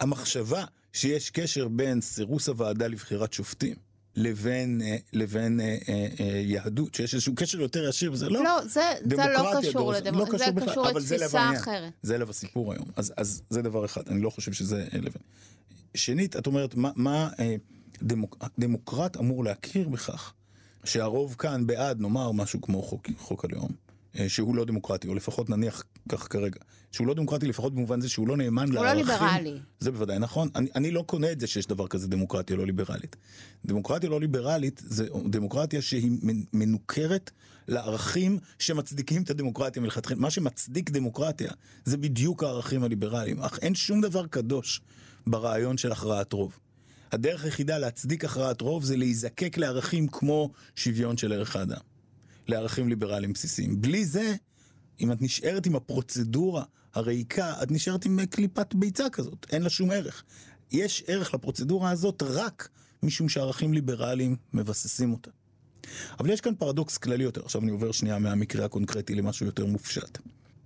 המחשבה 0.00 0.64
שיש 0.92 1.30
קשר 1.30 1.68
בין 1.68 2.00
סירוס 2.00 2.48
הוועדה 2.48 2.86
לבחירת 2.86 3.32
שופטים 3.32 3.74
לבין, 4.16 4.82
אה, 4.84 4.96
לבין 5.12 5.60
אה, 5.60 5.76
אה, 5.88 6.06
אה, 6.20 6.24
יהדות, 6.44 6.94
שיש 6.94 7.14
איזשהו 7.14 7.34
קשר 7.34 7.60
יותר 7.60 7.88
ישיר, 7.88 8.12
וזה 8.12 8.28
לא... 8.28 8.44
לא, 8.44 8.60
זה, 8.66 8.80
זה 9.10 9.16
לא 9.16 9.26
דמוקרטיה 9.26 9.70
קשור 9.70 9.92
לדמוקרטיה, 9.92 10.46
לא 10.46 10.54
זה 10.54 10.60
קשור 10.60 10.70
קשור 10.70 10.90
אבל 10.90 11.00
זה 11.00 11.16
לב 11.16 11.22
לתפיסה. 11.22 11.52
אחרת. 11.56 11.92
זה 12.02 12.18
לב 12.18 12.30
הסיפור 12.30 12.72
היום. 12.72 12.84
אז, 12.96 13.12
אז 13.16 13.42
זה 13.50 13.62
דבר 13.62 13.84
אחד, 13.84 14.02
אני 14.08 14.22
לא 14.22 14.30
חושב 14.30 14.52
שזה 14.52 14.86
אה, 14.92 14.98
לב. 14.98 15.12
שנית, 15.94 16.36
את 16.36 16.46
אומרת, 16.46 16.74
מה, 16.74 16.90
מה 16.96 17.30
אה, 17.38 17.56
דמוק, 18.02 18.44
דמוקרט 18.58 19.16
אמור 19.16 19.44
להכיר 19.44 19.88
בכך 19.88 20.32
שהרוב 20.84 21.34
כאן 21.38 21.66
בעד, 21.66 22.00
נאמר, 22.00 22.32
משהו 22.32 22.60
כמו 22.60 22.82
חוק, 22.82 23.08
חוק 23.18 23.44
הלאום, 23.44 23.70
אה, 24.18 24.28
שהוא 24.28 24.56
לא 24.56 24.64
דמוקרטי, 24.64 25.08
או 25.08 25.14
לפחות 25.14 25.50
נניח 25.50 25.84
כך 26.08 26.26
כרגע, 26.30 26.60
שהוא 26.92 27.06
לא 27.06 27.14
דמוקרטי 27.14 27.46
לפחות 27.46 27.74
במובן 27.74 28.00
זה 28.00 28.08
שהוא 28.08 28.28
לא 28.28 28.36
נאמן 28.36 28.66
הוא 28.66 28.74
לא 28.74 28.82
לערכים. 28.84 29.06
ליברלי. 29.06 29.58
זה 29.80 29.90
בוודאי 29.90 30.18
נכון. 30.18 30.48
אני, 30.54 30.68
אני 30.74 30.90
לא 30.90 31.02
קונה 31.06 31.32
את 31.32 31.40
זה 31.40 31.46
שיש 31.46 31.66
דבר 31.66 31.88
כזה 31.88 32.08
דמוקרטיה 32.08 32.56
לא 32.56 32.66
ליברלית. 32.66 33.16
דמוקרטיה 33.64 34.10
לא 34.10 34.20
ליברלית 34.20 34.82
זה 34.86 35.06
דמוקרטיה 35.30 35.82
שהיא 35.82 36.10
מנ- 36.22 36.44
מנוכרת 36.52 37.30
לערכים 37.68 38.38
שמצדיקים 38.58 39.22
את 39.22 39.30
הדמוקרטיה 39.30 39.82
מלכתחילה. 39.82 40.20
מה 40.20 40.30
שמצדיק 40.30 40.90
דמוקרטיה 40.90 41.50
זה 41.84 41.96
בדיוק 41.96 42.42
הערכים 42.42 42.82
הליברליים. 42.84 43.40
אך 43.40 43.58
אין 43.62 43.74
שום 43.74 44.00
דבר 44.00 44.26
קדוש 44.26 44.80
ברעיון 45.26 45.76
של 45.78 45.92
הכרעת 45.92 46.32
רוב. 46.32 46.58
הדרך 47.12 47.44
היחידה 47.44 47.78
להצדיק 47.78 48.24
הכרעת 48.24 48.60
רוב 48.60 48.84
זה 48.84 48.96
להיזקק 48.96 49.58
לערכים 49.58 50.08
כמו 50.08 50.50
שוויון 50.76 51.16
של 51.16 51.32
ערך 51.32 51.56
האדם. 51.56 51.80
לערכים 52.48 52.88
ליברליים 52.88 53.32
בסיסיים. 53.32 53.80
בלי 53.82 54.04
זה, 54.04 54.34
אם 55.00 55.12
את 55.12 55.22
נשארת 55.22 55.66
עם 55.66 55.76
הפרוצדורה 55.76 56.64
הריקה, 56.94 57.62
את 57.62 57.70
נשארת 57.70 58.04
עם 58.04 58.18
אה, 58.18 58.26
קליפת 58.26 58.74
ביצה 58.74 59.10
כזאת, 59.10 59.46
אין 59.52 59.62
לה 59.62 59.70
שום 59.70 59.90
ערך. 59.90 60.24
יש 60.72 61.04
ערך 61.06 61.34
לפרוצדורה 61.34 61.90
הזאת 61.90 62.22
רק 62.26 62.68
משום 63.02 63.28
שערכים 63.28 63.72
ליברליים 63.72 64.36
מבססים 64.52 65.12
אותה. 65.12 65.30
אבל 66.20 66.30
יש 66.30 66.40
כאן 66.40 66.54
פרדוקס 66.54 66.98
כללי 66.98 67.24
יותר, 67.24 67.42
עכשיו 67.44 67.62
אני 67.62 67.70
עובר 67.70 67.92
שנייה 67.92 68.18
מהמקרה 68.18 68.64
הקונקרטי 68.64 69.14
למשהו 69.14 69.46
יותר 69.46 69.66
מופשט. 69.66 70.18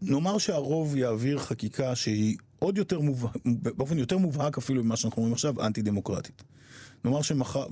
נאמר 0.02 0.38
שהרוב 0.38 0.96
יעביר 0.96 1.38
חקיקה 1.38 1.96
שהיא 1.96 2.36
עוד 2.58 2.78
יותר 2.78 3.00
מובהק, 3.00 3.36
באופן 3.46 3.98
יותר 3.98 4.18
מובהק 4.18 4.58
אפילו 4.58 4.84
ממה 4.84 4.96
שאנחנו 4.96 5.20
רואים 5.22 5.32
עכשיו, 5.32 5.66
אנטי 5.66 5.82
דמוקרטית. 5.82 6.42
נאמר 7.04 7.22
שמחר, 7.22 7.66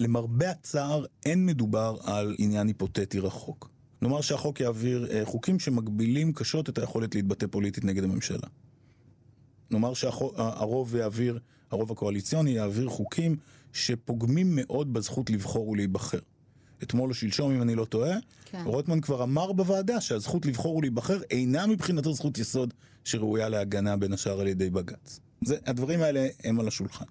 ולמרבה 0.00 0.50
הצער 0.50 1.04
אין 1.24 1.46
מדובר 1.46 1.96
על 2.02 2.36
עניין 2.38 2.66
היפותטי 2.66 3.20
רחוק. 3.20 3.70
נאמר 4.02 4.20
שהחוק 4.20 4.60
יעביר 4.60 5.06
אה, 5.10 5.24
חוקים 5.24 5.58
שמגבילים 5.58 6.32
קשות 6.32 6.68
את 6.68 6.78
היכולת 6.78 7.14
להתבטא 7.14 7.46
פוליטית 7.50 7.84
נגד 7.84 8.04
הממשלה. 8.04 8.48
נאמר 9.70 9.94
שהרוב 9.94 10.94
יעביר, 10.94 11.38
הרוב 11.70 11.92
הקואליציוני 11.92 12.50
יעביר 12.50 12.88
חוקים 12.88 13.36
שפוגמים 13.72 14.46
מאוד 14.52 14.92
בזכות 14.92 15.30
לבחור 15.30 15.68
ולהיבחר. 15.68 16.18
אתמול 16.82 17.10
או 17.10 17.14
שלשום, 17.14 17.52
אם 17.52 17.62
אני 17.62 17.74
לא 17.74 17.84
טועה, 17.84 18.16
כן. 18.44 18.62
רוטמן 18.64 19.00
כבר 19.00 19.22
אמר 19.22 19.52
בוועדה 19.52 20.00
שהזכות 20.00 20.46
לבחור 20.46 20.76
ולהיבחר 20.76 21.22
אינה 21.30 21.66
מבחינתו 21.66 22.12
זכות 22.12 22.38
יסוד 22.38 22.74
שראויה 23.04 23.48
להגנה 23.48 23.96
בין 23.96 24.12
השאר 24.12 24.40
על 24.40 24.46
ידי 24.46 24.70
בג"ץ. 24.70 25.20
זה, 25.44 25.56
הדברים 25.66 26.00
האלה 26.00 26.28
הם 26.44 26.60
על 26.60 26.68
השולחן. 26.68 27.04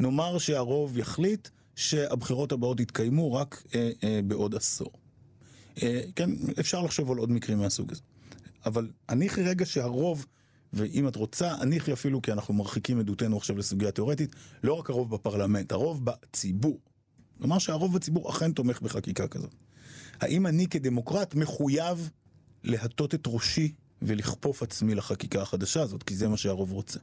נאמר 0.00 0.38
שהרוב 0.38 0.98
יחליט 0.98 1.48
שהבחירות 1.76 2.52
הבאות 2.52 2.80
יתקיימו 2.80 3.32
רק 3.32 3.62
אה, 3.74 3.90
אה, 4.04 4.20
בעוד 4.24 4.54
עשור. 4.54 4.92
אה, 5.82 6.00
כן, 6.16 6.30
אפשר 6.60 6.82
לחשוב 6.82 7.10
על 7.10 7.18
עוד 7.18 7.30
מקרים 7.30 7.58
מהסוג 7.58 7.92
הזה. 7.92 8.00
אבל 8.66 8.90
הניחי 9.08 9.42
רגע 9.42 9.66
שהרוב, 9.66 10.26
ואם 10.72 11.08
את 11.08 11.16
רוצה, 11.16 11.52
הניחי 11.52 11.92
אפילו 11.92 12.22
כי 12.22 12.32
אנחנו 12.32 12.54
מרחיקים 12.54 12.98
עדותנו 12.98 13.36
עכשיו 13.36 13.58
לסוגיה 13.58 13.90
תיאורטית, 13.90 14.34
לא 14.62 14.72
רק 14.74 14.90
הרוב 14.90 15.10
בפרלמנט, 15.14 15.72
הרוב 15.72 16.04
בציבור. 16.04 16.78
כלומר 17.38 17.58
שהרוב 17.58 17.94
בציבור 17.94 18.30
אכן 18.30 18.52
תומך 18.52 18.80
בחקיקה 18.82 19.28
כזאת. 19.28 19.54
האם 20.20 20.46
אני 20.46 20.66
כדמוקרט 20.66 21.34
מחויב 21.34 22.10
להטות 22.64 23.14
את 23.14 23.22
ראשי 23.26 23.72
ולכפוף 24.02 24.62
עצמי 24.62 24.94
לחקיקה 24.94 25.42
החדשה 25.42 25.82
הזאת, 25.82 26.02
כי 26.02 26.16
זה 26.16 26.28
מה 26.28 26.36
שהרוב 26.36 26.72
רוצה. 26.72 26.98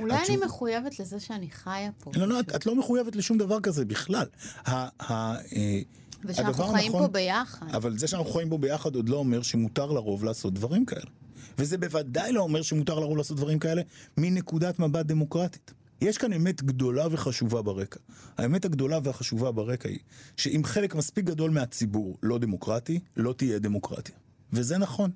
אולי 0.00 0.14
אני 0.14 0.22
התשוב- 0.22 0.44
מחויבת 0.44 1.00
לזה 1.00 1.20
שאני 1.20 1.50
חיה 1.50 1.90
פה. 2.00 2.10
לא, 2.14 2.28
לא, 2.28 2.40
את, 2.40 2.54
את 2.56 2.66
לא 2.66 2.74
מחויבת 2.74 3.16
לשום 3.16 3.38
דבר 3.38 3.60
כזה 3.60 3.84
בכלל. 3.84 4.26
ה, 4.66 4.72
ה, 5.12 5.36
אה, 5.36 5.80
ושאנחנו 6.28 6.64
חיים 6.64 6.86
הנכון- 6.86 7.02
פה 7.02 7.08
ביחד. 7.08 7.66
אבל 7.74 7.98
זה 7.98 8.06
שאנחנו 8.06 8.30
חיים 8.30 8.48
פה 8.50 8.58
ביחד 8.58 8.94
עוד 8.94 9.08
לא 9.08 9.16
אומר 9.16 9.42
שמותר 9.42 9.86
לרוב 9.86 10.24
לעשות 10.24 10.54
דברים 10.54 10.84
כאלה. 10.86 11.10
וזה 11.58 11.78
בוודאי 11.78 12.32
לא 12.32 12.40
אומר 12.40 12.62
שמותר 12.62 12.98
לרוב 12.98 13.16
לעשות 13.16 13.36
דברים 13.36 13.58
כאלה 13.58 13.82
מנקודת 14.16 14.78
מבט 14.78 15.06
דמוקרטית. 15.06 15.72
יש 16.00 16.18
כאן 16.18 16.32
אמת 16.32 16.62
גדולה 16.62 17.06
וחשובה 17.10 17.62
ברקע. 17.62 18.00
האמת 18.38 18.64
הגדולה 18.64 18.98
והחשובה 19.04 19.52
ברקע 19.52 19.88
היא 19.88 19.98
שאם 20.36 20.60
חלק 20.64 20.94
מספיק 20.94 21.24
גדול 21.24 21.50
מהציבור 21.50 22.18
לא 22.22 22.38
דמוקרטי, 22.38 23.00
לא 23.16 23.32
תהיה 23.32 23.58
דמוקרטיה. 23.58 24.14
וזה 24.52 24.78
נכון. 24.78 25.10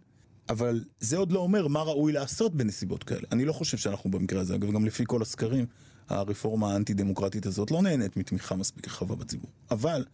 אבל 0.49 0.85
זה 1.01 1.17
עוד 1.17 1.33
לא 1.33 1.39
אומר 1.41 1.67
מה 1.69 1.83
ראוי 1.83 2.13
לעשות 2.13 2.55
בנסיבות 2.55 3.05
כאלה. 3.05 3.23
אני 3.33 3.45
לא 3.45 3.53
חושב 3.53 3.77
שאנחנו 3.77 4.11
במקרה 4.11 4.41
הזה, 4.41 4.55
אגב, 4.55 4.73
גם 4.73 4.85
לפי 4.87 5.05
כל 5.07 5.23
הסקרים, 5.23 5.67
הרפורמה 6.09 6.73
האנטי-דמוקרטית 6.73 7.47
הזאת 7.47 7.71
לא 7.71 7.83
נהנית 7.83 8.17
מתמיכה 8.17 8.55
מספיק 8.57 8.87
רחבה 8.87 9.15
בציבור. 9.15 9.51
אבל 9.71 10.05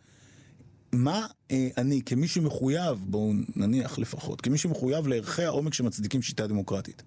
מה 0.92 1.26
אה, 1.50 1.68
אני, 1.76 2.02
כמי 2.02 2.28
שמחויב, 2.28 3.04
בואו 3.06 3.32
נניח 3.56 3.98
לפחות, 3.98 4.40
כמי 4.40 4.58
שמחויב 4.58 5.06
לערכי 5.06 5.44
העומק 5.44 5.74
שמצדיקים 5.74 6.22
שיטה 6.22 6.46
דמוקרטית, 6.46 7.02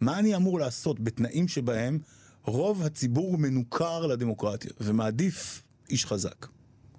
מה 0.00 0.18
אני 0.18 0.36
אמור 0.36 0.58
לעשות 0.58 1.00
בתנאים 1.00 1.48
שבהם 1.48 1.98
רוב 2.44 2.82
הציבור 2.82 3.38
מנוכר 3.38 4.06
לדמוקרטיה 4.06 4.70
ומעדיף 4.80 5.62
איש 5.90 6.06
חזק, 6.06 6.46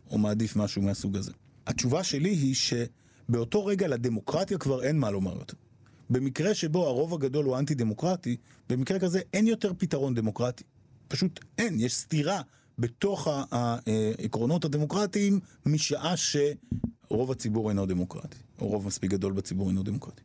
או 0.09 0.17
מעדיף 0.17 0.55
משהו 0.55 0.81
מהסוג 0.81 1.17
הזה? 1.17 1.31
התשובה 1.67 2.03
שלי 2.03 2.29
היא 2.29 2.55
שבאותו 2.55 3.65
רגע 3.65 3.87
לדמוקרטיה 3.87 4.57
כבר 4.57 4.83
אין 4.83 4.99
מה 4.99 5.11
לומר 5.11 5.33
יותר. 5.33 5.57
במקרה 6.09 6.53
שבו 6.53 6.87
הרוב 6.87 7.13
הגדול 7.13 7.45
הוא 7.45 7.57
אנטי 7.57 7.75
דמוקרטי, 7.75 8.37
במקרה 8.69 8.99
כזה 8.99 9.21
אין 9.33 9.47
יותר 9.47 9.71
פתרון 9.77 10.13
דמוקרטי. 10.13 10.63
פשוט 11.07 11.39
אין, 11.57 11.79
יש 11.79 11.95
סתירה 11.95 12.41
בתוך 12.79 13.27
העקרונות 13.51 14.65
הדמוקרטיים 14.65 15.39
משעה 15.65 16.13
שרוב 16.17 17.31
הציבור 17.31 17.69
אינו 17.69 17.85
דמוקרטי, 17.85 18.37
או 18.59 18.67
רוב 18.67 18.87
מספיק 18.87 19.11
גדול 19.11 19.33
בציבור 19.33 19.69
אינו 19.69 19.83
דמוקרטי. 19.83 20.21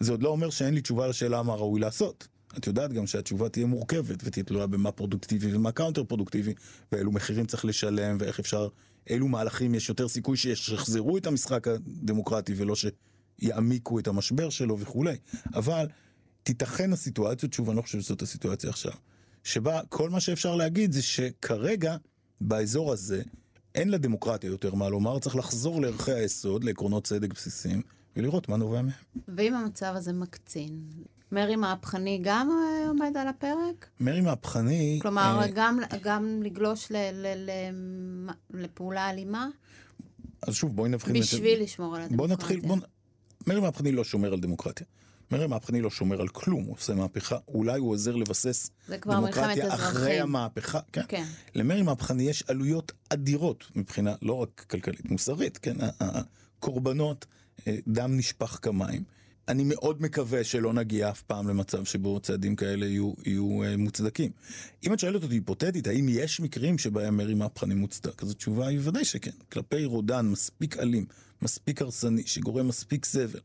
זה 0.00 0.12
עוד 0.12 0.22
לא 0.22 0.28
אומר 0.28 0.50
שאין 0.50 0.74
לי 0.74 0.80
תשובה 0.80 1.06
לשאלה 1.08 1.42
מה 1.42 1.54
ראוי 1.54 1.80
לעשות. 1.80 2.28
את 2.58 2.66
יודעת 2.66 2.92
גם 2.92 3.06
שהתשובה 3.06 3.48
תהיה 3.48 3.66
מורכבת 3.66 4.22
ותהיה 4.24 4.44
תלויה 4.44 4.66
במה 4.66 4.92
פרודוקטיבי 4.92 5.54
ומה 5.54 5.72
counter 5.72 6.04
productive, 6.04 6.54
ואילו 6.92 7.12
מחירים 7.12 7.46
צריך 7.46 7.64
לשלם 7.64 8.16
ואיך 8.20 8.38
אפשר, 8.38 8.68
אילו 9.06 9.28
מהלכים 9.28 9.74
יש 9.74 9.88
יותר 9.88 10.08
סיכוי 10.08 10.36
שישחזרו 10.36 11.16
את 11.16 11.26
המשחק 11.26 11.68
הדמוקרטי 11.68 12.54
ולא 12.56 12.74
שיעמיקו 12.76 13.98
את 13.98 14.08
המשבר 14.08 14.50
שלו 14.50 14.78
וכולי. 14.78 15.16
אבל 15.54 15.86
תיתכנה 16.42 16.92
סיטואציות, 16.92 17.52
שוב 17.52 17.68
אני 17.68 17.76
לא 17.76 17.82
חושב 17.82 18.00
שזאת 18.00 18.22
הסיטואציה 18.22 18.70
עכשיו, 18.70 18.92
שבה 19.44 19.80
כל 19.88 20.10
מה 20.10 20.20
שאפשר 20.20 20.56
להגיד 20.56 20.92
זה 20.92 21.02
שכרגע 21.02 21.96
באזור 22.40 22.92
הזה 22.92 23.22
אין 23.74 23.90
לדמוקרטיה 23.90 24.48
יותר 24.48 24.74
מה 24.74 24.88
לומר, 24.88 25.18
צריך 25.18 25.36
לחזור 25.36 25.80
לערכי 25.82 26.12
היסוד, 26.12 26.64
לעקרונות 26.64 27.04
צדק 27.04 27.32
בסיסיים, 27.34 27.82
ולראות 28.16 28.48
מה 28.48 28.56
נובע 28.56 28.82
מהם. 28.82 28.92
ואם 29.36 29.54
המצב 29.54 29.92
הזה 29.96 30.12
מקצין, 30.12 30.80
מרי 31.32 31.56
מהפכני 31.56 32.20
גם 32.22 32.50
אה, 32.50 32.88
עומד 32.88 33.16
על 33.16 33.28
הפרק? 33.28 33.88
מרי 34.00 34.20
מהפכני... 34.20 34.98
כלומר, 35.02 35.38
אה, 35.42 35.46
גם, 35.54 35.78
גם 36.02 36.40
לגלוש 36.42 36.92
ל, 36.92 36.96
ל, 36.96 37.26
ל, 37.36 37.50
לפעולה 38.60 39.10
אלימה? 39.10 39.48
אז 40.42 40.54
שוב, 40.54 40.76
בואי 40.76 40.90
נבחין... 40.90 41.16
את. 41.16 41.20
בשביל 41.20 41.62
לשמור 41.62 41.96
על 41.96 42.02
בוא 42.02 42.24
הדמוקרטיה. 42.24 42.36
נתחיל, 42.56 42.60
בוא... 42.60 42.76
נ- 42.76 42.80
מרי 43.46 43.60
מהפכני 43.60 43.92
לא 43.92 44.04
שומר 44.04 44.32
על 44.32 44.40
דמוקרטיה. 44.40 44.86
מרי 45.30 45.46
מהפכני 45.46 45.80
לא 45.80 45.90
שומר 45.90 46.20
על 46.20 46.28
כלום, 46.28 46.64
הוא 46.64 46.76
עושה 46.76 46.94
מהפכה, 46.94 47.36
אולי 47.48 47.78
הוא 47.78 47.90
עוזר 47.90 48.16
לבסס 48.16 48.70
דמוקרטיה 48.88 49.74
אחרי 49.74 50.00
אזרחים. 50.00 50.22
המהפכה. 50.22 50.80
כן. 50.92 51.02
כן. 51.08 51.24
למרי 51.54 51.82
מהפכני 51.82 52.22
יש 52.22 52.44
עלויות 52.48 52.92
אדירות 53.08 53.64
מבחינה 53.76 54.14
לא 54.22 54.34
רק 54.34 54.66
כלכלית, 54.70 55.10
מוסרית, 55.10 55.58
כן? 55.58 55.76
הקורבנות, 56.00 57.26
אה, 57.66 57.76
דם 57.88 58.16
נשפך 58.16 58.58
כמים. 58.62 59.04
אני 59.48 59.64
מאוד 59.66 60.02
מקווה 60.02 60.44
שלא 60.44 60.72
נגיע 60.72 61.10
אף 61.10 61.22
פעם 61.22 61.48
למצב 61.48 61.84
שבו 61.84 62.20
צעדים 62.20 62.56
כאלה 62.56 62.86
יהיו, 62.86 63.12
יהיו 63.26 63.62
אה, 63.62 63.76
מוצדקים. 63.76 64.30
אם 64.86 64.92
את 64.92 64.98
שואלת 64.98 65.22
אותי 65.22 65.34
היפותטית, 65.34 65.86
האם 65.86 66.06
יש 66.08 66.40
מקרים 66.40 66.78
שבהם 66.78 67.16
מרי 67.16 67.34
מהפכני 67.34 67.74
מוצדק? 67.74 68.22
אז 68.22 68.30
התשובה 68.30 68.66
היא 68.66 68.78
ודאי 68.82 69.04
שכן. 69.04 69.30
כלפי 69.52 69.84
רודן 69.84 70.26
מספיק 70.26 70.78
אלים, 70.78 71.06
מספיק 71.42 71.82
הרסני, 71.82 72.22
שגורם 72.26 72.68
מספיק 72.68 73.04
סבל. 73.04 73.40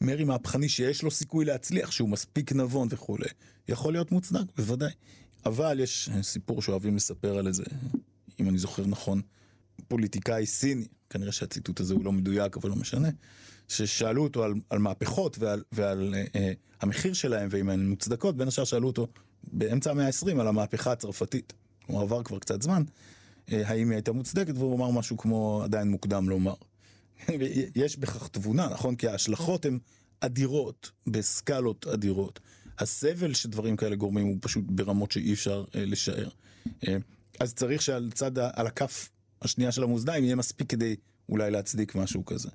מרי 0.00 0.24
מהפכני 0.24 0.68
שיש 0.68 1.02
לו 1.02 1.10
סיכוי 1.10 1.44
להצליח, 1.44 1.90
שהוא 1.90 2.08
מספיק 2.08 2.52
נבון 2.52 2.88
וכולי, 2.90 3.28
יכול 3.68 3.92
להיות 3.92 4.12
מוצדק, 4.12 4.56
בוודאי. 4.56 4.92
אבל 5.46 5.80
יש 5.80 6.10
אה, 6.14 6.22
סיפור 6.22 6.62
שאוהבים 6.62 6.96
לספר 6.96 7.38
על 7.38 7.46
איזה, 7.46 7.62
אם 8.40 8.48
אני 8.48 8.58
זוכר 8.58 8.86
נכון, 8.86 9.20
פוליטיקאי 9.88 10.46
סיני, 10.46 10.86
כנראה 11.10 11.32
שהציטוט 11.32 11.80
הזה 11.80 11.94
הוא 11.94 12.04
לא 12.04 12.12
מדויק, 12.12 12.56
אבל 12.56 12.70
לא 12.70 12.76
משנה, 12.76 13.08
ששאלו 13.68 14.22
אותו 14.22 14.44
על, 14.44 14.54
על 14.70 14.78
מהפכות 14.78 15.38
ועל, 15.38 15.62
ועל 15.72 16.14
אה, 16.14 16.24
אה, 16.34 16.52
המחיר 16.80 17.12
שלהם 17.12 17.48
ואם 17.50 17.68
הן 17.68 17.88
מוצדקות, 17.88 18.36
בין 18.36 18.48
השאר 18.48 18.64
שאלו 18.64 18.86
אותו 18.86 19.06
באמצע 19.52 19.90
המאה 19.90 20.06
ה-20 20.06 20.40
על 20.40 20.48
המהפכה 20.48 20.92
הצרפתית. 20.92 21.52
כלומר, 21.86 22.02
עבר 22.02 22.22
כבר 22.22 22.38
קצת 22.38 22.62
זמן. 22.62 22.82
האם 23.48 23.88
היא 23.88 23.96
הייתה 23.96 24.12
מוצדקת, 24.12 24.54
והוא 24.56 24.76
אמר 24.76 24.90
משהו 24.90 25.16
כמו 25.16 25.60
עדיין 25.64 25.90
מוקדם 25.90 26.28
לומר. 26.28 26.54
יש 27.82 27.96
בכך 27.96 28.28
תבונה, 28.28 28.68
נכון? 28.68 28.96
כי 28.96 29.08
ההשלכות 29.08 29.64
הן 29.64 29.78
אדירות, 30.20 30.90
בסקלות 31.06 31.86
אדירות. 31.86 32.40
הסבל 32.78 33.34
שדברים 33.34 33.76
כאלה 33.76 33.96
גורמים 33.96 34.26
הוא 34.26 34.36
פשוט 34.40 34.64
ברמות 34.66 35.12
שאי 35.12 35.32
אפשר 35.32 35.64
אה, 35.74 35.84
לשער. 35.84 36.28
אה, 36.88 36.96
אז 37.40 37.54
צריך 37.54 37.82
שעל 37.82 38.10
צד, 38.14 38.38
על 38.38 38.66
הכף 38.66 39.10
השנייה 39.42 39.72
של 39.72 39.82
המאזניים 39.82 40.24
יהיה 40.24 40.36
מספיק 40.36 40.70
כדי 40.70 40.96
אולי 41.28 41.50
להצדיק 41.50 41.94
משהו 41.94 42.24
כזה. 42.24 42.48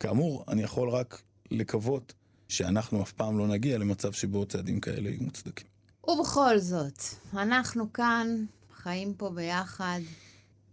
כאמור, 0.00 0.44
אני 0.48 0.62
יכול 0.62 0.88
רק 0.88 1.22
לקוות 1.50 2.12
שאנחנו 2.48 3.02
אף 3.02 3.12
פעם 3.12 3.38
לא 3.38 3.48
נגיע 3.48 3.78
למצב 3.78 4.12
שבו 4.12 4.46
צעדים 4.46 4.80
כאלה 4.80 5.10
יהיו 5.10 5.22
מוצדקים. 5.22 5.66
ובכל 6.08 6.58
זאת, 6.58 7.02
אנחנו 7.32 7.92
כאן, 7.92 8.44
חיים 8.76 9.14
פה 9.14 9.30
ביחד, 9.30 10.00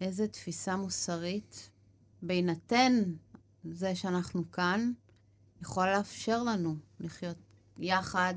איזה 0.02 0.28
תפיסה 0.28 0.76
מוסרית, 0.76 1.70
בהינתן 2.22 3.04
זה 3.64 3.96
שאנחנו 3.96 4.52
כאן, 4.52 4.92
יכול 5.62 5.88
לאפשר 5.88 6.44
לנו 6.44 6.76
לחיות 7.00 7.38
יחד 7.80 8.34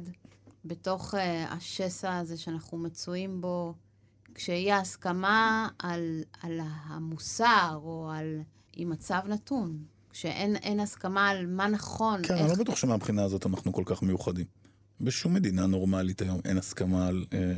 בתוך 0.64 1.14
uh, 1.14 1.18
השסע 1.50 2.18
הזה 2.18 2.36
שאנחנו 2.36 2.78
מצויים 2.78 3.40
בו, 3.40 3.74
כשיהיה 4.34 4.78
הסכמה 4.78 5.68
על, 5.78 6.22
על 6.42 6.60
המוסר 6.62 7.78
או 7.82 8.10
על... 8.14 8.42
עם 8.76 8.90
מצב 8.90 9.20
נתון. 9.28 9.84
כשאין 10.10 10.80
הסכמה 10.80 11.28
על 11.28 11.46
מה 11.46 11.68
נכון. 11.68 12.22
כן, 12.22 12.34
איך... 12.34 12.42
אני 12.42 12.50
לא 12.50 12.64
בטוח 12.64 12.76
שמבחינה 12.76 13.24
הזאת 13.24 13.46
אנחנו 13.46 13.72
כל 13.72 13.82
כך 13.86 14.02
מיוחדים. 14.02 14.46
בשום 15.00 15.34
מדינה 15.34 15.66
נורמלית 15.66 16.22
היום 16.22 16.40
אין 16.44 16.58
הסכמה 16.58 17.06
על 17.06 17.24
אה, 17.32 17.54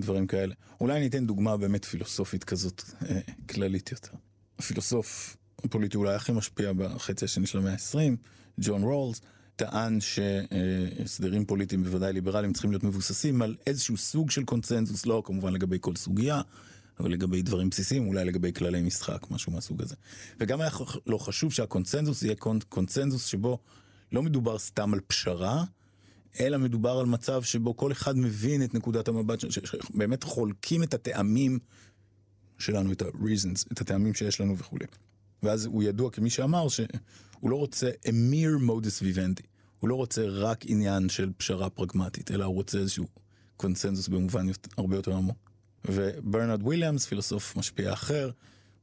דברים 0.00 0.26
כאלה. 0.26 0.54
אולי 0.80 0.96
אני 0.96 1.06
אתן 1.06 1.26
דוגמה 1.26 1.56
באמת 1.56 1.84
פילוסופית 1.84 2.44
כזאת, 2.44 2.82
אה, 3.08 3.20
כללית 3.50 3.92
יותר. 3.92 4.16
הפילוסוף 4.58 5.36
הפוליטי 5.64 5.96
אולי 5.96 6.14
הכי 6.14 6.32
משפיע 6.32 6.72
בחצי 6.72 7.24
השני 7.24 7.46
של 7.46 7.58
המאה 7.58 7.72
ה-20, 7.72 8.16
ג'ון 8.60 8.82
רולס, 8.82 9.20
טען 9.56 9.98
שהסדרים 10.00 11.44
פוליטיים, 11.44 11.84
בוודאי 11.84 12.12
ליברליים, 12.12 12.52
צריכים 12.52 12.70
להיות 12.70 12.84
מבוססים 12.84 13.42
על 13.42 13.56
איזשהו 13.66 13.96
סוג 13.96 14.30
של 14.30 14.44
קונצנזוס, 14.44 15.06
לא 15.06 15.22
כמובן 15.24 15.52
לגבי 15.52 15.78
כל 15.80 15.96
סוגיה, 15.96 16.40
אבל 17.00 17.10
לגבי 17.10 17.42
דברים 17.42 17.70
בסיסיים, 17.70 18.08
אולי 18.08 18.24
לגבי 18.24 18.52
כללי 18.52 18.82
משחק, 18.82 19.30
משהו 19.30 19.52
מהסוג 19.52 19.82
הזה. 19.82 19.94
וגם 20.40 20.60
היה 20.60 20.70
לא 21.06 21.18
חשוב 21.18 21.52
שהקונצנזוס 21.52 22.22
יהיה 22.22 22.34
קונצנזוס 22.68 23.26
שבו 23.26 23.58
לא 24.12 24.22
מדובר 24.22 24.58
סתם 24.58 24.94
על 24.94 25.00
פשרה, 25.06 25.64
אלא 26.40 26.58
מדובר 26.58 26.90
על 26.90 27.06
מצב 27.06 27.42
שבו 27.42 27.76
כל 27.76 27.92
אחד 27.92 28.18
מבין 28.18 28.64
את 28.64 28.74
נקודת 28.74 29.08
המבט, 29.08 29.40
שבאמת 29.40 30.24
חולקים 30.24 30.82
את 30.82 30.94
הטעמים 30.94 31.58
שלנו, 32.58 32.92
את 32.92 33.02
ה-reasons, 33.02 33.72
את 33.72 33.80
הטעמים 33.80 34.14
שיש 34.14 34.40
לנו 34.40 34.58
וכולי. 34.58 34.86
ואז 35.44 35.66
הוא 35.66 35.82
ידוע 35.82 36.10
כמי 36.10 36.30
שאמר 36.30 36.68
שהוא 36.68 37.50
לא 37.50 37.56
רוצה 37.56 37.90
a 38.06 38.10
mere 38.10 38.68
modus 38.68 39.02
vivendi, 39.02 39.46
הוא 39.78 39.88
לא 39.88 39.94
רוצה 39.94 40.24
רק 40.26 40.64
עניין 40.66 41.08
של 41.08 41.30
פשרה 41.36 41.70
פרגמטית, 41.70 42.30
אלא 42.30 42.44
הוא 42.44 42.54
רוצה 42.54 42.78
איזשהו 42.78 43.06
קונצנזוס 43.56 44.08
במובן 44.08 44.46
הרבה 44.76 44.96
יותר 44.96 45.14
עמוק. 45.14 45.50
וברנרד 45.84 46.62
וויליאמס, 46.62 47.06
פילוסוף 47.06 47.56
משפיע 47.56 47.92
אחר, 47.92 48.30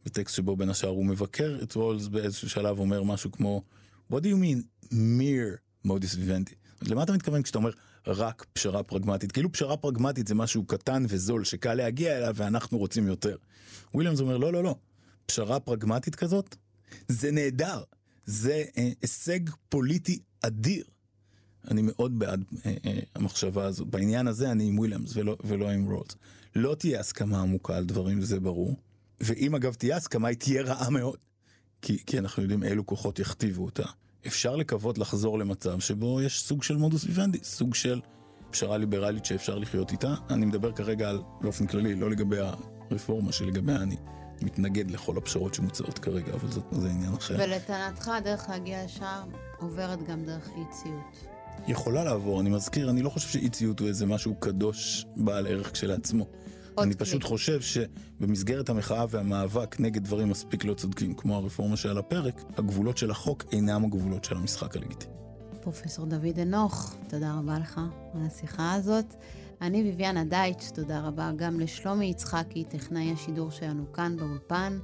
בטקסט 0.05 0.35
שבו 0.35 0.55
בין 0.55 0.69
השאר 0.69 0.89
הוא 0.89 1.05
מבקר 1.05 1.59
את 1.63 1.75
רולס 1.75 2.07
באיזשהו 2.07 2.49
שלב 2.49 2.79
אומר 2.79 3.03
משהו 3.03 3.31
כמו 3.31 3.63
What 4.11 4.15
do 4.15 4.25
you 4.25 4.37
mean 4.43 4.89
mere 4.91 5.87
modus 5.87 6.15
vivendi? 6.15 6.55
למה 6.81 7.03
אתה 7.03 7.13
מתכוון 7.13 7.43
כשאתה 7.43 7.57
אומר 7.57 7.71
רק 8.07 8.45
פשרה 8.53 8.83
פרגמטית? 8.83 9.31
כאילו 9.31 9.51
פשרה 9.51 9.77
פרגמטית 9.77 10.27
זה 10.27 10.35
משהו 10.35 10.65
קטן 10.65 11.05
וזול 11.09 11.43
שקל 11.43 11.73
להגיע 11.73 12.17
אליו 12.17 12.35
ואנחנו 12.35 12.77
רוצים 12.77 13.07
יותר. 13.07 13.35
וויליאמס 13.93 14.19
אומר 14.19 14.37
לא 14.37 14.53
לא 14.53 14.63
לא, 14.63 14.75
פשרה 15.31 15.59
פרגמטית 15.59 16.15
כזאת 16.15 16.55
זה 17.07 17.31
נהדר, 17.31 17.83
זה 18.25 18.63
אה, 18.77 18.89
הישג 19.01 19.39
פוליטי 19.69 20.19
אדיר. 20.41 20.83
אני 21.71 21.81
מאוד 21.83 22.19
בעד 22.19 22.43
אה, 22.65 22.73
אה, 22.85 22.99
המחשבה 23.15 23.65
הזאת. 23.65 23.87
בעניין 23.87 24.27
הזה 24.27 24.51
אני 24.51 24.67
עם 24.67 24.79
וויליאמס 24.79 25.15
ולא, 25.15 25.37
ולא 25.43 25.69
עם 25.69 25.91
רולס. 25.91 26.15
לא 26.55 26.75
תהיה 26.75 26.99
הסכמה 26.99 27.41
עמוקה 27.41 27.77
על 27.77 27.85
דברים, 27.85 28.21
זה 28.21 28.39
ברור. 28.39 28.75
ואם 29.19 29.55
אגב 29.55 29.73
תהיה 29.73 29.97
הסכמה, 29.97 30.27
היא 30.27 30.37
תהיה 30.37 30.61
רעה 30.61 30.89
מאוד. 30.89 31.17
כי, 31.81 32.05
כי 32.05 32.19
אנחנו 32.19 32.43
יודעים 32.43 32.63
אילו 32.63 32.85
כוחות 32.85 33.19
יכתיבו 33.19 33.65
אותה. 33.65 33.85
אפשר 34.27 34.55
לקוות 34.55 34.97
לחזור 34.97 35.39
למצב 35.39 35.79
שבו 35.79 36.21
יש 36.21 36.43
סוג 36.43 36.63
של 36.63 36.77
מודוס 36.77 37.03
ויוונדי, 37.05 37.39
סוג 37.43 37.75
של 37.75 38.01
פשרה 38.51 38.77
ליברלית 38.77 39.25
שאפשר 39.25 39.57
לחיות 39.57 39.91
איתה. 39.91 40.15
אני 40.29 40.45
מדבר 40.45 40.71
כרגע 40.71 41.09
על, 41.09 41.21
באופן 41.41 41.67
כללי, 41.67 41.95
לא 41.95 42.09
לגבי 42.09 42.37
הרפורמה 42.89 43.31
שלגביה 43.31 43.75
אני 43.75 43.95
מתנגד 44.41 44.91
לכל 44.91 45.17
הפשרות 45.17 45.53
שמוצעות 45.53 45.99
כרגע, 45.99 46.33
אבל 46.33 46.51
זה, 46.51 46.59
זה 46.71 46.89
עניין 46.89 47.13
אחר. 47.13 47.35
ולטענתך, 47.39 48.07
הדרך 48.07 48.49
להגיע 48.49 48.85
לשם 48.85 49.23
עוברת 49.59 50.03
גם 50.03 50.25
דרך 50.25 50.49
אי 50.49 50.63
ציות. 50.71 51.27
יכולה 51.67 52.03
לעבור, 52.03 52.41
אני 52.41 52.49
מזכיר, 52.49 52.89
אני 52.89 53.01
לא 53.01 53.09
חושב 53.09 53.27
שאי 53.27 53.49
ציות 53.49 53.79
הוא 53.79 53.87
איזה 53.87 54.05
משהו 54.05 54.35
קדוש 54.35 55.05
בעל 55.15 55.47
ערך 55.47 55.71
כשלעצמו. 55.71 56.25
אני 56.77 56.95
פשוט 56.95 57.23
חושב 57.23 57.61
שבמסגרת 57.61 58.69
המחאה 58.69 59.05
והמאבק 59.09 59.79
נגד 59.79 60.03
דברים 60.03 60.29
מספיק 60.29 60.65
לא 60.65 60.73
צודקים, 60.73 61.13
כמו 61.13 61.35
הרפורמה 61.35 61.77
שעל 61.77 61.97
הפרק, 61.97 62.41
הגבולות 62.57 62.97
של 62.97 63.11
החוק 63.11 63.43
אינם 63.51 63.85
הגבולות 63.85 64.23
של 64.23 64.37
המשחק 64.37 64.75
הלגיטימי. 64.75 65.13
פרופסור 65.61 66.05
דוד 66.05 66.39
אנוך, 66.41 66.95
תודה 67.09 67.33
רבה 67.39 67.59
לך 67.59 67.81
על 68.13 68.21
השיחה 68.27 68.73
הזאת. 68.73 69.15
אני 69.61 69.83
ביביאנה 69.83 70.23
דייטש, 70.23 70.71
תודה 70.71 70.99
רבה 70.99 71.31
גם 71.35 71.59
לשלומי 71.59 72.05
יצחקי, 72.05 72.63
טכנאי 72.63 73.13
השידור 73.13 73.51
שלנו 73.51 73.93
כאן 73.93 74.17
באולפן. 74.17 74.79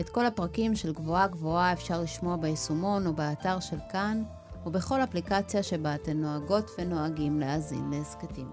את 0.00 0.08
כל 0.08 0.26
הפרקים 0.26 0.76
של 0.76 0.92
גבוהה 0.92 1.26
גבוהה 1.26 1.72
אפשר 1.72 2.02
לשמוע 2.02 2.36
ביישומון 2.36 3.06
או 3.06 3.12
באתר 3.12 3.60
של 3.60 3.76
כאן. 3.92 4.22
ובכל 4.66 5.02
אפליקציה 5.02 5.62
שבה 5.62 5.94
אתן 5.94 6.16
נוהגות 6.16 6.70
ונוהגים 6.78 7.40
להאזין 7.40 7.90
להסכתים. 7.90 8.50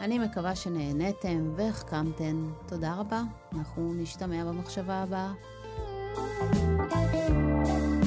אני 0.00 0.18
מקווה 0.18 0.56
שנהניתם 0.56 1.52
והחכמתן. 1.56 2.50
תודה 2.66 2.94
רבה. 2.94 3.22
אנחנו 3.52 3.94
נשתמע 3.94 4.44
במחשבה 4.44 4.94
הבאה. 4.94 5.32
thank 6.90 7.68
you 7.68 7.99